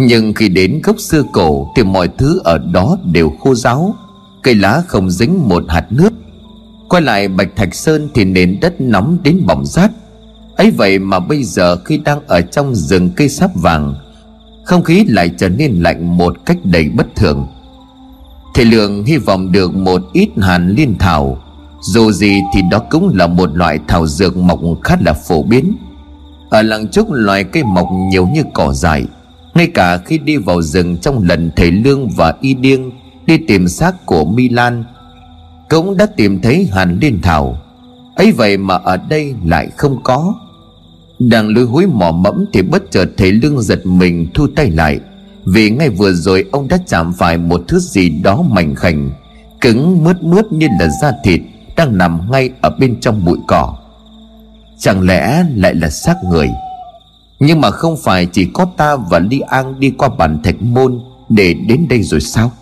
nhưng 0.00 0.34
khi 0.34 0.48
đến 0.48 0.80
gốc 0.84 1.00
xưa 1.00 1.22
cổ 1.32 1.72
Thì 1.76 1.82
mọi 1.82 2.08
thứ 2.18 2.40
ở 2.44 2.58
đó 2.58 2.98
đều 3.12 3.32
khô 3.40 3.54
ráo. 3.54 3.94
Cây 4.42 4.54
lá 4.54 4.82
không 4.86 5.10
dính 5.10 5.48
một 5.48 5.64
hạt 5.68 5.86
nước. 5.90 6.12
Quay 6.88 7.02
lại 7.02 7.28
Bạch 7.28 7.56
Thạch 7.56 7.74
Sơn 7.74 8.08
thì 8.14 8.24
nền 8.24 8.60
đất 8.60 8.80
nóng 8.80 9.18
đến 9.22 9.46
bỏng 9.46 9.66
rát. 9.66 9.90
Ấy 10.56 10.70
vậy 10.70 10.98
mà 10.98 11.18
bây 11.18 11.44
giờ 11.44 11.76
khi 11.84 11.98
đang 11.98 12.26
ở 12.26 12.40
trong 12.40 12.74
rừng 12.74 13.10
cây 13.16 13.28
sáp 13.28 13.50
vàng, 13.54 13.94
Không 14.64 14.82
khí 14.82 15.04
lại 15.08 15.30
trở 15.38 15.48
nên 15.48 15.72
lạnh 15.72 16.16
một 16.18 16.36
cách 16.46 16.58
đầy 16.64 16.88
bất 16.88 17.06
thường. 17.16 17.46
Thầy 18.54 18.64
Lượng 18.64 19.04
hy 19.04 19.16
vọng 19.16 19.52
được 19.52 19.74
một 19.74 20.02
ít 20.12 20.28
hàn 20.40 20.68
liên 20.68 20.98
thảo. 20.98 21.38
Dù 21.80 22.12
gì 22.12 22.40
thì 22.54 22.60
đó 22.70 22.78
cũng 22.90 23.16
là 23.16 23.26
một 23.26 23.56
loại 23.56 23.78
thảo 23.88 24.06
dược 24.06 24.36
mọc 24.36 24.60
khá 24.82 24.96
là 25.00 25.12
phổ 25.12 25.42
biến. 25.42 25.76
Ở 26.50 26.62
làng 26.62 26.88
trúc 26.88 27.10
loài 27.10 27.44
cây 27.44 27.64
mọc 27.64 27.88
nhiều 28.10 28.26
như 28.26 28.42
cỏ 28.54 28.72
dại. 28.72 29.04
Ngay 29.54 29.66
cả 29.66 29.98
khi 29.98 30.18
đi 30.18 30.36
vào 30.36 30.62
rừng 30.62 30.96
trong 30.96 31.22
lần 31.22 31.50
thầy 31.56 31.70
Lương 31.70 32.08
và 32.08 32.34
Y 32.40 32.54
Điêng 32.54 32.90
Đi 33.28 33.38
tìm 33.38 33.68
xác 33.68 34.06
của 34.06 34.24
Milan, 34.24 34.84
cũng 35.68 35.96
đã 35.96 36.06
tìm 36.06 36.40
thấy 36.40 36.68
hàn 36.72 36.98
liên 37.00 37.22
thảo. 37.22 37.58
Ấy 38.16 38.32
vậy 38.32 38.56
mà 38.56 38.74
ở 38.74 38.96
đây 38.96 39.34
lại 39.44 39.68
không 39.76 40.02
có. 40.02 40.34
Đang 41.18 41.48
lôi 41.48 41.64
hối 41.64 41.86
mò 41.86 42.10
mẫm 42.10 42.44
thì 42.52 42.62
bất 42.62 42.90
chợt 42.90 43.10
thấy 43.16 43.32
lương 43.32 43.62
giật 43.62 43.86
mình 43.86 44.28
thu 44.34 44.46
tay 44.56 44.70
lại, 44.70 45.00
vì 45.44 45.70
ngay 45.70 45.88
vừa 45.88 46.12
rồi 46.12 46.44
ông 46.52 46.68
đã 46.68 46.78
chạm 46.86 47.12
phải 47.12 47.38
một 47.38 47.60
thứ 47.68 47.78
gì 47.78 48.08
đó 48.08 48.42
mảnh 48.42 48.74
khảnh, 48.74 49.10
cứng, 49.60 50.04
mướt 50.04 50.22
mướt 50.22 50.52
như 50.52 50.68
là 50.80 50.88
da 51.02 51.12
thịt 51.24 51.40
đang 51.76 51.98
nằm 51.98 52.30
ngay 52.30 52.50
ở 52.60 52.70
bên 52.70 53.00
trong 53.00 53.24
bụi 53.24 53.38
cỏ. 53.48 53.76
Chẳng 54.78 55.06
lẽ 55.06 55.44
lại 55.54 55.74
là 55.74 55.90
xác 55.90 56.16
người? 56.30 56.48
Nhưng 57.40 57.60
mà 57.60 57.70
không 57.70 57.96
phải 57.96 58.26
chỉ 58.26 58.48
có 58.54 58.66
ta 58.76 58.96
và 58.96 59.18
Li 59.18 59.40
An 59.40 59.80
đi 59.80 59.90
qua 59.90 60.08
bản 60.08 60.42
thạch 60.42 60.62
môn 60.62 61.00
để 61.28 61.54
đến 61.54 61.86
đây 61.88 62.02
rồi 62.02 62.20
sao? 62.20 62.52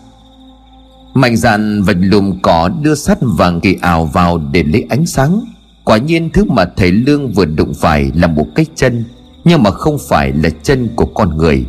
Mạnh 1.13 1.37
dạn 1.37 1.83
vạch 1.83 1.97
lùm 1.99 2.39
cỏ 2.41 2.69
đưa 2.81 2.95
sắt 2.95 3.17
vàng 3.21 3.61
kỳ 3.61 3.75
ảo 3.81 4.05
vào 4.05 4.37
để 4.51 4.63
lấy 4.63 4.85
ánh 4.89 5.05
sáng. 5.05 5.41
Quả 5.83 5.97
nhiên 5.97 6.29
thứ 6.33 6.43
mà 6.43 6.65
thầy 6.77 6.91
Lương 6.91 7.31
vừa 7.31 7.45
đụng 7.45 7.73
phải 7.73 8.11
là 8.15 8.27
một 8.27 8.47
cái 8.55 8.65
chân, 8.75 9.03
Nhưng 9.43 9.63
mà 9.63 9.71
không 9.71 9.97
phải 10.09 10.33
là 10.33 10.49
chân 10.63 10.89
của 10.95 11.05
con 11.05 11.37
người. 11.37 11.65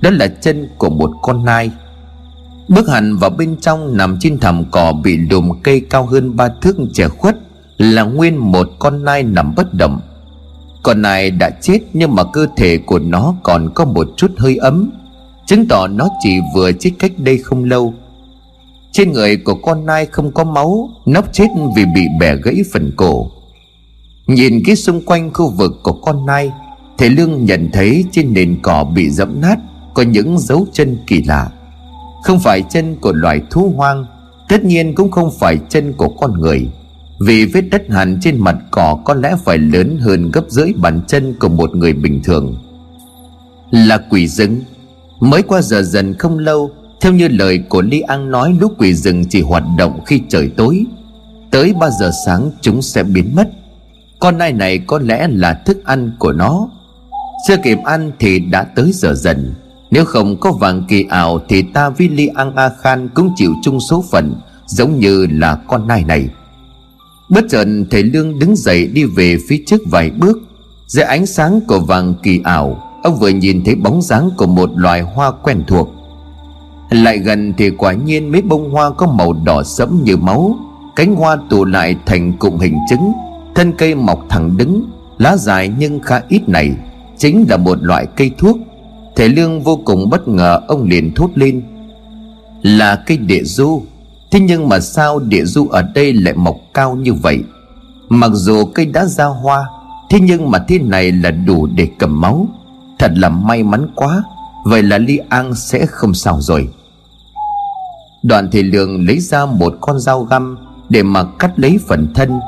Đó 0.00 0.10
là 0.10 0.28
chân 0.28 0.68
của 0.78 0.90
một 0.90 1.10
con 1.22 1.44
nai. 1.44 1.70
Bước 2.68 2.88
hẳn 2.88 3.16
vào 3.16 3.30
bên 3.30 3.56
trong 3.60 3.96
nằm 3.96 4.16
trên 4.20 4.38
thảm 4.38 4.64
cỏ 4.70 4.92
bị 4.92 5.16
lùm 5.16 5.60
cây 5.62 5.80
cao 5.80 6.06
hơn 6.06 6.36
ba 6.36 6.48
thước 6.60 6.76
trẻ 6.92 7.08
khuất 7.08 7.36
Là 7.78 8.02
nguyên 8.02 8.36
một 8.36 8.68
con 8.78 9.04
nai 9.04 9.22
nằm 9.22 9.54
bất 9.54 9.74
động. 9.74 10.00
Con 10.82 11.02
nai 11.02 11.30
đã 11.30 11.50
chết 11.50 11.78
nhưng 11.92 12.14
mà 12.14 12.24
cơ 12.24 12.46
thể 12.56 12.78
của 12.78 12.98
nó 12.98 13.34
còn 13.42 13.70
có 13.74 13.84
một 13.84 14.08
chút 14.16 14.30
hơi 14.36 14.56
ấm. 14.56 14.90
Chứng 15.46 15.66
tỏ 15.68 15.86
nó 15.86 16.08
chỉ 16.20 16.38
vừa 16.54 16.72
chết 16.72 16.90
cách 16.98 17.12
đây 17.16 17.38
không 17.38 17.64
lâu. 17.64 17.94
Trên 18.92 19.12
người 19.12 19.36
của 19.36 19.54
con 19.54 19.86
nai 19.86 20.06
không 20.06 20.32
có 20.32 20.44
máu, 20.44 20.90
Nóc 21.06 21.32
chết 21.32 21.48
vì 21.76 21.84
bị 21.94 22.02
bẻ 22.20 22.36
gãy 22.36 22.56
phần 22.72 22.92
cổ. 22.96 23.30
Nhìn 24.26 24.62
cái 24.66 24.76
xung 24.76 25.04
quanh 25.04 25.32
khu 25.32 25.50
vực 25.50 25.72
của 25.82 25.92
con 25.92 26.26
nai 26.26 26.52
Thầy 26.98 27.10
Lương 27.10 27.44
nhận 27.44 27.70
thấy 27.72 28.04
trên 28.12 28.32
nền 28.32 28.58
cỏ 28.62 28.84
bị 28.84 29.10
dẫm 29.10 29.40
nát, 29.40 29.58
Có 29.94 30.02
những 30.02 30.38
dấu 30.38 30.66
chân 30.72 30.98
kỳ 31.06 31.22
lạ. 31.22 31.50
Không 32.24 32.38
phải 32.38 32.62
chân 32.70 32.96
của 33.00 33.12
loài 33.12 33.40
thú 33.50 33.72
hoang, 33.76 34.06
Tất 34.48 34.64
nhiên 34.64 34.94
cũng 34.94 35.10
không 35.10 35.30
phải 35.40 35.58
chân 35.68 35.92
của 35.92 36.08
con 36.08 36.40
người. 36.40 36.68
Vì 37.26 37.44
vết 37.44 37.60
đất 37.70 37.82
hằn 37.90 38.18
trên 38.20 38.38
mặt 38.38 38.56
cỏ 38.70 38.98
có 39.04 39.14
lẽ 39.14 39.36
phải 39.44 39.58
lớn 39.58 39.98
hơn 40.00 40.30
gấp 40.30 40.44
rưỡi 40.48 40.72
bàn 40.76 41.00
chân 41.06 41.34
của 41.40 41.48
một 41.48 41.76
người 41.76 41.92
bình 41.92 42.22
thường. 42.24 42.56
Là 43.70 43.98
quỷ 44.10 44.28
rừng. 44.28 44.60
Mới 45.20 45.42
qua 45.42 45.62
giờ 45.62 45.82
dần 45.82 46.14
không 46.14 46.38
lâu, 46.38 46.70
theo 47.00 47.12
như 47.12 47.28
lời 47.28 47.58
của 47.68 47.82
Lý 47.82 48.00
An 48.00 48.30
nói 48.30 48.56
lúc 48.60 48.72
quỷ 48.78 48.94
rừng 48.94 49.24
chỉ 49.24 49.40
hoạt 49.40 49.62
động 49.78 50.00
khi 50.06 50.20
trời 50.28 50.50
tối. 50.56 50.84
Tới 51.50 51.74
3 51.80 51.90
giờ 52.00 52.10
sáng, 52.26 52.50
chúng 52.60 52.82
sẽ 52.82 53.02
biến 53.02 53.34
mất. 53.36 53.50
Con 54.20 54.38
nai 54.38 54.52
này 54.52 54.78
có 54.78 54.98
lẽ 54.98 55.28
là 55.30 55.54
thức 55.54 55.84
ăn 55.84 56.12
của 56.18 56.32
nó. 56.32 56.68
Chưa 57.48 57.56
kịp 57.56 57.78
ăn 57.84 58.12
thì 58.18 58.38
đã 58.38 58.64
tới 58.64 58.90
giờ 58.94 59.14
dần. 59.14 59.54
Nếu 59.90 60.04
không 60.04 60.40
có 60.40 60.52
vàng 60.52 60.84
kỳ 60.88 61.06
ảo 61.08 61.40
Thì 61.48 61.62
ta 61.62 61.88
với 61.88 62.08
ly 62.08 62.26
An 62.26 62.56
A 62.56 62.70
Khan 62.82 63.08
cũng 63.08 63.32
chịu 63.36 63.52
chung 63.62 63.80
số 63.80 64.04
phận, 64.10 64.34
Giống 64.66 64.98
như 64.98 65.26
là 65.30 65.54
con 65.68 65.86
nai 65.86 66.04
này. 66.04 66.28
Bất 67.32 67.44
chợt 67.48 67.66
thầy 67.90 68.02
Lương 68.02 68.38
đứng 68.38 68.56
dậy 68.56 68.86
đi 68.86 69.04
về 69.04 69.36
phía 69.48 69.62
trước 69.66 69.80
vài 69.90 70.10
bước. 70.10 70.38
Dưới 70.86 71.04
ánh 71.04 71.26
sáng 71.26 71.60
của 71.68 71.80
vàng 71.80 72.14
kỳ 72.22 72.40
ảo, 72.44 72.88
Ông 73.02 73.18
vừa 73.18 73.28
nhìn 73.28 73.64
thấy 73.64 73.74
bóng 73.74 74.02
dáng 74.02 74.30
của 74.36 74.46
một 74.46 74.70
loài 74.76 75.00
hoa 75.00 75.32
quen 75.42 75.62
thuộc. 75.66 75.88
Lại 76.90 77.18
gần 77.18 77.54
thì 77.58 77.70
quả 77.70 77.92
nhiên 77.92 78.32
mấy 78.32 78.42
bông 78.42 78.70
hoa 78.70 78.90
có 78.90 79.06
màu 79.06 79.32
đỏ 79.32 79.62
sẫm 79.62 80.00
như 80.04 80.16
máu. 80.16 80.56
Cánh 80.96 81.14
hoa 81.14 81.36
tụ 81.50 81.64
lại 81.64 81.96
thành 82.06 82.32
cụm 82.32 82.58
hình 82.58 82.76
trứng, 82.90 83.12
Thân 83.54 83.72
cây 83.78 83.94
mọc 83.94 84.26
thẳng 84.28 84.56
đứng, 84.56 84.90
Lá 85.18 85.36
dài 85.36 85.70
nhưng 85.78 86.00
khá 86.00 86.20
ít 86.28 86.48
này, 86.48 86.70
Chính 87.18 87.44
là 87.48 87.56
một 87.56 87.82
loại 87.82 88.06
cây 88.16 88.30
thuốc. 88.38 88.56
Thầy 89.16 89.28
lương 89.28 89.62
vô 89.62 89.76
cùng 89.84 90.10
bất 90.10 90.28
ngờ, 90.28 90.60
Ông 90.68 90.88
liền 90.88 91.14
thốt 91.14 91.30
lên, 91.34 91.62
Là 92.62 93.02
cây 93.06 93.16
địa 93.16 93.42
du. 93.44 93.82
Thế 94.32 94.40
nhưng 94.40 94.68
mà 94.68 94.80
sao 94.80 95.18
địa 95.18 95.44
du 95.44 95.68
ở 95.68 95.82
đây 95.82 96.12
lại 96.12 96.34
mọc 96.34 96.56
cao 96.74 96.96
như 96.96 97.12
vậy? 97.14 97.42
Mặc 98.08 98.30
dù 98.34 98.64
cây 98.64 98.86
đã 98.86 99.04
ra 99.04 99.24
hoa, 99.24 99.64
Thế 100.10 100.20
nhưng 100.20 100.50
mà 100.50 100.58
thế 100.68 100.78
này 100.78 101.12
là 101.12 101.30
đủ 101.30 101.66
để 101.66 101.88
cầm 101.98 102.20
máu. 102.20 102.48
Thật 102.98 103.12
là 103.16 103.28
may 103.28 103.62
mắn 103.62 103.86
quá, 103.94 104.22
Vậy 104.64 104.82
là 104.82 104.98
ly 104.98 105.18
An 105.28 105.54
sẽ 105.54 105.86
không 105.86 106.14
sao 106.14 106.40
rồi. 106.40 106.68
Đoàn 108.22 108.50
thị 108.50 108.62
lương 108.62 109.06
lấy 109.06 109.20
ra 109.20 109.46
một 109.46 109.74
con 109.80 110.00
dao 110.00 110.22
găm 110.22 110.56
Để 110.88 111.02
mà 111.02 111.24
cắt 111.38 111.52
lấy 111.56 111.78
phần 111.88 112.12
thân. 112.14 112.40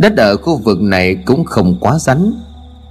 Đất 0.00 0.16
ở 0.16 0.36
khu 0.36 0.56
vực 0.56 0.80
này 0.80 1.14
cũng 1.14 1.44
không 1.44 1.76
quá 1.80 1.98
rắn, 1.98 2.32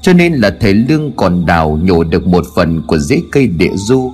Cho 0.01 0.13
nên 0.13 0.33
là 0.33 0.51
thầy 0.59 0.73
lương 0.73 1.11
còn 1.11 1.45
đào 1.45 1.79
nhổ 1.81 2.03
được 2.03 2.27
một 2.27 2.45
phần 2.55 2.81
của 2.87 2.97
rễ 2.97 3.21
cây 3.31 3.47
địa 3.47 3.75
du. 3.75 4.13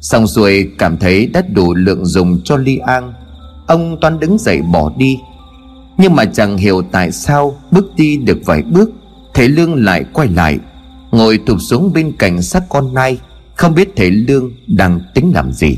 Xong 0.00 0.26
rồi 0.26 0.72
cảm 0.78 0.96
thấy 0.96 1.26
đã 1.26 1.42
đủ 1.52 1.74
lượng 1.74 2.06
dùng 2.06 2.40
cho 2.44 2.56
ly 2.56 2.76
an. 2.76 3.12
Ông 3.70 3.96
toan 4.00 4.20
đứng 4.20 4.38
dậy 4.38 4.62
bỏ 4.62 4.92
đi. 4.96 5.18
Nhưng 5.98 6.14
mà 6.14 6.24
chẳng 6.24 6.56
hiểu 6.56 6.82
tại 6.92 7.12
sao 7.12 7.54
Bước 7.70 7.94
đi 7.96 8.16
được 8.16 8.38
vài 8.44 8.62
bước, 8.62 8.90
Thầy 9.34 9.48
Lương 9.48 9.84
lại 9.84 10.04
quay 10.12 10.28
lại, 10.28 10.58
Ngồi 11.10 11.40
thụp 11.46 11.60
xuống 11.60 11.92
bên 11.92 12.12
cạnh 12.18 12.42
xác 12.42 12.68
con 12.68 12.94
nai, 12.94 13.18
Không 13.54 13.74
biết 13.74 13.88
thầy 13.96 14.10
Lương 14.10 14.50
đang 14.66 15.00
tính 15.14 15.32
làm 15.34 15.52
gì. 15.52 15.76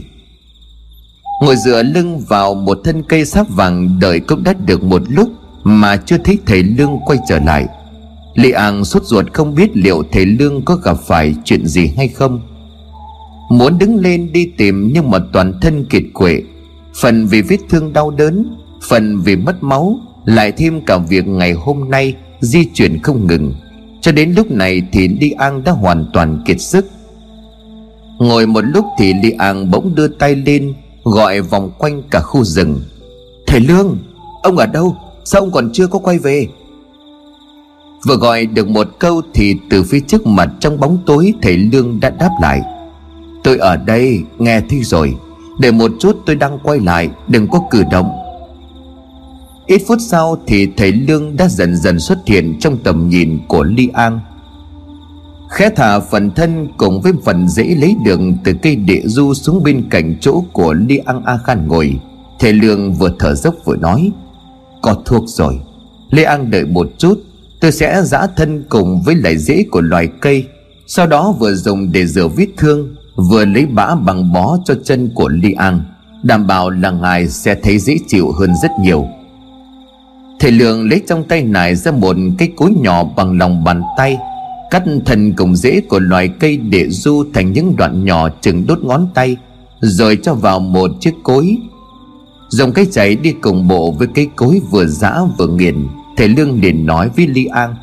Ngồi 1.42 1.56
dựa 1.56 1.82
lưng 1.82 2.20
vào 2.28 2.54
một 2.54 2.78
thân 2.84 3.02
cây 3.02 3.24
sáp 3.24 3.48
vàng 3.50 3.98
Đợi 4.00 4.20
cũng 4.20 4.44
đã 4.44 4.52
được 4.66 4.82
một 4.82 5.02
lúc 5.08 5.28
Mà 5.62 5.96
chưa 5.96 6.18
thấy 6.18 6.38
thầy 6.46 6.62
Lương 6.62 6.98
quay 7.06 7.18
trở 7.28 7.38
lại. 7.38 7.66
Lệ 8.34 8.50
An 8.50 8.84
sốt 8.84 9.02
ruột 9.04 9.32
không 9.32 9.54
biết 9.54 9.76
liệu 9.76 10.02
thầy 10.12 10.26
Lương 10.26 10.64
có 10.64 10.74
gặp 10.74 10.96
phải 11.06 11.34
chuyện 11.44 11.66
gì 11.66 11.92
hay 11.96 12.08
không. 12.08 12.40
Muốn 13.50 13.78
đứng 13.78 13.96
lên 13.96 14.32
đi 14.32 14.46
tìm 14.58 14.90
nhưng 14.94 15.10
mà 15.10 15.18
toàn 15.32 15.60
thân 15.60 15.84
kiệt 15.84 16.02
quệ 16.14 16.42
Phần 17.00 17.26
vì 17.26 17.42
vết 17.42 17.58
thương 17.68 17.92
đau 17.92 18.10
đớn, 18.10 18.54
Phần 18.88 19.20
vì 19.20 19.36
mất 19.36 19.62
máu, 19.62 19.98
Lại 20.24 20.52
thêm 20.52 20.80
cả 20.80 20.98
việc 20.98 21.26
ngày 21.26 21.52
hôm 21.52 21.90
nay 21.90 22.14
Di 22.40 22.64
chuyển 22.74 23.02
không 23.02 23.26
ngừng. 23.26 23.54
Cho 24.00 24.12
đến 24.12 24.32
lúc 24.36 24.50
này 24.50 24.82
thì 24.92 25.08
Li 25.08 25.30
An 25.30 25.64
đã 25.64 25.72
hoàn 25.72 26.06
toàn 26.12 26.42
kiệt 26.46 26.60
sức. 26.60 26.86
Ngồi 28.18 28.46
một 28.46 28.60
lúc 28.60 28.84
thì 28.98 29.14
Li 29.22 29.30
An 29.30 29.70
bỗng 29.70 29.94
đưa 29.94 30.08
tay 30.08 30.36
lên, 30.36 30.74
Gọi 31.04 31.40
vòng 31.40 31.70
quanh 31.78 32.02
cả 32.10 32.20
khu 32.20 32.44
rừng. 32.44 32.80
Thầy 33.46 33.60
Lương, 33.60 33.98
Ông 34.42 34.56
ở 34.56 34.66
đâu? 34.66 34.96
Sao 35.24 35.40
ông 35.40 35.50
còn 35.50 35.70
chưa 35.72 35.86
có 35.86 35.98
quay 35.98 36.18
về? 36.18 36.46
Vừa 38.06 38.16
gọi 38.16 38.46
được 38.46 38.68
một 38.68 38.88
câu 38.98 39.22
Thì 39.34 39.56
từ 39.70 39.82
phía 39.82 40.00
trước 40.00 40.26
mặt 40.26 40.48
trong 40.60 40.80
bóng 40.80 40.98
tối, 41.06 41.34
Thầy 41.42 41.56
Lương 41.56 42.00
đã 42.00 42.10
đáp 42.10 42.30
lại, 42.42 42.62
Tôi 43.44 43.58
ở 43.58 43.76
đây, 43.76 44.22
nghe 44.38 44.60
thấy 44.70 44.80
rồi. 44.82 45.14
Để 45.58 45.70
một 45.70 45.90
chút 46.00 46.16
tôi 46.26 46.36
đang 46.36 46.58
quay 46.62 46.80
lại, 46.80 47.10
Đừng 47.28 47.48
có 47.48 47.60
cử 47.70 47.82
động. 47.90 48.10
Ít 49.66 49.82
phút 49.86 49.98
sau 50.00 50.38
thì 50.46 50.68
thầy 50.76 50.92
Lương 50.92 51.36
đã 51.36 51.48
dần 51.48 51.76
dần 51.76 52.00
xuất 52.00 52.18
hiện 52.26 52.58
trong 52.60 52.76
tầm 52.76 53.08
nhìn 53.08 53.38
của 53.48 53.62
Ly 53.62 53.88
An. 53.94 54.20
Khẽ 55.50 55.70
thả 55.76 56.00
phần 56.00 56.30
thân 56.30 56.68
cùng 56.76 57.00
với 57.00 57.12
phần 57.24 57.48
dễ 57.48 57.64
lấy 57.64 57.96
đường 58.04 58.36
từ 58.44 58.52
cây 58.62 58.76
địa 58.76 59.02
du 59.04 59.34
xuống 59.34 59.62
bên 59.62 59.84
cạnh 59.90 60.14
chỗ 60.20 60.44
của 60.52 60.72
Ly 60.72 60.96
An 60.96 61.22
A 61.24 61.38
Khan 61.44 61.68
ngồi. 61.68 62.00
Thầy 62.38 62.52
Lương 62.52 62.94
vừa 62.94 63.10
thở 63.18 63.34
dốc 63.34 63.54
vừa 63.64 63.76
nói, 63.76 64.12
Có 64.82 64.96
thuốc 65.04 65.24
rồi. 65.26 65.60
Lê 66.10 66.24
An 66.24 66.50
đợi 66.50 66.64
một 66.64 66.86
chút, 66.98 67.18
Tôi 67.60 67.72
sẽ 67.72 68.02
giã 68.04 68.26
thân 68.36 68.64
cùng 68.68 69.02
với 69.02 69.14
lại 69.14 69.38
rễ 69.38 69.64
của 69.70 69.80
loài 69.80 70.08
cây, 70.20 70.46
Sau 70.86 71.06
đó 71.06 71.34
vừa 71.38 71.54
dùng 71.54 71.92
để 71.92 72.06
rửa 72.06 72.28
vết 72.28 72.46
thương. 72.56 72.94
Vừa 73.16 73.44
lấy 73.44 73.66
bã 73.66 73.94
bằng 73.94 74.32
bó 74.32 74.58
cho 74.64 74.74
chân 74.84 75.10
của 75.14 75.28
Li 75.28 75.52
An, 75.52 75.82
Đảm 76.22 76.46
bảo 76.46 76.70
là 76.70 76.90
ngài 76.90 77.28
sẽ 77.28 77.54
thấy 77.54 77.78
dễ 77.78 77.96
chịu 78.08 78.32
hơn 78.32 78.50
rất 78.62 78.70
nhiều. 78.80 79.06
Thầy 80.40 80.50
Lượng 80.50 80.88
lấy 80.88 81.02
trong 81.06 81.24
tay 81.24 81.42
nải 81.42 81.74
ra 81.74 81.92
một 81.92 82.16
cái 82.38 82.48
cối 82.56 82.70
nhỏ 82.80 83.04
bằng 83.04 83.38
lòng 83.38 83.64
bàn 83.64 83.82
tay, 83.96 84.18
Cắt 84.70 84.82
thân 85.06 85.32
cùng 85.32 85.56
rễ 85.56 85.80
của 85.80 85.98
loài 85.98 86.28
cây 86.28 86.56
để 86.56 86.88
du 86.88 87.24
thành 87.34 87.52
những 87.52 87.76
đoạn 87.76 88.04
nhỏ 88.04 88.28
chừng 88.40 88.66
đốt 88.66 88.78
ngón 88.82 89.08
tay, 89.14 89.36
Rồi 89.80 90.18
cho 90.22 90.34
vào 90.34 90.60
một 90.60 90.90
chiếc 91.00 91.14
cối. 91.22 91.56
Dòng 92.48 92.72
cái 92.72 92.86
chảy 92.92 93.16
đi 93.16 93.32
cùng 93.32 93.68
bộ 93.68 93.90
với 93.90 94.08
cái 94.14 94.26
cối 94.36 94.60
vừa 94.70 94.86
giã 94.86 95.20
vừa 95.38 95.46
nghiền, 95.46 95.88
Thầy 96.16 96.28
Lương 96.28 96.60
liền 96.60 96.86
nói 96.86 97.10
với 97.16 97.26
Li 97.26 97.44
An, 97.44 97.74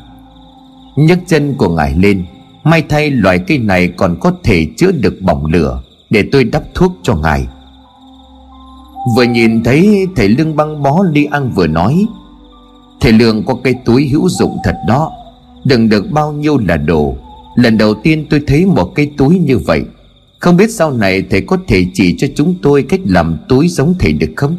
nhấc 0.96 1.18
chân 1.26 1.54
của 1.54 1.68
ngài 1.68 1.94
lên. 1.96 2.26
May 2.64 2.82
thay 2.88 3.10
loài 3.10 3.38
cây 3.38 3.58
này 3.58 3.88
còn 3.88 4.16
có 4.20 4.32
thể 4.42 4.66
chữa 4.76 4.92
được 4.92 5.22
bỏng 5.22 5.46
lửa 5.46 5.82
Để 6.10 6.24
tôi 6.32 6.44
đắp 6.44 6.62
thuốc 6.74 6.92
cho 7.02 7.16
ngài. 7.16 7.46
Vừa 9.16 9.22
nhìn 9.22 9.64
thấy 9.64 10.06
thầy 10.16 10.28
Lương 10.28 10.56
băng 10.56 10.82
bó 10.82 11.02
đi 11.12 11.24
An 11.24 11.52
vừa 11.54 11.66
nói, 11.66 12.06
Thầy 13.00 13.12
Lương 13.12 13.44
có 13.44 13.54
cái 13.64 13.74
túi 13.84 14.08
hữu 14.08 14.28
dụng 14.28 14.56
thật 14.64 14.76
đó 14.88 15.12
Đừng 15.64 15.88
được 15.88 16.10
bao 16.10 16.32
nhiêu 16.32 16.58
là 16.58 16.76
đồ. 16.76 17.16
Lần 17.54 17.78
đầu 17.78 17.94
tiên 17.94 18.26
tôi 18.30 18.42
thấy 18.46 18.66
một 18.66 18.92
cái 18.94 19.10
túi 19.16 19.38
như 19.38 19.58
vậy. 19.58 19.84
Không 20.38 20.56
biết 20.56 20.70
sau 20.70 20.92
này 20.92 21.22
thầy 21.30 21.40
có 21.40 21.58
thể 21.68 21.86
chỉ 21.92 22.14
cho 22.18 22.26
chúng 22.34 22.54
tôi 22.62 22.82
cách 22.82 23.00
làm 23.04 23.38
túi 23.48 23.68
giống 23.68 23.94
thầy 23.98 24.12
được 24.12 24.32
không? 24.36 24.56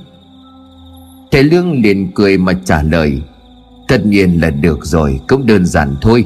Thầy 1.32 1.44
Lương 1.44 1.82
liền 1.82 2.12
cười 2.12 2.38
mà 2.38 2.54
trả 2.66 2.84
lời, 2.84 3.22
Tất 3.88 4.06
nhiên 4.06 4.42
là 4.42 4.50
được 4.50 4.86
rồi, 4.86 5.20
Cũng 5.28 5.46
đơn 5.46 5.66
giản 5.66 5.96
thôi. 6.02 6.26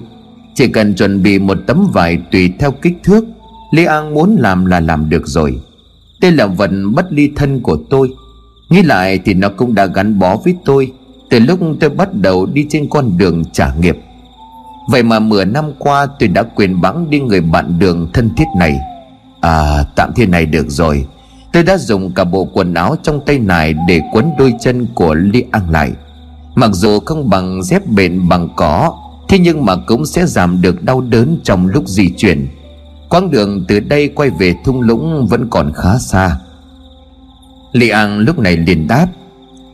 Chỉ 0.56 0.68
cần 0.68 0.95
chuẩn 0.95 1.24
bị 1.24 1.39
một 1.39 1.58
tấm 1.68 1.89
vải 1.93 2.18
tùy 2.32 2.53
theo 2.60 2.72
kích 2.72 2.97
thước, 3.03 3.26
Lê 3.72 3.86
An 3.86 4.14
muốn 4.14 4.36
làm 4.39 4.66
là 4.66 4.80
làm 4.80 5.10
được 5.10 5.28
rồi. 5.28 5.60
Đây 6.22 6.32
là 6.32 6.45
vật 6.45 6.72
bất 6.93 7.06
ly 7.14 7.32
thân 7.36 7.60
của 7.60 7.78
tôi. 7.89 8.14
Nghĩ 8.70 8.82
lại 8.82 9.20
thì 9.26 9.34
nó 9.34 9.49
cũng 9.49 9.76
đã 9.76 9.86
gắn 9.86 10.20
bó 10.20 10.36
với 10.36 10.56
tôi 10.66 10.91
từ 11.30 11.39
lúc 11.39 11.60
tôi 11.80 11.89
bắt 11.89 12.14
đầu 12.14 12.45
đi 12.45 12.66
trên 12.70 12.89
con 12.89 13.18
đường 13.18 13.43
trả 13.51 13.74
nghiệp. 13.80 13.97
Vậy 14.89 15.03
mà 15.03 15.20
mười 15.20 15.45
năm 15.45 15.66
qua 15.80 16.08
tôi 16.20 16.30
đã 16.30 16.43
quyền 16.43 16.82
bẵng 16.82 17.10
đi 17.10 17.20
người 17.20 17.41
bạn 17.41 17.80
đường 17.80 18.10
thân 18.14 18.30
thiết 18.38 18.45
này. 18.58 18.80
À 19.41 19.86
tạm 19.95 20.12
thế 20.16 20.26
này 20.26 20.45
được 20.45 20.66
rồi. 20.70 21.06
Tôi 21.53 21.64
đã 21.64 21.78
dùng 21.78 22.14
cả 22.14 22.24
bộ 22.24 22.45
quần 22.45 22.74
áo 22.74 22.95
trong 23.03 23.20
tay 23.26 23.39
này 23.39 23.76
Để 23.88 24.01
quấn 24.12 24.32
đôi 24.38 24.53
chân 24.62 24.88
của 24.95 25.14
Ly 25.14 25.43
An 25.51 25.70
lại. 25.70 25.91
Mặc 26.56 26.70
dù 26.74 26.99
không 26.99 27.30
bằng 27.30 27.64
dép 27.64 27.88
bền 27.88 28.30
bằng 28.30 28.49
cỏ 28.56 28.93
Thế 29.30 29.39
nhưng 29.39 29.65
mà 29.65 29.76
cũng 29.76 30.05
sẽ 30.05 30.26
giảm 30.26 30.61
được 30.61 30.84
đau 30.84 31.01
đớn 31.01 31.39
trong 31.43 31.67
lúc 31.67 31.88
di 31.88 32.09
chuyển. 32.17 32.47
Quãng 33.09 33.32
đường 33.32 33.65
từ 33.67 33.80
đây 33.80 34.07
quay 34.07 34.30
về 34.30 34.55
thung 34.65 34.82
lũng 34.82 35.28
vẫn 35.28 35.47
còn 35.49 35.71
khá 35.76 35.97
xa. 35.99 36.38
Li 37.71 37.89
An 37.89 38.19
lúc 38.19 38.39
này 38.39 38.57
liền 38.57 38.88
đáp, 38.88 39.07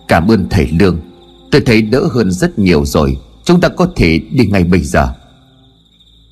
Cảm 0.08 0.32
ơn 0.32 0.48
thầy 0.50 0.68
Lương. 0.80 1.00
Tôi 1.52 1.62
thấy 1.62 1.82
đỡ 1.82 2.08
hơn 2.12 2.32
rất 2.32 2.60
nhiều 2.60 2.86
rồi. 2.86 3.18
Chúng 3.44 3.62
ta 3.62 3.70
có 3.70 3.88
thể 3.96 4.20
đi 4.32 4.46
ngay 4.46 4.64
bây 4.64 4.80
giờ. 4.80 5.10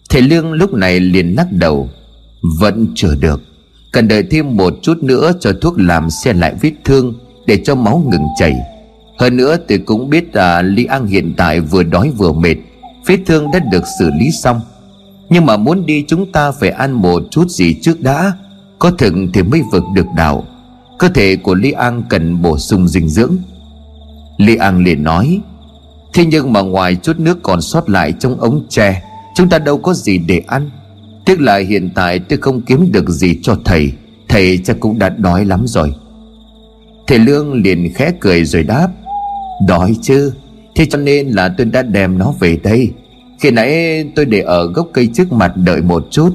Thầy 0.10 0.22
Lương 0.22 0.54
lúc 0.54 0.74
này 0.74 1.00
liền 1.00 1.36
lắc 1.36 1.52
đầu, 1.52 1.90
Vẫn 2.60 2.88
chưa 2.96 3.16
được. 3.16 3.42
Cần 3.92 4.08
đợi 4.08 4.24
thêm 4.32 4.56
một 4.56 4.74
chút 4.82 5.04
nữa 5.04 5.32
cho 5.40 5.54
thuốc 5.62 5.74
làm 5.78 6.10
xe 6.10 6.34
lại 6.34 6.56
vết 6.62 6.72
thương 6.86 7.14
Để 7.46 7.62
cho 7.64 7.76
máu 7.76 8.04
ngừng 8.12 8.26
chảy. 8.40 8.56
Hơn 9.20 9.38
nữa 9.38 9.58
tôi 9.68 9.78
cũng 9.78 10.10
biết 10.10 10.36
là 10.36 10.62
Lý 10.62 10.86
An 10.86 11.08
hiện 11.08 11.34
tại 11.38 11.60
vừa 11.60 11.84
đói 11.84 12.12
vừa 12.18 12.32
mệt. 12.32 12.56
Vết 13.10 13.20
thương 13.26 13.52
đã 13.52 13.60
được 13.60 13.84
xử 14.00 14.12
lý 14.20 14.32
xong. 14.32 14.62
Nhưng 15.30 15.46
mà 15.46 15.58
muốn 15.58 15.86
đi 15.86 16.06
chúng 16.08 16.32
ta 16.32 16.52
phải 16.52 16.70
ăn 16.70 16.92
một 16.92 17.24
chút 17.32 17.50
gì 17.50 17.74
trước 17.82 18.02
đã. 18.02 18.34
Có 18.80 18.92
thực 18.92 19.14
thì 19.34 19.44
mới 19.44 19.62
vực 19.72 19.84
được 19.94 20.06
đạo 20.16 20.44
Cơ 21.00 21.10
thể 21.10 21.36
của 21.36 21.56
Lý 21.56 21.72
An 21.72 22.04
cần 22.10 22.42
bổ 22.42 22.58
sung 22.58 22.88
dinh 22.88 23.10
dưỡng. 23.10 23.38
Lý 24.38 24.56
An 24.56 24.84
liền 24.84 25.04
nói, 25.04 25.40
Thế 26.14 26.26
nhưng 26.26 26.54
mà 26.54 26.62
ngoài 26.62 26.96
chút 26.96 27.20
nước 27.20 27.44
còn 27.44 27.62
sót 27.62 27.90
lại 27.90 28.14
trong 28.20 28.40
ống 28.40 28.66
tre, 28.70 29.04
Chúng 29.36 29.50
ta 29.50 29.60
đâu 29.60 29.78
có 29.78 29.94
gì 29.94 30.18
để 30.18 30.42
ăn. 30.48 30.70
Tiếc 31.26 31.42
là 31.42 31.58
hiện 31.58 31.90
tại 31.96 32.20
tôi 32.20 32.40
không 32.42 32.62
kiếm 32.62 32.92
được 32.92 33.10
gì 33.10 33.40
cho 33.42 33.56
thầy 33.66 33.92
Thầy 34.30 34.60
chắc 34.64 34.80
cũng 34.80 35.00
đã 35.00 35.10
đói 35.10 35.46
lắm 35.46 35.68
rồi. 35.68 35.94
Thầy 37.08 37.20
Lương 37.20 37.54
liền 37.54 37.94
khẽ 37.96 38.12
cười 38.20 38.46
rồi 38.46 38.64
đáp, 38.64 38.88
Đói 39.68 39.96
chứ. 40.02 40.34
Thế 40.80 40.86
cho 40.86 40.98
nên 40.98 41.28
là 41.28 41.50
tôi 41.58 41.66
đã 41.66 41.82
đem 41.82 42.18
nó 42.18 42.34
về 42.40 42.58
đây. 42.64 42.92
Khi 43.40 43.52
nãy 43.52 44.04
tôi 44.16 44.26
để 44.26 44.42
ở 44.42 44.68
gốc 44.68 44.90
cây 44.94 45.10
trước 45.14 45.32
mặt 45.32 45.52
đợi 45.56 45.82
một 45.82 46.08
chút. 46.12 46.30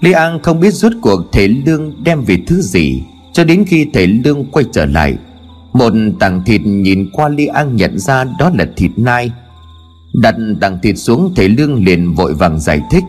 Lý 0.00 0.12
An 0.12 0.42
không 0.42 0.60
biết 0.60 0.74
rút 0.74 0.92
cuộc 1.02 1.32
thầy 1.32 1.48
Lương 1.48 2.04
đem 2.04 2.22
về 2.22 2.38
thứ 2.46 2.60
gì, 2.60 3.02
Cho 3.32 3.44
đến 3.44 3.64
khi 3.66 3.86
thầy 3.92 4.06
Lương 4.06 4.44
quay 4.50 4.64
trở 4.72 4.86
lại, 4.86 5.16
một 5.72 5.92
tảng 6.20 6.42
thịt 6.44 6.60
nhìn 6.64 7.10
qua 7.12 7.28
Lý 7.28 7.46
An 7.46 7.76
nhận 7.76 7.98
ra 7.98 8.24
đó 8.38 8.50
là 8.54 8.66
thịt 8.76 8.90
nai. 8.96 9.30
Đặt 10.14 10.36
tảng 10.60 10.78
thịt 10.82 10.98
xuống, 10.98 11.32
thầy 11.36 11.48
Lương 11.48 11.84
liền 11.84 12.14
vội 12.14 12.34
vàng 12.34 12.60
giải 12.60 12.80
thích. 12.90 13.04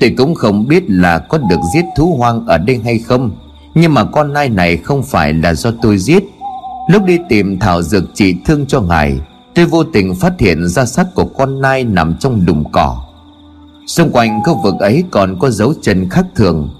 Tôi 0.00 0.14
cũng 0.16 0.34
không 0.34 0.68
biết 0.68 0.82
là 0.88 1.18
có 1.18 1.38
được 1.38 1.60
giết 1.74 1.84
thú 1.96 2.16
hoang 2.18 2.46
ở 2.46 2.58
đây 2.58 2.80
hay 2.84 2.98
không, 2.98 3.30
Nhưng 3.74 3.94
mà 3.94 4.04
con 4.04 4.32
nai 4.32 4.48
này 4.48 4.76
không 4.76 5.02
phải 5.02 5.34
là 5.34 5.54
do 5.54 5.70
tôi 5.82 5.98
giết. 5.98 6.24
Lúc 6.88 7.04
đi 7.04 7.18
tìm 7.28 7.58
thảo 7.58 7.82
dược 7.82 8.04
trị 8.14 8.36
thương 8.46 8.66
cho 8.66 8.80
ngài, 8.80 9.20
Tôi 9.54 9.66
vô 9.66 9.84
tình 9.84 10.14
phát 10.14 10.32
hiện 10.38 10.68
ra 10.68 10.84
xác 10.84 11.14
của 11.14 11.24
con 11.24 11.60
nai 11.60 11.84
nằm 11.84 12.16
trong 12.20 12.46
đùm 12.46 12.64
cỏ. 12.72 13.04
Xung 13.86 14.10
quanh 14.10 14.40
khu 14.44 14.60
vực 14.62 14.74
ấy 14.80 15.04
còn 15.10 15.38
có 15.38 15.50
dấu 15.50 15.74
chân 15.82 16.08
khác 16.08 16.26
thường, 16.36 16.70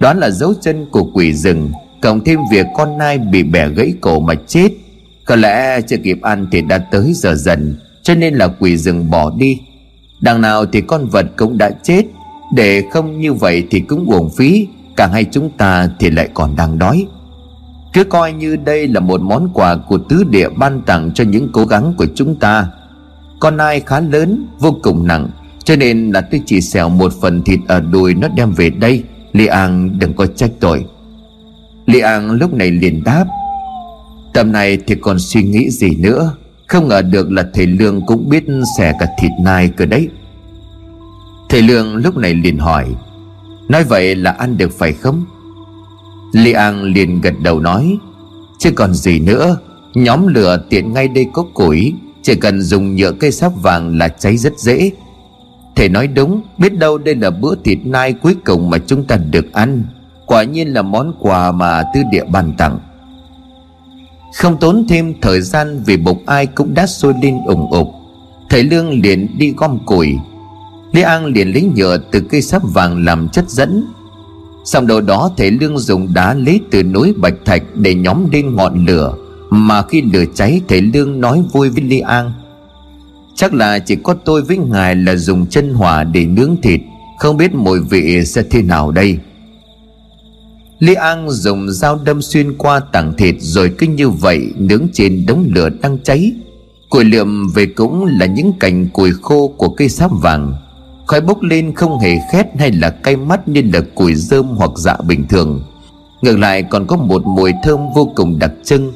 Đó 0.00 0.12
là 0.12 0.30
dấu 0.30 0.54
chân 0.60 0.86
của 0.90 1.04
quỷ 1.14 1.32
rừng, 1.32 1.70
Cộng 2.02 2.24
thêm 2.24 2.38
việc 2.50 2.66
con 2.74 2.98
nai 2.98 3.18
bị 3.18 3.42
bẻ 3.42 3.68
gãy 3.68 3.94
cổ 4.00 4.20
mà 4.20 4.34
chết. 4.46 4.68
Có 5.24 5.36
lẽ 5.36 5.80
chưa 5.80 5.96
kịp 5.96 6.18
ăn 6.22 6.46
thì 6.52 6.62
đã 6.62 6.78
tới 6.78 7.12
giờ 7.14 7.34
dần, 7.34 7.76
Cho 8.02 8.14
nên 8.14 8.34
là 8.34 8.48
quỷ 8.48 8.76
rừng 8.76 9.10
bỏ 9.10 9.32
đi. 9.36 9.60
Đằng 10.20 10.40
nào 10.40 10.66
thì 10.66 10.80
con 10.80 11.06
vật 11.06 11.26
cũng 11.36 11.58
đã 11.58 11.70
chết, 11.82 12.02
Để 12.54 12.82
không 12.92 13.20
như 13.20 13.32
vậy 13.32 13.66
thì 13.70 13.80
cũng 13.80 14.10
uổng 14.10 14.30
phí 14.30 14.66
càng 14.96 15.12
hay 15.12 15.24
chúng 15.24 15.50
ta 15.50 15.88
thì 15.98 16.10
lại 16.10 16.28
còn 16.34 16.56
đang 16.56 16.78
đói. 16.78 17.06
Cứ 17.96 18.04
coi 18.04 18.32
như 18.32 18.56
đây 18.56 18.88
là 18.88 19.00
một 19.00 19.20
món 19.20 19.48
quà 19.54 19.76
của 19.76 19.98
tứ 19.98 20.24
địa 20.24 20.48
ban 20.48 20.82
tặng 20.82 21.10
cho 21.14 21.24
những 21.24 21.48
cố 21.52 21.64
gắng 21.64 21.94
của 21.96 22.06
chúng 22.14 22.36
ta. 22.36 22.66
Con 23.40 23.56
nai 23.56 23.80
khá 23.80 24.00
lớn, 24.00 24.46
vô 24.58 24.76
cùng 24.82 25.06
nặng 25.06 25.28
Cho 25.64 25.76
nên 25.76 26.10
là 26.10 26.20
tôi 26.20 26.40
chỉ 26.46 26.60
xẻo 26.60 26.88
một 26.88 27.12
phần 27.20 27.42
thịt 27.42 27.60
ở 27.68 27.80
đùi 27.80 28.14
nó 28.14 28.28
đem 28.28 28.52
về 28.52 28.70
đây. 28.70 29.04
Li 29.32 29.46
An 29.46 29.98
đừng 29.98 30.14
có 30.14 30.26
trách 30.26 30.50
tội. 30.60 30.84
Li 31.86 32.00
An 32.00 32.30
lúc 32.30 32.54
này 32.54 32.70
liền 32.70 33.04
đáp 33.04 33.24
Tầm 34.34 34.52
này 34.52 34.78
thì 34.86 34.94
còn 34.94 35.18
suy 35.18 35.42
nghĩ 35.42 35.70
gì 35.70 35.96
nữa? 35.96 36.32
Không 36.66 36.88
ngờ 36.88 37.02
được 37.02 37.30
là 37.30 37.44
thầy 37.54 37.66
Lương 37.66 38.06
cũng 38.06 38.28
biết 38.28 38.44
xẻ 38.78 38.92
cả 39.00 39.06
thịt 39.18 39.30
nai 39.42 39.68
cơ 39.68 39.86
đấy. 39.86 40.08
Thầy 41.48 41.62
Lương 41.62 41.96
lúc 41.96 42.16
này 42.16 42.34
liền 42.34 42.58
hỏi 42.58 42.86
Nói 43.68 43.84
vậy 43.84 44.14
là 44.14 44.30
ăn 44.30 44.56
được 44.56 44.78
phải 44.78 44.92
không? 44.92 45.24
Li 46.36 46.52
An 46.52 46.82
liền 46.82 47.20
gật 47.20 47.34
đầu 47.42 47.60
nói, 47.60 47.98
Chứ 48.58 48.70
còn 48.70 48.94
gì 48.94 49.18
nữa, 49.18 49.56
Nhóm 49.94 50.26
lửa 50.26 50.64
tiện 50.70 50.92
ngay 50.92 51.08
đây 51.08 51.26
có 51.32 51.42
củi, 51.54 51.94
Chỉ 52.22 52.34
cần 52.34 52.62
dùng 52.62 52.96
nhựa 52.96 53.12
cây 53.12 53.32
sáp 53.32 53.52
vàng 53.62 53.98
là 53.98 54.08
cháy 54.08 54.36
rất 54.36 54.58
dễ. 54.58 54.90
Thầy 55.76 55.88
nói 55.88 56.06
đúng, 56.06 56.42
Biết 56.58 56.78
đâu 56.78 56.98
đây 56.98 57.14
là 57.14 57.30
bữa 57.30 57.54
thịt 57.64 57.78
nai 57.84 58.12
cuối 58.12 58.34
cùng 58.44 58.70
mà 58.70 58.78
chúng 58.78 59.04
ta 59.04 59.16
được 59.16 59.52
ăn. 59.52 59.84
Quả 60.26 60.42
nhiên 60.42 60.68
là 60.68 60.82
món 60.82 61.12
quà 61.20 61.52
mà 61.52 61.82
tư 61.94 62.00
địa 62.12 62.24
ban 62.24 62.52
tặng. 62.58 62.78
Không 64.34 64.56
tốn 64.56 64.86
thêm 64.88 65.14
thời 65.20 65.40
gian 65.40 65.82
Vì 65.86 65.96
bụng 65.96 66.22
ai 66.26 66.46
cũng 66.46 66.74
đã 66.74 66.86
sôi 66.86 67.14
lên 67.22 67.38
ủng 67.46 67.70
ục, 67.70 67.88
Thầy 68.50 68.62
Lương 68.62 69.02
liền 69.02 69.38
đi 69.38 69.54
gom 69.56 69.78
củi. 69.86 70.16
Lý 70.92 71.02
An 71.02 71.26
liền 71.26 71.48
lấy 71.52 71.70
nhựa 71.76 71.98
từ 72.10 72.20
cây 72.20 72.42
sáp 72.42 72.62
vàng 72.74 73.04
làm 73.04 73.28
chất 73.28 73.50
dẫn 73.50 73.84
Xong 74.66 74.86
đầu 74.86 75.00
đó 75.00 75.30
thể 75.36 75.50
Lương 75.50 75.78
dùng 75.78 76.14
đá 76.14 76.34
lấy 76.34 76.60
từ 76.70 76.82
núi 76.82 77.14
Bạch 77.16 77.34
Thạch 77.44 77.62
để 77.74 77.94
nhóm 77.94 78.30
lên 78.32 78.56
ngọn 78.56 78.86
lửa, 78.86 79.14
Mà 79.50 79.82
khi 79.82 80.02
lửa 80.12 80.24
cháy 80.34 80.60
thể 80.68 80.80
Lương 80.80 81.20
nói 81.20 81.42
vui 81.52 81.68
với 81.68 81.82
li 81.82 82.00
An, 82.00 82.32
Chắc 83.34 83.54
là 83.54 83.78
chỉ 83.78 83.96
có 83.96 84.14
tôi 84.24 84.42
với 84.42 84.58
ngài 84.58 84.96
là 84.96 85.16
dùng 85.16 85.46
chân 85.46 85.74
hỏa 85.74 86.04
để 86.04 86.24
nướng 86.24 86.56
thịt, 86.62 86.80
Không 87.18 87.36
biết 87.36 87.54
mùi 87.54 87.80
vị 87.80 88.24
sẽ 88.24 88.42
thế 88.50 88.62
nào 88.62 88.90
đây. 88.90 89.18
Lý 90.78 90.94
An 90.94 91.30
dùng 91.30 91.70
dao 91.70 92.00
đâm 92.04 92.22
xuyên 92.22 92.58
qua 92.58 92.80
tảng 92.80 93.14
thịt 93.16 93.34
Rồi 93.38 93.72
cứ 93.78 93.86
như 93.86 94.10
vậy 94.10 94.52
nướng 94.56 94.88
trên 94.92 95.26
đống 95.26 95.46
lửa 95.54 95.68
đang 95.82 95.98
cháy. 96.04 96.32
Củi 96.90 97.04
lượm 97.04 97.48
về 97.54 97.66
cũng 97.66 98.04
là 98.04 98.26
những 98.26 98.52
cành 98.60 98.88
củi 98.88 99.10
khô 99.22 99.48
của 99.48 99.68
cây 99.68 99.88
sáp 99.88 100.10
vàng. 100.22 100.54
Khói 101.06 101.20
bốc 101.20 101.42
lên 101.42 101.74
không 101.74 101.98
hề 101.98 102.18
khét 102.32 102.46
hay 102.58 102.72
là 102.72 102.90
cay 102.90 103.16
mắt 103.16 103.48
như 103.48 103.62
là 103.72 103.80
củi 103.94 104.14
rơm 104.14 104.46
hoặc 104.46 104.70
dạ 104.76 104.96
bình 105.08 105.26
thường. 105.28 105.62
Ngược 106.22 106.38
lại 106.38 106.62
còn 106.62 106.86
có 106.86 106.96
một 106.96 107.26
mùi 107.26 107.52
thơm 107.64 107.80
vô 107.94 108.12
cùng 108.16 108.38
đặc 108.38 108.52
trưng. 108.64 108.92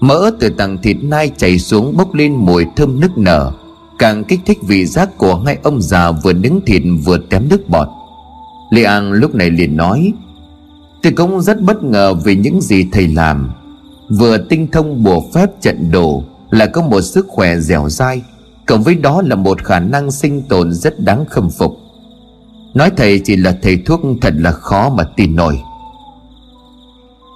Mỡ 0.00 0.30
từ 0.40 0.48
tầng 0.48 0.78
thịt 0.82 0.96
nai 1.02 1.30
chảy 1.36 1.58
xuống 1.58 1.96
bốc 1.96 2.14
lên 2.14 2.34
mùi 2.34 2.66
thơm 2.76 3.00
nức 3.00 3.18
nở, 3.18 3.52
Càng 3.98 4.24
kích 4.24 4.40
thích 4.46 4.58
vị 4.62 4.86
giác 4.86 5.18
của 5.18 5.42
hai 5.46 5.58
ông 5.62 5.82
già 5.82 6.10
vừa 6.10 6.32
nướng 6.32 6.60
thịt 6.66 6.82
vừa 7.04 7.18
tém 7.18 7.48
nước 7.48 7.68
bọt. 7.68 7.88
Lê 8.70 8.82
An 8.82 9.12
lúc 9.12 9.34
này 9.34 9.50
liền 9.50 9.76
nói, 9.76 10.12
Tôi 11.02 11.12
cũng 11.12 11.42
rất 11.42 11.60
bất 11.60 11.82
ngờ 11.82 12.14
vì 12.14 12.36
những 12.36 12.60
gì 12.60 12.86
thầy 12.92 13.08
làm. 13.08 13.50
Vừa 14.18 14.38
tinh 14.38 14.68
thông 14.72 15.04
bùa 15.04 15.20
phép 15.34 15.50
trận 15.60 15.90
đồ 15.90 16.24
Là 16.50 16.66
có 16.66 16.82
một 16.82 17.00
sức 17.00 17.26
khỏe 17.28 17.56
dẻo 17.56 17.88
dai. 17.88 18.22
Cộng 18.66 18.82
với 18.82 18.94
đó 18.94 19.22
là 19.22 19.36
một 19.36 19.64
khả 19.64 19.80
năng 19.80 20.10
sinh 20.10 20.42
tồn 20.42 20.72
rất 20.72 21.00
đáng 21.00 21.24
khâm 21.26 21.50
phục. 21.50 21.78
Nói 22.74 22.90
thầy 22.96 23.20
chỉ 23.24 23.36
là 23.36 23.56
thầy 23.62 23.76
thuốc 23.86 24.00
thật 24.20 24.34
là 24.36 24.52
khó 24.52 24.88
mà 24.88 25.04
tin 25.16 25.36
nổi. 25.36 25.60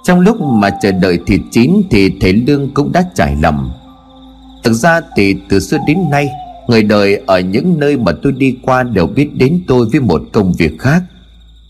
Trong 0.03 0.19
lúc 0.19 0.41
mà 0.41 0.69
chờ 0.81 0.91
đợi 0.91 1.19
thịt 1.27 1.41
chín 1.51 1.81
Thì 1.91 2.09
thầy 2.21 2.33
Lương 2.33 2.73
cũng 2.73 2.91
đã 2.91 3.03
trải 3.15 3.35
lòng. 3.41 3.71
Thực 4.63 4.73
ra 4.73 5.01
thì 5.15 5.35
từ 5.49 5.59
xưa 5.59 5.77
đến 5.87 5.97
nay, 6.11 6.29
Người 6.67 6.83
đời 6.83 7.21
ở 7.27 7.39
những 7.39 7.79
nơi 7.79 7.97
mà 7.97 8.11
tôi 8.23 8.31
đi 8.31 8.57
qua 8.61 8.83
Đều 8.83 9.07
biết 9.07 9.29
đến 9.33 9.63
tôi 9.67 9.87
với 9.91 10.01
một 10.01 10.21
công 10.31 10.53
việc 10.53 10.79
khác. 10.79 11.03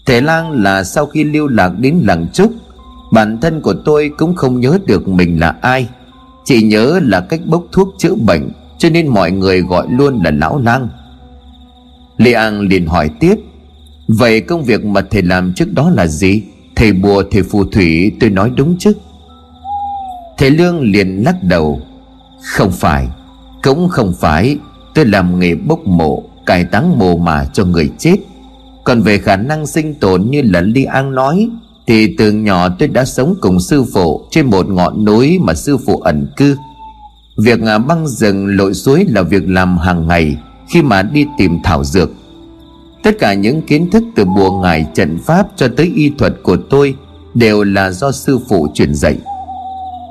Thầy 0.05 0.21
lang 0.21 0.51
là 0.51 0.83
sau 0.83 1.05
khi 1.05 1.23
lưu 1.23 1.47
lạc 1.47 1.69
đến 1.77 2.01
làng 2.03 2.27
trúc, 2.33 2.51
Bản 3.11 3.37
thân 3.41 3.61
của 3.61 3.73
tôi 3.85 4.11
cũng 4.17 4.35
không 4.35 4.59
nhớ 4.59 4.79
được 4.85 5.07
mình 5.07 5.39
là 5.39 5.55
ai, 5.61 5.87
Chỉ 6.45 6.61
nhớ 6.61 6.99
là 7.03 7.19
cách 7.19 7.41
bốc 7.45 7.63
thuốc 7.71 7.95
chữa 7.97 8.15
bệnh 8.15 8.49
cho 8.81 8.89
nên 8.89 9.07
mọi 9.07 9.31
người 9.31 9.61
gọi 9.61 9.87
luôn 9.89 10.21
là 10.23 10.31
lão 10.31 10.61
lang. 10.61 10.89
Lê 12.17 12.33
An 12.33 12.61
liền 12.61 12.87
hỏi 12.87 13.09
tiếp, 13.19 13.35
Vậy 14.07 14.41
công 14.41 14.63
việc 14.63 14.85
mà 14.85 15.01
thầy 15.11 15.21
làm 15.21 15.53
trước 15.53 15.73
đó 15.73 15.89
là 15.89 16.07
gì? 16.07 16.43
Thầy 16.75 16.93
bùa, 16.93 17.23
thầy 17.31 17.43
phù 17.43 17.65
thủy, 17.65 18.11
tôi 18.19 18.29
nói 18.29 18.51
đúng 18.55 18.75
chứ? 18.79 18.93
Thầy 20.37 20.49
Lương 20.49 20.81
liền 20.81 21.23
lắc 21.23 21.43
đầu, 21.43 21.81
Không 22.43 22.71
phải, 22.71 23.07
Cũng 23.63 23.89
không 23.89 24.13
phải. 24.19 24.57
Tôi 24.95 25.05
làm 25.05 25.39
nghề 25.39 25.55
bốc 25.55 25.79
mộ, 25.87 26.23
Cải 26.45 26.65
táng 26.65 26.99
mồ 26.99 27.17
mà 27.17 27.45
cho 27.53 27.65
người 27.65 27.89
chết. 27.97 28.15
Còn 28.83 29.01
về 29.01 29.17
khả 29.17 29.35
năng 29.35 29.67
sinh 29.67 29.93
tồn 29.93 30.27
như 30.29 30.41
là 30.41 30.61
Ly 30.61 30.83
An 30.83 31.15
nói, 31.15 31.49
Thì 31.87 32.15
từ 32.17 32.31
nhỏ 32.31 32.69
tôi 32.79 32.87
đã 32.87 33.05
sống 33.05 33.35
cùng 33.41 33.59
sư 33.59 33.83
phụ 33.93 34.25
Trên 34.31 34.45
một 34.45 34.69
ngọn 34.69 35.05
núi 35.05 35.39
mà 35.39 35.53
sư 35.53 35.77
phụ 35.77 35.97
ẩn 35.97 36.27
cư. 36.37 36.55
Việc 37.43 37.61
à, 37.61 37.77
băng 37.77 38.07
rừng 38.07 38.47
lội 38.47 38.73
suối 38.73 39.05
là 39.09 39.21
việc 39.21 39.43
làm 39.49 39.77
hàng 39.77 40.07
ngày 40.07 40.37
Khi 40.69 40.81
mà 40.81 41.01
đi 41.01 41.25
tìm 41.37 41.59
thảo 41.63 41.83
dược. 41.83 42.09
Tất 43.03 43.19
cả 43.19 43.33
những 43.33 43.61
kiến 43.61 43.89
thức 43.89 44.03
từ 44.15 44.25
bùa 44.25 44.61
ngải 44.61 44.85
trận 44.93 45.19
pháp 45.25 45.47
cho 45.55 45.67
tới 45.77 45.91
y 45.95 46.11
thuật 46.17 46.33
của 46.43 46.57
tôi 46.69 46.95
Đều 47.33 47.63
là 47.63 47.91
do 47.91 48.11
sư 48.11 48.39
phụ 48.49 48.67
truyền 48.73 48.95
dạy. 48.95 49.17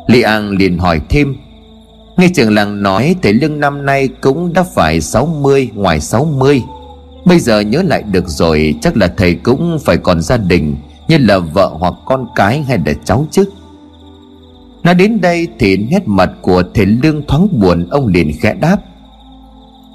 Lý 0.07 0.23
An 0.23 0.51
liền 0.51 0.79
hỏi 0.79 1.01
thêm, 1.09 1.37
Nghe 2.17 2.29
trường 2.35 2.55
làng 2.55 2.83
nói 2.83 3.17
thầy 3.23 3.33
Lương 3.33 3.61
năm 3.61 3.87
nay 3.87 4.09
cũng 4.09 4.53
đã 4.53 4.63
phải 4.63 5.01
60 5.01 5.71
ngoài 5.75 6.01
60 6.01 6.63
Bây 7.25 7.41
giờ 7.41 7.61
nhớ 7.61 7.83
lại 7.83 8.03
được 8.03 8.29
rồi, 8.29 8.75
chắc 8.83 8.97
là 8.97 9.15
thầy 9.17 9.35
cũng 9.35 9.79
phải 9.85 9.97
còn 9.97 10.23
gia 10.23 10.37
đình, 10.37 10.77
Như 11.09 11.19
là 11.19 11.39
vợ 11.39 11.77
hoặc 11.79 11.95
con 12.05 12.27
cái 12.35 12.63
hay 12.63 12.79
là 12.87 12.93
cháu 13.05 13.27
chứ. 13.31 13.45
Nói 14.83 14.95
đến 14.95 15.21
đây 15.21 15.49
thì 15.59 15.77
nét 15.77 16.03
mặt 16.07 16.31
của 16.43 16.63
thầy 16.75 16.87
Lương 16.87 17.27
thoáng 17.27 17.49
buồn, 17.61 17.89
Ông 17.91 18.07
liền 18.07 18.33
khẽ 18.41 18.55
đáp. 18.55 18.77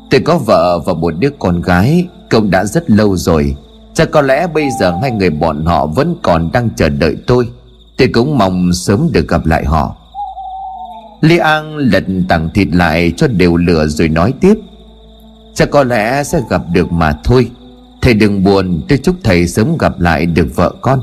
Tôi 0.10 0.22
có 0.22 0.38
vợ 0.38 0.80
và 0.80 0.94
một 0.94 1.14
đứa 1.20 1.30
con 1.40 1.62
gái 1.62 2.08
Công 2.30 2.52
đã 2.52 2.66
rất 2.66 2.90
lâu 2.90 3.16
rồi. 3.18 3.56
Chắc 3.94 4.12
có 4.12 4.22
lẽ 4.22 4.48
bây 4.48 4.68
giờ 4.80 4.94
hai 5.02 5.12
người 5.12 5.30
bọn 5.30 5.66
họ 5.66 5.86
Vẫn 5.86 6.16
còn 6.24 6.50
đang 6.54 6.70
chờ 6.76 6.90
đợi 6.90 7.16
tôi. 7.28 7.48
Tôi 7.98 8.08
cũng 8.14 8.38
mong 8.38 8.74
sớm 8.74 9.10
được 9.12 9.28
gặp 9.28 9.46
lại 9.46 9.66
họ. 9.66 9.96
Lý 11.22 11.38
An 11.38 11.78
lật 11.78 12.04
tặng 12.30 12.50
thịt 12.54 12.68
lại 12.72 13.14
cho 13.18 13.28
đều 13.28 13.58
lửa 13.58 13.88
rồi 13.88 14.10
nói 14.10 14.34
tiếp. 14.40 14.56
Chắc 15.54 15.70
có 15.72 15.84
lẽ 15.84 16.24
sẽ 16.24 16.42
gặp 16.50 16.62
được 16.74 16.92
mà 16.92 17.20
thôi. 17.24 17.52
Thầy 18.02 18.14
đừng 18.14 18.44
buồn, 18.44 18.82
Tôi 18.88 18.98
chúc 19.04 19.16
thầy 19.24 19.48
sớm 19.48 19.78
gặp 19.78 20.00
lại 20.00 20.26
được 20.26 20.48
vợ 20.56 20.74
con. 20.82 21.02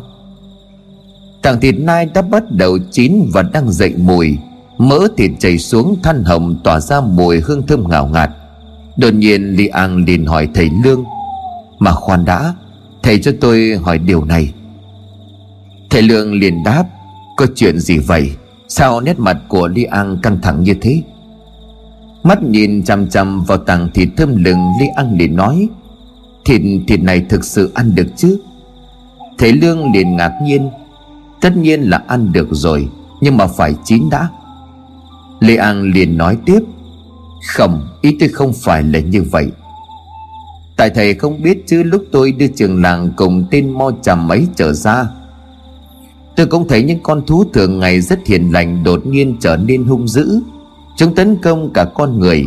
Tảng 1.43 1.61
thịt 1.61 1.74
nai 1.78 2.07
đã 2.07 2.22
bắt 2.22 2.43
đầu 2.51 2.78
chín 2.90 3.30
và 3.32 3.43
đang 3.43 3.72
dậy 3.72 3.95
mùi. 3.99 4.38
Mỡ 4.78 4.99
thịt 5.16 5.30
chảy 5.38 5.59
xuống 5.59 5.97
than 6.03 6.24
hồng 6.24 6.57
tỏa 6.64 6.80
ra 6.80 7.01
mùi 7.01 7.40
hương 7.40 7.66
thơm 7.66 7.88
ngào 7.88 8.07
ngạt. 8.07 8.30
Đột 8.97 9.14
nhiên, 9.14 9.57
Li 9.57 9.66
An 9.66 10.05
liền 10.05 10.26
hỏi 10.26 10.49
thầy 10.55 10.70
Lương. 10.84 11.05
Mà 11.78 11.93
khoan 11.93 12.24
đã, 12.24 12.55
Thầy 13.03 13.18
cho 13.18 13.32
tôi 13.40 13.78
hỏi 13.82 13.99
điều 13.99 14.24
này. 14.24 14.53
Thầy 15.90 16.03
Lương 16.03 16.34
liền 16.34 16.64
đáp, 16.64 16.84
Có 17.36 17.47
chuyện 17.55 17.78
gì 17.78 17.99
vậy? 17.99 18.30
Sao 18.68 19.01
nét 19.01 19.18
mặt 19.18 19.36
của 19.49 19.68
Li 19.68 19.84
An 19.84 20.18
căng 20.22 20.40
thẳng 20.43 20.62
như 20.62 20.74
thế? 20.80 21.03
Mắt 22.22 22.43
nhìn 22.43 22.84
chằm 22.84 23.09
chằm 23.09 23.45
vào 23.45 23.59
tảng 23.59 23.90
thịt 23.95 24.09
thơm 24.16 24.45
lừng, 24.45 24.59
Li 24.80 24.86
An 24.97 25.18
liền 25.18 25.36
nói, 25.36 25.68
Thịt 26.45 26.62
thịt 26.88 27.03
này 27.03 27.24
thực 27.28 27.45
sự 27.45 27.72
ăn 27.74 27.95
được 27.95 28.07
chứ? 28.16 28.40
Thầy 29.38 29.53
Lương 29.53 29.93
liền 29.93 30.16
ngạc 30.16 30.32
nhiên 30.43 30.70
Tất 31.43 31.57
nhiên 31.57 31.82
là 31.82 32.05
ăn 32.07 32.32
được 32.32 32.49
rồi, 32.51 32.88
Nhưng 33.20 33.36
mà 33.36 33.47
phải 33.47 33.74
chín 33.84 34.11
đã. 34.11 34.28
Lê 35.40 35.57
An 35.57 35.82
liền 35.82 36.16
nói 36.16 36.38
tiếp, 36.47 36.61
Không, 37.47 37.88
ý 38.01 38.16
tôi 38.20 38.28
không 38.28 38.53
phải 38.53 38.82
là 38.82 38.99
như 38.99 39.22
vậy. 39.30 39.51
Tại 40.76 40.90
thầy 40.90 41.14
không 41.14 41.43
biết 41.43 41.64
chứ, 41.66 41.82
lúc 41.82 42.05
tôi 42.12 42.32
đưa 42.32 42.47
trường 42.47 42.82
làng 42.82 43.12
cùng 43.16 43.45
tên 43.51 43.70
mo 43.70 43.90
chầm 44.03 44.28
mấy 44.28 44.47
trở 44.57 44.72
ra, 44.72 45.07
Tôi 46.36 46.47
cũng 46.47 46.68
thấy 46.68 46.82
những 46.82 47.01
con 47.03 47.26
thú 47.26 47.45
thường 47.53 47.78
ngày 47.78 48.01
rất 48.01 48.26
hiền 48.26 48.53
lành 48.53 48.84
đột 48.84 49.07
nhiên 49.07 49.36
trở 49.40 49.57
nên 49.57 49.84
hung 49.84 50.09
dữ. 50.09 50.40
Chúng 50.97 51.14
tấn 51.14 51.36
công 51.36 51.72
cả 51.72 51.84
con 51.95 52.18
người. 52.18 52.47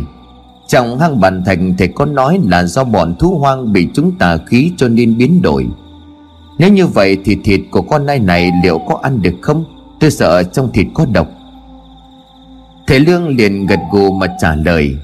Trong 0.68 0.98
hang 0.98 1.20
bàn 1.20 1.42
thành, 1.46 1.74
thầy 1.78 1.88
có 1.88 2.04
nói 2.04 2.40
là 2.44 2.64
do 2.64 2.84
bọn 2.84 3.14
thú 3.18 3.38
hoang 3.38 3.72
bị 3.72 3.88
chúng 3.94 4.12
tà 4.18 4.36
khí 4.46 4.72
cho 4.76 4.88
nên 4.88 5.18
biến 5.18 5.42
đổi 5.42 5.66
nếu 6.58 6.72
như 6.72 6.86
vậy 6.86 7.18
thì 7.24 7.36
thịt 7.44 7.60
của 7.70 7.82
con 7.82 8.06
nai 8.06 8.18
này 8.18 8.50
liệu 8.62 8.78
có 8.78 8.98
ăn 9.02 9.22
được 9.22 9.34
không? 9.42 9.64
Tôi 10.00 10.10
sợ 10.10 10.42
trong 10.42 10.72
thịt 10.72 10.86
có 10.94 11.06
độc. 11.12 11.28
Thầy 12.86 13.00
Lương 13.00 13.28
liền 13.28 13.66
gật 13.66 13.80
gù 13.92 14.12
mà 14.12 14.26
trả 14.40 14.54
lời. 14.54 14.96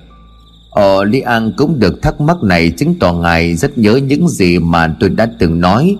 Ờ 0.70 1.04
Lý 1.04 1.20
An 1.20 1.52
cũng 1.56 1.78
được 1.78 2.02
thắc 2.02 2.20
mắc 2.20 2.42
này 2.42 2.72
Chứng 2.78 2.94
tỏ 3.00 3.12
ngài 3.12 3.54
rất 3.54 3.78
nhớ 3.78 3.96
những 3.96 4.28
gì 4.28 4.58
mà 4.58 4.96
tôi 5.00 5.10
đã 5.10 5.28
từng 5.38 5.60
nói. 5.60 5.96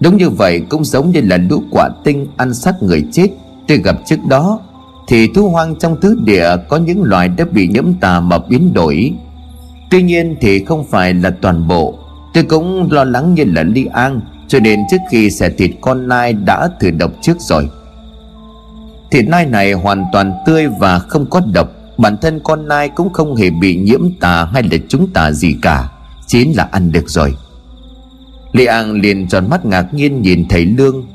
Đúng 0.00 0.16
như 0.16 0.30
vậy 0.30 0.60
cũng 0.68 0.84
giống 0.84 1.10
như 1.10 1.20
là 1.20 1.36
lũ 1.36 1.62
quả 1.70 1.88
tinh 2.04 2.26
ăn 2.36 2.54
xác 2.54 2.82
người 2.82 3.04
chết. 3.12 3.28
Tôi 3.68 3.78
gặp 3.78 3.96
trước 4.06 4.16
đó, 4.28 4.60
Thì 5.08 5.28
thú 5.34 5.48
hoang 5.48 5.76
trong 5.76 6.00
tứ 6.00 6.18
địa 6.24 6.56
có 6.68 6.76
những 6.76 7.02
loài 7.02 7.28
đã 7.28 7.44
bị 7.52 7.68
nhiễm 7.68 7.92
tà 8.00 8.20
mà 8.20 8.38
biến 8.48 8.72
đổi. 8.74 9.12
Tuy 9.90 10.02
nhiên 10.02 10.36
thì 10.40 10.64
không 10.64 10.84
phải 10.84 11.14
là 11.14 11.30
toàn 11.30 11.68
bộ. 11.68 11.98
Tôi 12.34 12.44
cũng 12.44 12.92
lo 12.92 13.04
lắng 13.04 13.34
như 13.34 13.44
là 13.44 13.62
Ly 13.62 13.84
An. 13.84 14.20
Cho 14.50 14.60
nên 14.60 14.80
trước 14.90 14.96
khi 15.10 15.30
xẻ 15.30 15.50
thịt 15.50 15.70
con 15.80 16.08
nai 16.08 16.32
đã 16.32 16.68
thử 16.80 16.90
độc 16.90 17.10
trước 17.22 17.36
rồi. 17.40 17.68
Thịt 19.10 19.28
nai 19.28 19.46
này 19.46 19.72
hoàn 19.72 20.04
toàn 20.12 20.32
tươi 20.46 20.66
và 20.78 20.98
không 20.98 21.30
có 21.30 21.40
độc. 21.54 21.68
Bản 21.98 22.16
thân 22.22 22.40
con 22.44 22.68
nai 22.68 22.88
cũng 22.88 23.12
không 23.12 23.36
hề 23.36 23.50
bị 23.50 23.76
nhiễm 23.76 24.00
tà 24.20 24.44
hay 24.44 24.62
là 24.62 24.78
chúng 24.88 25.12
tà 25.12 25.32
gì 25.32 25.56
cả. 25.62 25.88
Chính 26.26 26.56
là 26.56 26.68
ăn 26.72 26.92
được 26.92 27.10
rồi. 27.10 27.34
Lê 28.52 28.64
An 28.64 28.92
liền 28.92 29.28
tròn 29.28 29.50
mắt 29.50 29.64
ngạc 29.64 29.94
nhiên 29.94 30.22
nhìn 30.22 30.48
thầy 30.48 30.64
Lương. 30.64 31.06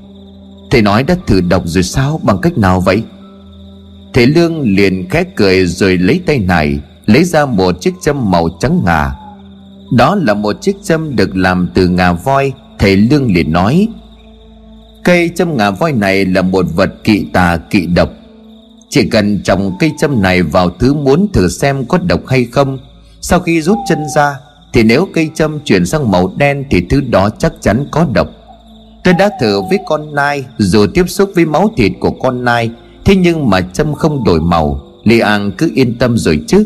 Thầy 0.71 0.81
nói 0.81 1.03
đã 1.03 1.15
thử 1.27 1.41
độc 1.41 1.63
rồi 1.65 1.83
sao? 1.83 2.19
Bằng 2.23 2.38
cách 2.41 2.57
nào 2.57 2.81
vậy? 2.81 3.03
Thầy 4.13 4.27
Lương 4.27 4.61
liền 4.61 5.09
khẽ 5.09 5.23
cười 5.36 5.65
rồi 5.65 5.97
lấy 5.97 6.21
tay 6.25 6.39
này 6.39 6.79
Lấy 7.05 7.23
ra 7.23 7.45
một 7.45 7.81
chiếc 7.81 7.93
châm 8.01 8.31
màu 8.31 8.49
trắng 8.59 8.81
ngà. 8.86 9.11
Đó 9.91 10.15
là 10.15 10.33
một 10.33 10.61
chiếc 10.61 10.75
châm 10.83 11.15
được 11.15 11.36
làm 11.36 11.69
từ 11.73 11.88
ngà 11.88 12.13
voi. 12.13 12.53
Thầy 12.80 12.97
Lương 12.97 13.34
liền 13.34 13.51
nói, 13.51 13.88
Cây 15.03 15.30
châm 15.36 15.57
ngà 15.57 15.71
voi 15.71 15.91
này 15.91 16.26
là 16.26 16.41
một 16.41 16.65
vật 16.76 17.03
kỵ 17.03 17.26
tà, 17.34 17.57
kỵ 17.69 17.86
độc. 17.86 18.09
Chỉ 18.89 19.09
cần 19.09 19.43
trồng 19.43 19.78
cây 19.80 19.91
châm 19.97 20.21
này 20.21 20.41
vào 20.41 20.69
thứ 20.69 20.93
muốn 20.93 21.28
thử 21.34 21.47
xem 21.47 21.86
có 21.86 21.97
độc 21.97 22.28
hay 22.28 22.45
không, 22.45 22.78
Sau 23.21 23.39
khi 23.39 23.61
rút 23.61 23.78
chân 23.89 23.99
ra, 24.15 24.36
Thì 24.73 24.84
nếu 24.84 25.07
cây 25.13 25.30
châm 25.36 25.59
chuyển 25.59 25.86
sang 25.86 26.11
màu 26.11 26.34
đen 26.38 26.65
Thì 26.69 26.82
thứ 26.89 27.01
đó 27.01 27.30
chắc 27.30 27.53
chắn 27.61 27.88
có 27.91 28.07
độc. 28.13 28.28
Tôi 29.03 29.13
đã 29.13 29.30
thử 29.41 29.61
với 29.61 29.80
con 29.86 30.15
nai, 30.15 30.45
Dù 30.57 30.86
tiếp 30.93 31.09
xúc 31.09 31.32
với 31.36 31.45
máu 31.45 31.71
thịt 31.78 31.91
của 31.99 32.11
con 32.11 32.43
nai, 32.43 32.69
Thế 33.05 33.15
nhưng 33.15 33.49
mà 33.49 33.61
châm 33.61 33.93
không 33.93 34.23
đổi 34.23 34.41
màu. 34.41 34.82
Li 35.03 35.19
An 35.19 35.51
cứ 35.57 35.71
yên 35.76 35.97
tâm 35.97 36.17
rồi 36.17 36.39
chứ. 36.47 36.65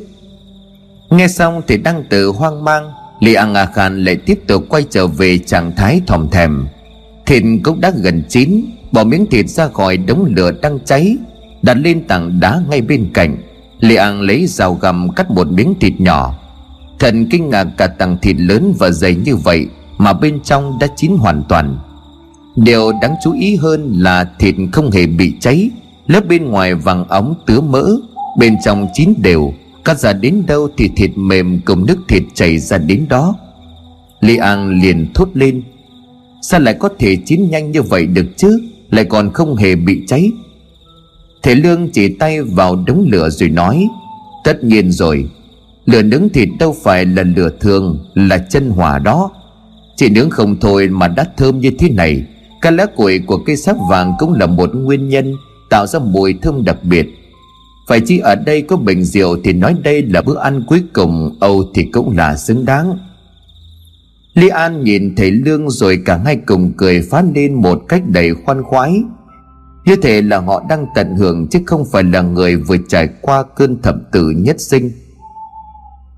Nghe 1.10 1.28
xong 1.28 1.62
thì 1.68 1.78
đang 1.78 2.04
tự 2.10 2.28
hoang 2.28 2.64
mang 2.64 2.92
Li 3.20 3.34
An 3.34 3.54
A 3.54 3.66
Khan 3.66 4.04
lại 4.04 4.16
tiếp 4.16 4.40
tục 4.48 4.66
quay 4.70 4.84
trở 4.90 5.08
về 5.08 5.38
trạng 5.38 5.76
thái 5.76 6.02
thòm 6.08 6.30
thèm. 6.30 6.68
Thịt 7.26 7.44
cũng 7.64 7.82
đã 7.82 7.92
gần 8.04 8.24
chín, 8.30 8.66
Bỏ 8.92 9.04
miếng 9.04 9.26
thịt 9.26 9.50
ra 9.50 9.68
khỏi 9.68 9.98
đống 9.98 10.34
lửa 10.36 10.52
đang 10.62 10.80
cháy, 10.86 11.18
Đặt 11.62 11.78
lên 11.78 12.08
tảng 12.08 12.40
đá 12.40 12.62
ngay 12.70 12.82
bên 12.82 13.10
cạnh. 13.14 13.38
Li 13.80 13.96
An 13.96 14.22
lấy 14.22 14.46
dao 14.48 14.74
găm 14.74 15.10
cắt 15.16 15.32
một 15.32 15.52
miếng 15.52 15.74
thịt 15.80 15.94
nhỏ. 16.02 16.36
Thần 17.00 17.30
kinh 17.30 17.50
ngạc 17.50 17.64
cả 17.78 17.88
tảng 17.88 18.18
thịt 18.18 18.36
lớn 18.40 18.74
và 18.80 18.92
dày 18.92 19.16
như 19.16 19.36
vậy 19.36 19.68
Mà 19.98 20.14
bên 20.14 20.40
trong 20.44 20.80
đã 20.80 20.88
chín 20.96 21.12
hoàn 21.18 21.44
toàn. 21.50 21.78
Điều 22.56 22.92
đáng 23.02 23.16
chú 23.24 23.34
ý 23.34 23.56
hơn 23.56 23.94
là 23.98 24.30
thịt 24.40 24.56
không 24.72 24.92
hề 24.92 25.06
bị 25.06 25.34
cháy. 25.40 25.70
Lớp 26.08 26.26
bên 26.28 26.46
ngoài 26.46 26.76
vàng 26.76 27.08
óng 27.08 27.36
tứa 27.46 27.62
mỡ, 27.62 27.84
Bên 28.38 28.56
trong 28.64 28.88
chín 28.94 29.14
đều. 29.18 29.54
Cắt 29.86 30.00
ra 30.00 30.14
đến 30.14 30.44
đâu 30.48 30.70
thì 30.78 30.90
thịt 30.96 31.12
mềm 31.16 31.60
cùng 31.66 31.86
nước 31.86 31.98
thịt 32.08 32.24
chảy 32.34 32.58
ra 32.58 32.78
đến 32.78 33.06
đó. 33.10 33.36
Li 34.22 34.38
An 34.38 34.82
liền 34.82 35.14
thốt 35.14 35.30
lên, 35.34 35.62
Sao 36.42 36.60
lại 36.60 36.74
có 36.80 36.90
thể 37.00 37.18
chín 37.26 37.50
nhanh 37.50 37.72
như 37.72 37.82
vậy 37.82 38.06
được 38.06 38.26
chứ? 38.38 38.62
Lại 38.90 39.06
còn 39.06 39.34
không 39.34 39.56
hề 39.56 39.76
bị 39.76 40.02
cháy. 40.08 40.32
Thể 41.44 41.56
Lương 41.56 41.90
chỉ 41.90 42.14
tay 42.14 42.42
vào 42.42 42.84
đống 42.88 43.08
lửa 43.12 43.30
rồi 43.30 43.50
nói, 43.50 43.88
Tất 44.44 44.64
nhiên 44.64 44.92
rồi, 44.92 45.30
Lửa 45.86 46.02
nướng 46.02 46.30
thịt 46.30 46.50
đâu 46.60 46.76
phải 46.84 47.06
là 47.06 47.24
lửa 47.24 47.50
thường, 47.60 48.06
Là 48.14 48.38
chân 48.38 48.70
hỏa 48.70 49.00
đó. 49.00 49.32
Chỉ 49.96 50.10
nướng 50.10 50.30
không 50.30 50.60
thôi 50.60 50.88
mà 50.88 51.08
đã 51.08 51.26
thơm 51.38 51.60
như 51.60 51.72
thế 51.80 51.90
này 51.90 52.24
Các 52.62 52.72
lá 52.72 52.86
củi 52.86 53.20
của 53.20 53.38
cây 53.38 53.56
sáp 53.56 53.76
vàng 53.90 54.14
cũng 54.20 54.34
là 54.34 54.46
một 54.46 54.70
nguyên 54.76 55.10
nhân 55.10 55.36
Tạo 55.70 55.88
ra 55.88 56.00
mùi 56.00 56.34
thơm 56.42 56.64
đặc 56.64 56.84
biệt. 56.84 57.19
Phải 57.90 58.00
chi 58.00 58.20
ở 58.20 58.36
đây 58.36 58.62
có 58.62 58.78
bình 58.78 59.04
rượu 59.04 59.38
Thì 59.44 59.54
nói 59.54 59.76
đây 59.84 60.02
là 60.02 60.22
bữa 60.22 60.40
ăn 60.40 60.64
cuối 60.68 60.84
cùng, 60.94 61.38
Âu 61.40 61.64
thì 61.76 61.84
cũng 61.84 62.18
là 62.18 62.38
xứng 62.38 62.66
đáng. 62.66 62.98
Lý 64.34 64.50
An 64.50 64.84
nhìn 64.84 65.16
thấy 65.16 65.32
Lương 65.32 65.70
rồi 65.70 66.00
cả 66.06 66.20
hai 66.26 66.36
cùng 66.36 66.74
cười 66.78 67.02
phát 67.02 67.26
lên 67.36 67.54
một 67.54 67.82
cách 67.88 68.02
đầy 68.08 68.34
khoan 68.34 68.64
khoái. 68.64 69.04
Như 69.86 69.96
thể 69.96 70.22
là 70.22 70.40
họ 70.40 70.64
đang 70.70 70.86
tận 70.96 71.16
hưởng 71.16 71.48
chứ 71.52 71.60
không 71.66 71.86
phải 71.92 72.04
là 72.04 72.22
người 72.22 72.56
vừa 72.56 72.78
trải 72.90 73.10
qua 73.22 73.44
cơn 73.56 73.82
thập 73.82 73.96
tử 74.12 74.30
nhất 74.30 74.62
sinh. 74.62 74.92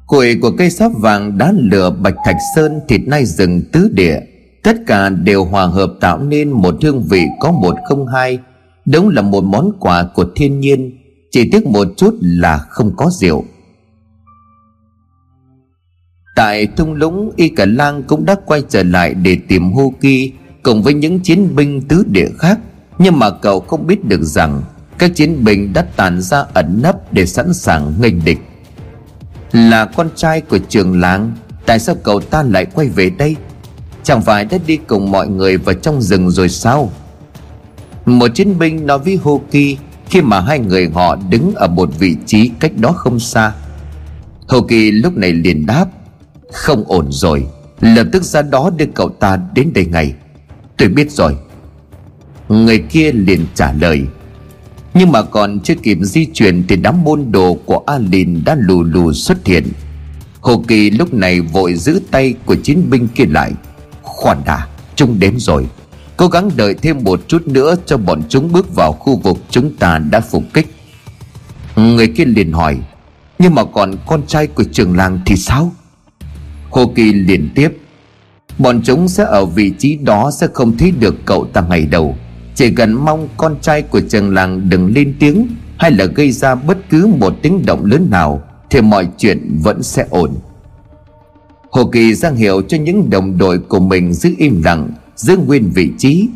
Cội 0.07 0.37
của 0.41 0.51
cây 0.57 0.69
sáp 0.69 0.91
vàng 0.95 1.37
đá 1.37 1.53
lửa 1.55 1.95
bạch 2.01 2.15
thạch 2.25 2.37
sơn, 2.55 2.79
thịt 2.87 3.01
nai 3.07 3.25
rừng 3.25 3.61
tứ 3.71 3.89
địa, 3.93 4.19
Tất 4.63 4.77
cả 4.87 5.09
đều 5.09 5.45
hòa 5.45 5.65
hợp 5.65 5.93
tạo 6.01 6.19
nên 6.19 6.49
một 6.49 6.75
hương 6.83 7.03
vị 7.03 7.25
có 7.39 7.51
một 7.51 7.75
không 7.85 8.07
hai, 8.07 8.39
Đúng 8.85 9.09
là 9.09 9.21
một 9.21 9.43
món 9.43 9.71
quà 9.79 10.05
của 10.15 10.25
thiên 10.35 10.59
nhiên. 10.59 11.00
Chỉ 11.31 11.49
tiếc 11.51 11.65
một 11.65 11.87
chút 11.97 12.15
là 12.21 12.57
không 12.57 12.95
có 12.95 13.09
rượu. 13.11 13.45
Tại 16.35 16.67
thung 16.77 16.93
lũng, 16.93 17.31
Y 17.35 17.49
Cả 17.49 17.65
Lang 17.65 18.03
cũng 18.03 18.25
đã 18.25 18.35
quay 18.45 18.63
trở 18.69 18.83
lại 18.83 19.13
để 19.13 19.37
tìm 19.47 19.71
Hô 19.71 19.93
Kỳ 20.01 20.31
Cùng 20.63 20.83
với 20.83 20.93
những 20.93 21.19
chiến 21.19 21.55
binh 21.55 21.81
tứ 21.81 22.03
địa 22.07 22.29
khác. 22.39 22.59
Nhưng 22.99 23.19
mà 23.19 23.29
cậu 23.29 23.59
không 23.59 23.87
biết 23.87 24.05
được 24.05 24.23
rằng, 24.23 24.61
Các 24.97 25.11
chiến 25.15 25.43
binh 25.43 25.73
đã 25.73 25.85
tàn 25.95 26.21
ra 26.21 26.45
ẩn 26.53 26.79
nấp 26.81 27.13
để 27.13 27.25
sẵn 27.25 27.53
sàng 27.53 27.93
nghênh 28.01 28.25
địch. 28.25 28.39
Là 29.51 29.85
con 29.85 30.09
trai 30.15 30.41
của 30.41 30.57
trường 30.57 30.99
làng, 30.99 31.31
Tại 31.65 31.79
sao 31.79 31.95
cậu 32.03 32.19
ta 32.19 32.43
lại 32.43 32.65
quay 32.65 32.89
về 32.89 33.09
đây? 33.09 33.35
Chẳng 34.03 34.21
phải 34.21 34.45
đã 34.45 34.57
đi 34.67 34.77
cùng 34.77 35.11
mọi 35.11 35.27
người 35.27 35.57
vào 35.57 35.75
trong 35.75 36.01
rừng 36.01 36.31
rồi 36.31 36.49
sao? 36.49 36.91
Một 38.05 38.27
chiến 38.27 38.59
binh 38.59 38.85
nói 38.85 38.99
với 38.99 39.15
Hô 39.15 39.41
Kỳ 39.51 39.77
khi 40.11 40.21
mà 40.21 40.39
hai 40.39 40.59
người 40.59 40.89
họ 40.93 41.15
đứng 41.29 41.53
ở 41.55 41.67
một 41.67 41.89
vị 41.99 42.15
trí 42.25 42.51
cách 42.59 42.71
đó 42.77 42.91
không 42.91 43.19
xa. 43.19 43.53
Hồ 44.47 44.61
Kỳ 44.61 44.91
lúc 44.91 45.17
này 45.17 45.33
liền 45.33 45.65
đáp, 45.65 45.85
không 46.51 46.83
ổn 46.87 47.07
rồi, 47.11 47.45
Lập 47.81 48.07
tức 48.11 48.23
ra 48.23 48.41
đó 48.41 48.71
đưa 48.77 48.85
cậu 48.85 49.09
ta 49.09 49.39
đến 49.53 49.73
đây 49.73 49.85
ngay. 49.85 50.13
Tôi 50.77 50.89
biết 50.89 51.11
rồi. 51.11 51.37
Người 52.49 52.79
kia 52.79 53.11
liền 53.11 53.45
trả 53.55 53.73
lời, 53.73 54.01
Nhưng 54.93 55.11
mà 55.11 55.21
còn 55.21 55.59
chưa 55.59 55.75
kịp 55.75 55.97
di 56.01 56.25
chuyển 56.25 56.63
Thì 56.67 56.75
đám 56.75 57.03
môn 57.03 57.31
đồ 57.31 57.57
của 57.65 57.83
A 57.85 57.97
Lìn 57.97 58.41
đã 58.45 58.55
lù 58.59 58.83
lù 58.83 59.13
xuất 59.13 59.45
hiện. 59.45 59.67
Hồ 60.41 60.63
Kỳ 60.67 60.89
lúc 60.89 61.13
này 61.13 61.41
vội 61.41 61.73
giữ 61.73 62.01
tay 62.11 62.33
của 62.45 62.55
chiến 62.55 62.89
binh 62.89 63.07
kia 63.15 63.25
lại, 63.25 63.51
Khoan 64.01 64.41
đã, 64.45 64.67
Chúng 64.95 65.19
đếm 65.19 65.39
rồi. 65.39 65.67
Cố 66.21 66.27
gắng 66.27 66.49
đợi 66.55 66.73
thêm 66.73 67.03
một 67.03 67.27
chút 67.27 67.47
nữa 67.47 67.75
Cho 67.85 67.97
bọn 67.97 68.21
chúng 68.29 68.51
bước 68.51 68.75
vào 68.75 68.91
khu 68.91 69.17
vực 69.17 69.37
chúng 69.49 69.75
ta 69.75 69.97
đã 69.97 70.19
phục 70.19 70.43
kích. 70.53 70.67
Người 71.75 72.07
kia 72.07 72.25
liền 72.25 72.51
hỏi, 72.51 72.77
Nhưng 73.39 73.55
mà 73.55 73.63
còn 73.63 73.95
con 74.07 74.27
trai 74.27 74.47
của 74.47 74.63
trường 74.71 74.97
làng 74.97 75.19
thì 75.25 75.35
sao? 75.35 75.71
Hồ 76.69 76.91
Kỳ 76.95 77.13
liền 77.13 77.49
tiếp, 77.55 77.69
Bọn 78.57 78.81
chúng 78.83 79.07
sẽ 79.07 79.23
ở 79.23 79.45
vị 79.45 79.71
trí 79.79 79.95
đó 79.95 80.31
sẽ 80.39 80.47
không 80.53 80.77
thấy 80.77 80.91
được 80.91 81.15
cậu 81.25 81.45
ta 81.53 81.61
ngày 81.69 81.85
đầu. 81.85 82.15
Chỉ 82.55 82.71
cần 82.75 82.93
mong 82.93 83.27
con 83.37 83.55
trai 83.61 83.81
của 83.81 84.01
trường 84.09 84.33
làng 84.33 84.69
đừng 84.69 84.93
lên 84.93 85.15
tiếng 85.19 85.47
Hay 85.77 85.91
là 85.91 86.05
gây 86.05 86.31
ra 86.31 86.55
bất 86.55 86.77
cứ 86.89 87.07
một 87.07 87.33
tiếng 87.41 87.65
động 87.65 87.85
lớn 87.85 88.07
nào 88.11 88.43
Thì 88.69 88.81
mọi 88.81 89.07
chuyện 89.17 89.59
vẫn 89.63 89.83
sẽ 89.83 90.05
ổn. 90.09 90.31
Hồ 91.71 91.85
Kỳ 91.85 92.13
giang 92.13 92.35
hiệu 92.35 92.61
cho 92.61 92.77
những 92.77 93.09
đồng 93.09 93.37
đội 93.37 93.59
của 93.59 93.79
mình 93.79 94.13
giữ 94.13 94.33
im 94.37 94.63
lặng 94.63 94.89
Giữ 95.21 95.37
nguyên 95.37 95.71
vị 95.75 95.91
trí. 95.97 96.29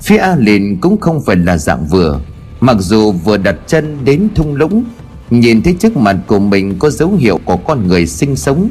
Phía 0.00 0.16
A 0.16 0.36
Lìn 0.36 0.80
cũng 0.80 1.00
không 1.00 1.20
phải 1.20 1.36
là 1.36 1.58
dạng 1.58 1.86
vừa, 1.86 2.20
Mặc 2.60 2.76
dù 2.80 3.12
vừa 3.12 3.36
đặt 3.36 3.56
chân 3.66 3.98
đến 4.04 4.28
thung 4.34 4.54
lũng, 4.54 4.84
Nhìn 5.30 5.62
thấy 5.62 5.76
trước 5.80 5.96
mặt 5.96 6.16
của 6.26 6.38
mình 6.38 6.78
có 6.78 6.90
dấu 6.90 7.14
hiệu 7.14 7.40
của 7.44 7.56
con 7.56 7.86
người 7.86 8.06
sinh 8.06 8.36
sống. 8.36 8.70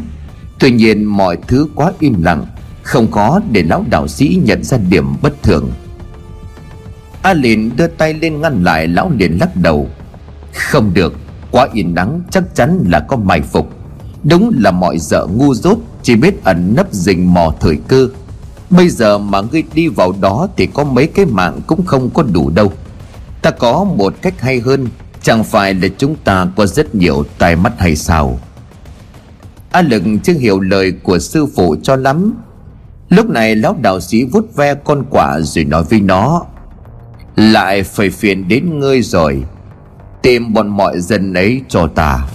Tuy 0.59 0.71
nhiên 0.71 1.03
mọi 1.03 1.37
thứ 1.47 1.67
quá 1.75 1.91
im 1.99 2.23
lặng, 2.23 2.45
Không 2.83 3.07
có 3.11 3.41
để 3.51 3.63
lão 3.63 3.85
đạo 3.89 4.07
sĩ 4.07 4.41
nhận 4.43 4.63
ra 4.63 4.77
điểm 4.89 5.05
bất 5.21 5.43
thường. 5.43 5.71
A 7.21 7.33
liền 7.33 7.75
đưa 7.77 7.87
tay 7.87 8.13
lên 8.13 8.41
ngăn 8.41 8.63
lại 8.63 8.87
lão 8.87 9.11
liền 9.17 9.37
lắc 9.39 9.55
đầu. 9.55 9.89
Không 10.53 10.93
được, 10.93 11.13
Quá 11.51 11.67
yên 11.73 11.95
nắng 11.95 12.21
chắc 12.31 12.55
chắn 12.55 12.83
là 12.87 12.99
có 12.99 13.17
mai 13.17 13.41
phục. 13.41 13.69
Đúng 14.23 14.55
là 14.59 14.71
mọi 14.71 14.97
dợ 14.99 15.25
ngu 15.25 15.53
dốt, 15.53 15.77
Chỉ 16.03 16.15
biết 16.15 16.43
ẩn 16.43 16.73
nấp 16.75 16.87
rình 16.91 17.33
mò 17.33 17.53
thời 17.59 17.77
cơ. 17.87 18.07
Bây 18.69 18.89
giờ 18.89 19.17
mà 19.17 19.41
ngươi 19.41 19.63
đi 19.73 19.87
vào 19.87 20.13
đó 20.21 20.47
Thì 20.57 20.65
có 20.65 20.83
mấy 20.83 21.07
cái 21.07 21.25
mạng 21.25 21.59
cũng 21.67 21.85
không 21.85 22.09
có 22.09 22.23
đủ 22.23 22.49
đâu. 22.49 22.71
Ta 23.41 23.51
có 23.51 23.83
một 23.83 24.13
cách 24.21 24.41
hay 24.41 24.59
hơn, 24.59 24.87
Chẳng 25.21 25.43
phải 25.43 25.73
là 25.73 25.87
chúng 25.97 26.15
ta 26.15 26.47
có 26.55 26.65
rất 26.65 26.95
nhiều 26.95 27.25
tai 27.37 27.55
mắt 27.55 27.73
hay 27.77 27.95
sao? 27.95 28.39
A 29.71 29.81
lực 29.81 30.03
chưa 30.23 30.33
hiểu 30.33 30.59
lời 30.59 30.91
của 31.03 31.19
sư 31.19 31.47
phụ 31.55 31.75
cho 31.83 31.95
lắm. 31.95 32.33
Lúc 33.09 33.29
này 33.29 33.55
lão 33.55 33.75
đạo 33.81 33.99
sĩ 33.99 34.23
vút 34.23 34.55
ve 34.55 34.73
con 34.73 35.03
quả 35.09 35.39
rồi 35.39 35.65
nói 35.65 35.83
với 35.83 36.01
nó, 36.01 36.45
Lại 37.35 37.83
phải 37.83 38.09
phiền 38.09 38.47
đến 38.47 38.79
ngươi 38.79 39.01
rồi. 39.01 39.43
Tìm 40.21 40.53
bọn 40.53 40.67
mọi 40.67 40.99
dân 40.99 41.33
ấy 41.33 41.61
cho 41.67 41.87
ta. 41.87 42.27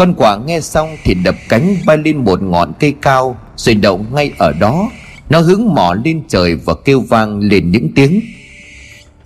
Con 0.00 0.14
quả 0.16 0.36
nghe 0.46 0.60
xong 0.60 0.96
thì 1.04 1.14
đập 1.14 1.34
cánh 1.48 1.76
bay 1.86 1.96
lên 1.96 2.16
một 2.16 2.42
ngọn 2.42 2.72
cây 2.80 2.94
cao, 3.02 3.36
Rồi 3.56 3.74
đậu 3.74 4.06
ngay 4.12 4.32
ở 4.38 4.52
đó. 4.52 4.90
Nó 5.30 5.40
hướng 5.40 5.74
mỏ 5.74 5.94
lên 6.04 6.22
trời 6.28 6.54
và 6.54 6.74
kêu 6.84 7.00
vang 7.00 7.38
lên 7.38 7.70
những 7.70 7.88
tiếng. 7.94 8.20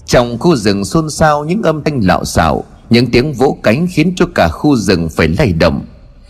Trong 0.07 0.39
khu 0.39 0.57
rừng 0.57 0.85
xôn 0.85 1.11
xao, 1.11 1.45
những 1.45 1.63
âm 1.63 1.85
thanh 1.85 2.01
lạo 2.01 2.25
xạo, 2.25 2.65
Những 2.91 3.07
tiếng 3.07 3.33
vỗ 3.33 3.59
cánh 3.63 3.87
khiến 3.91 4.13
cho 4.17 4.27
cả 4.35 4.49
khu 4.49 4.77
rừng 4.77 5.09
phải 5.17 5.29
lay 5.29 5.53
động. 5.53 5.87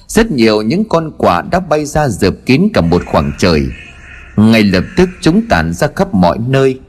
Rất 0.09 0.31
nhiều 0.31 0.63
những 0.63 0.85
con 0.89 1.11
quả 1.19 1.43
đã 1.43 1.61
bay 1.61 1.85
ra 1.85 2.09
dợp 2.09 2.35
kín 2.47 2.69
cả 2.75 2.81
một 2.81 3.03
khoảng 3.07 3.33
trời. 3.39 3.63
Ngay 4.37 4.63
lập 4.63 4.85
tức 4.97 5.09
chúng 5.21 5.43
tản 5.49 5.73
ra 5.75 5.89
khắp 5.97 6.15
mọi 6.15 6.39
nơi. 6.49 6.81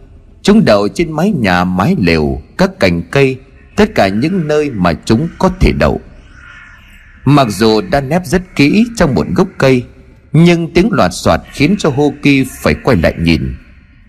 Chúng 0.42 0.66
đậu 0.66 0.88
trên 0.88 1.12
mái 1.12 1.32
nhà, 1.32 1.64
mái 1.64 1.96
lều, 2.00 2.42
Các 2.58 2.80
cành 2.80 3.02
cây, 3.12 3.38
Tất 3.76 3.96
cả 3.96 4.08
những 4.08 4.48
nơi 4.48 4.70
mà 4.70 4.94
chúng 5.06 5.28
có 5.40 5.50
thể 5.60 5.72
đậu. 5.80 6.02
Mặc 7.26 7.48
dù 7.50 7.82
đã 7.82 8.02
nép 8.02 8.26
rất 8.26 8.56
kỹ 8.56 8.86
trong 8.96 9.16
một 9.16 9.28
gốc 9.36 9.48
cây, 9.58 9.84
Nhưng 10.34 10.74
tiếng 10.74 10.92
loạt 10.92 11.12
soạt 11.14 11.42
khiến 11.52 11.76
cho 11.80 11.90
Hô 11.90 12.14
Kỳ 12.22 12.46
phải 12.62 12.76
quay 12.84 12.98
lại 12.98 13.14
nhìn. 13.20 13.56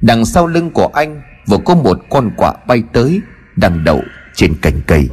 Đằng 0.01 0.25
sau 0.25 0.47
lưng 0.47 0.71
của 0.71 0.87
anh 0.87 1.23
Vừa 1.47 1.59
có 1.65 1.75
một 1.75 1.99
con 2.11 2.31
quạ 2.37 2.53
bay 2.67 2.83
tới, 2.93 3.21
Đang 3.57 3.85
đậu 3.85 4.03
trên 4.35 4.55
cành 4.63 4.81
cây. 4.87 5.09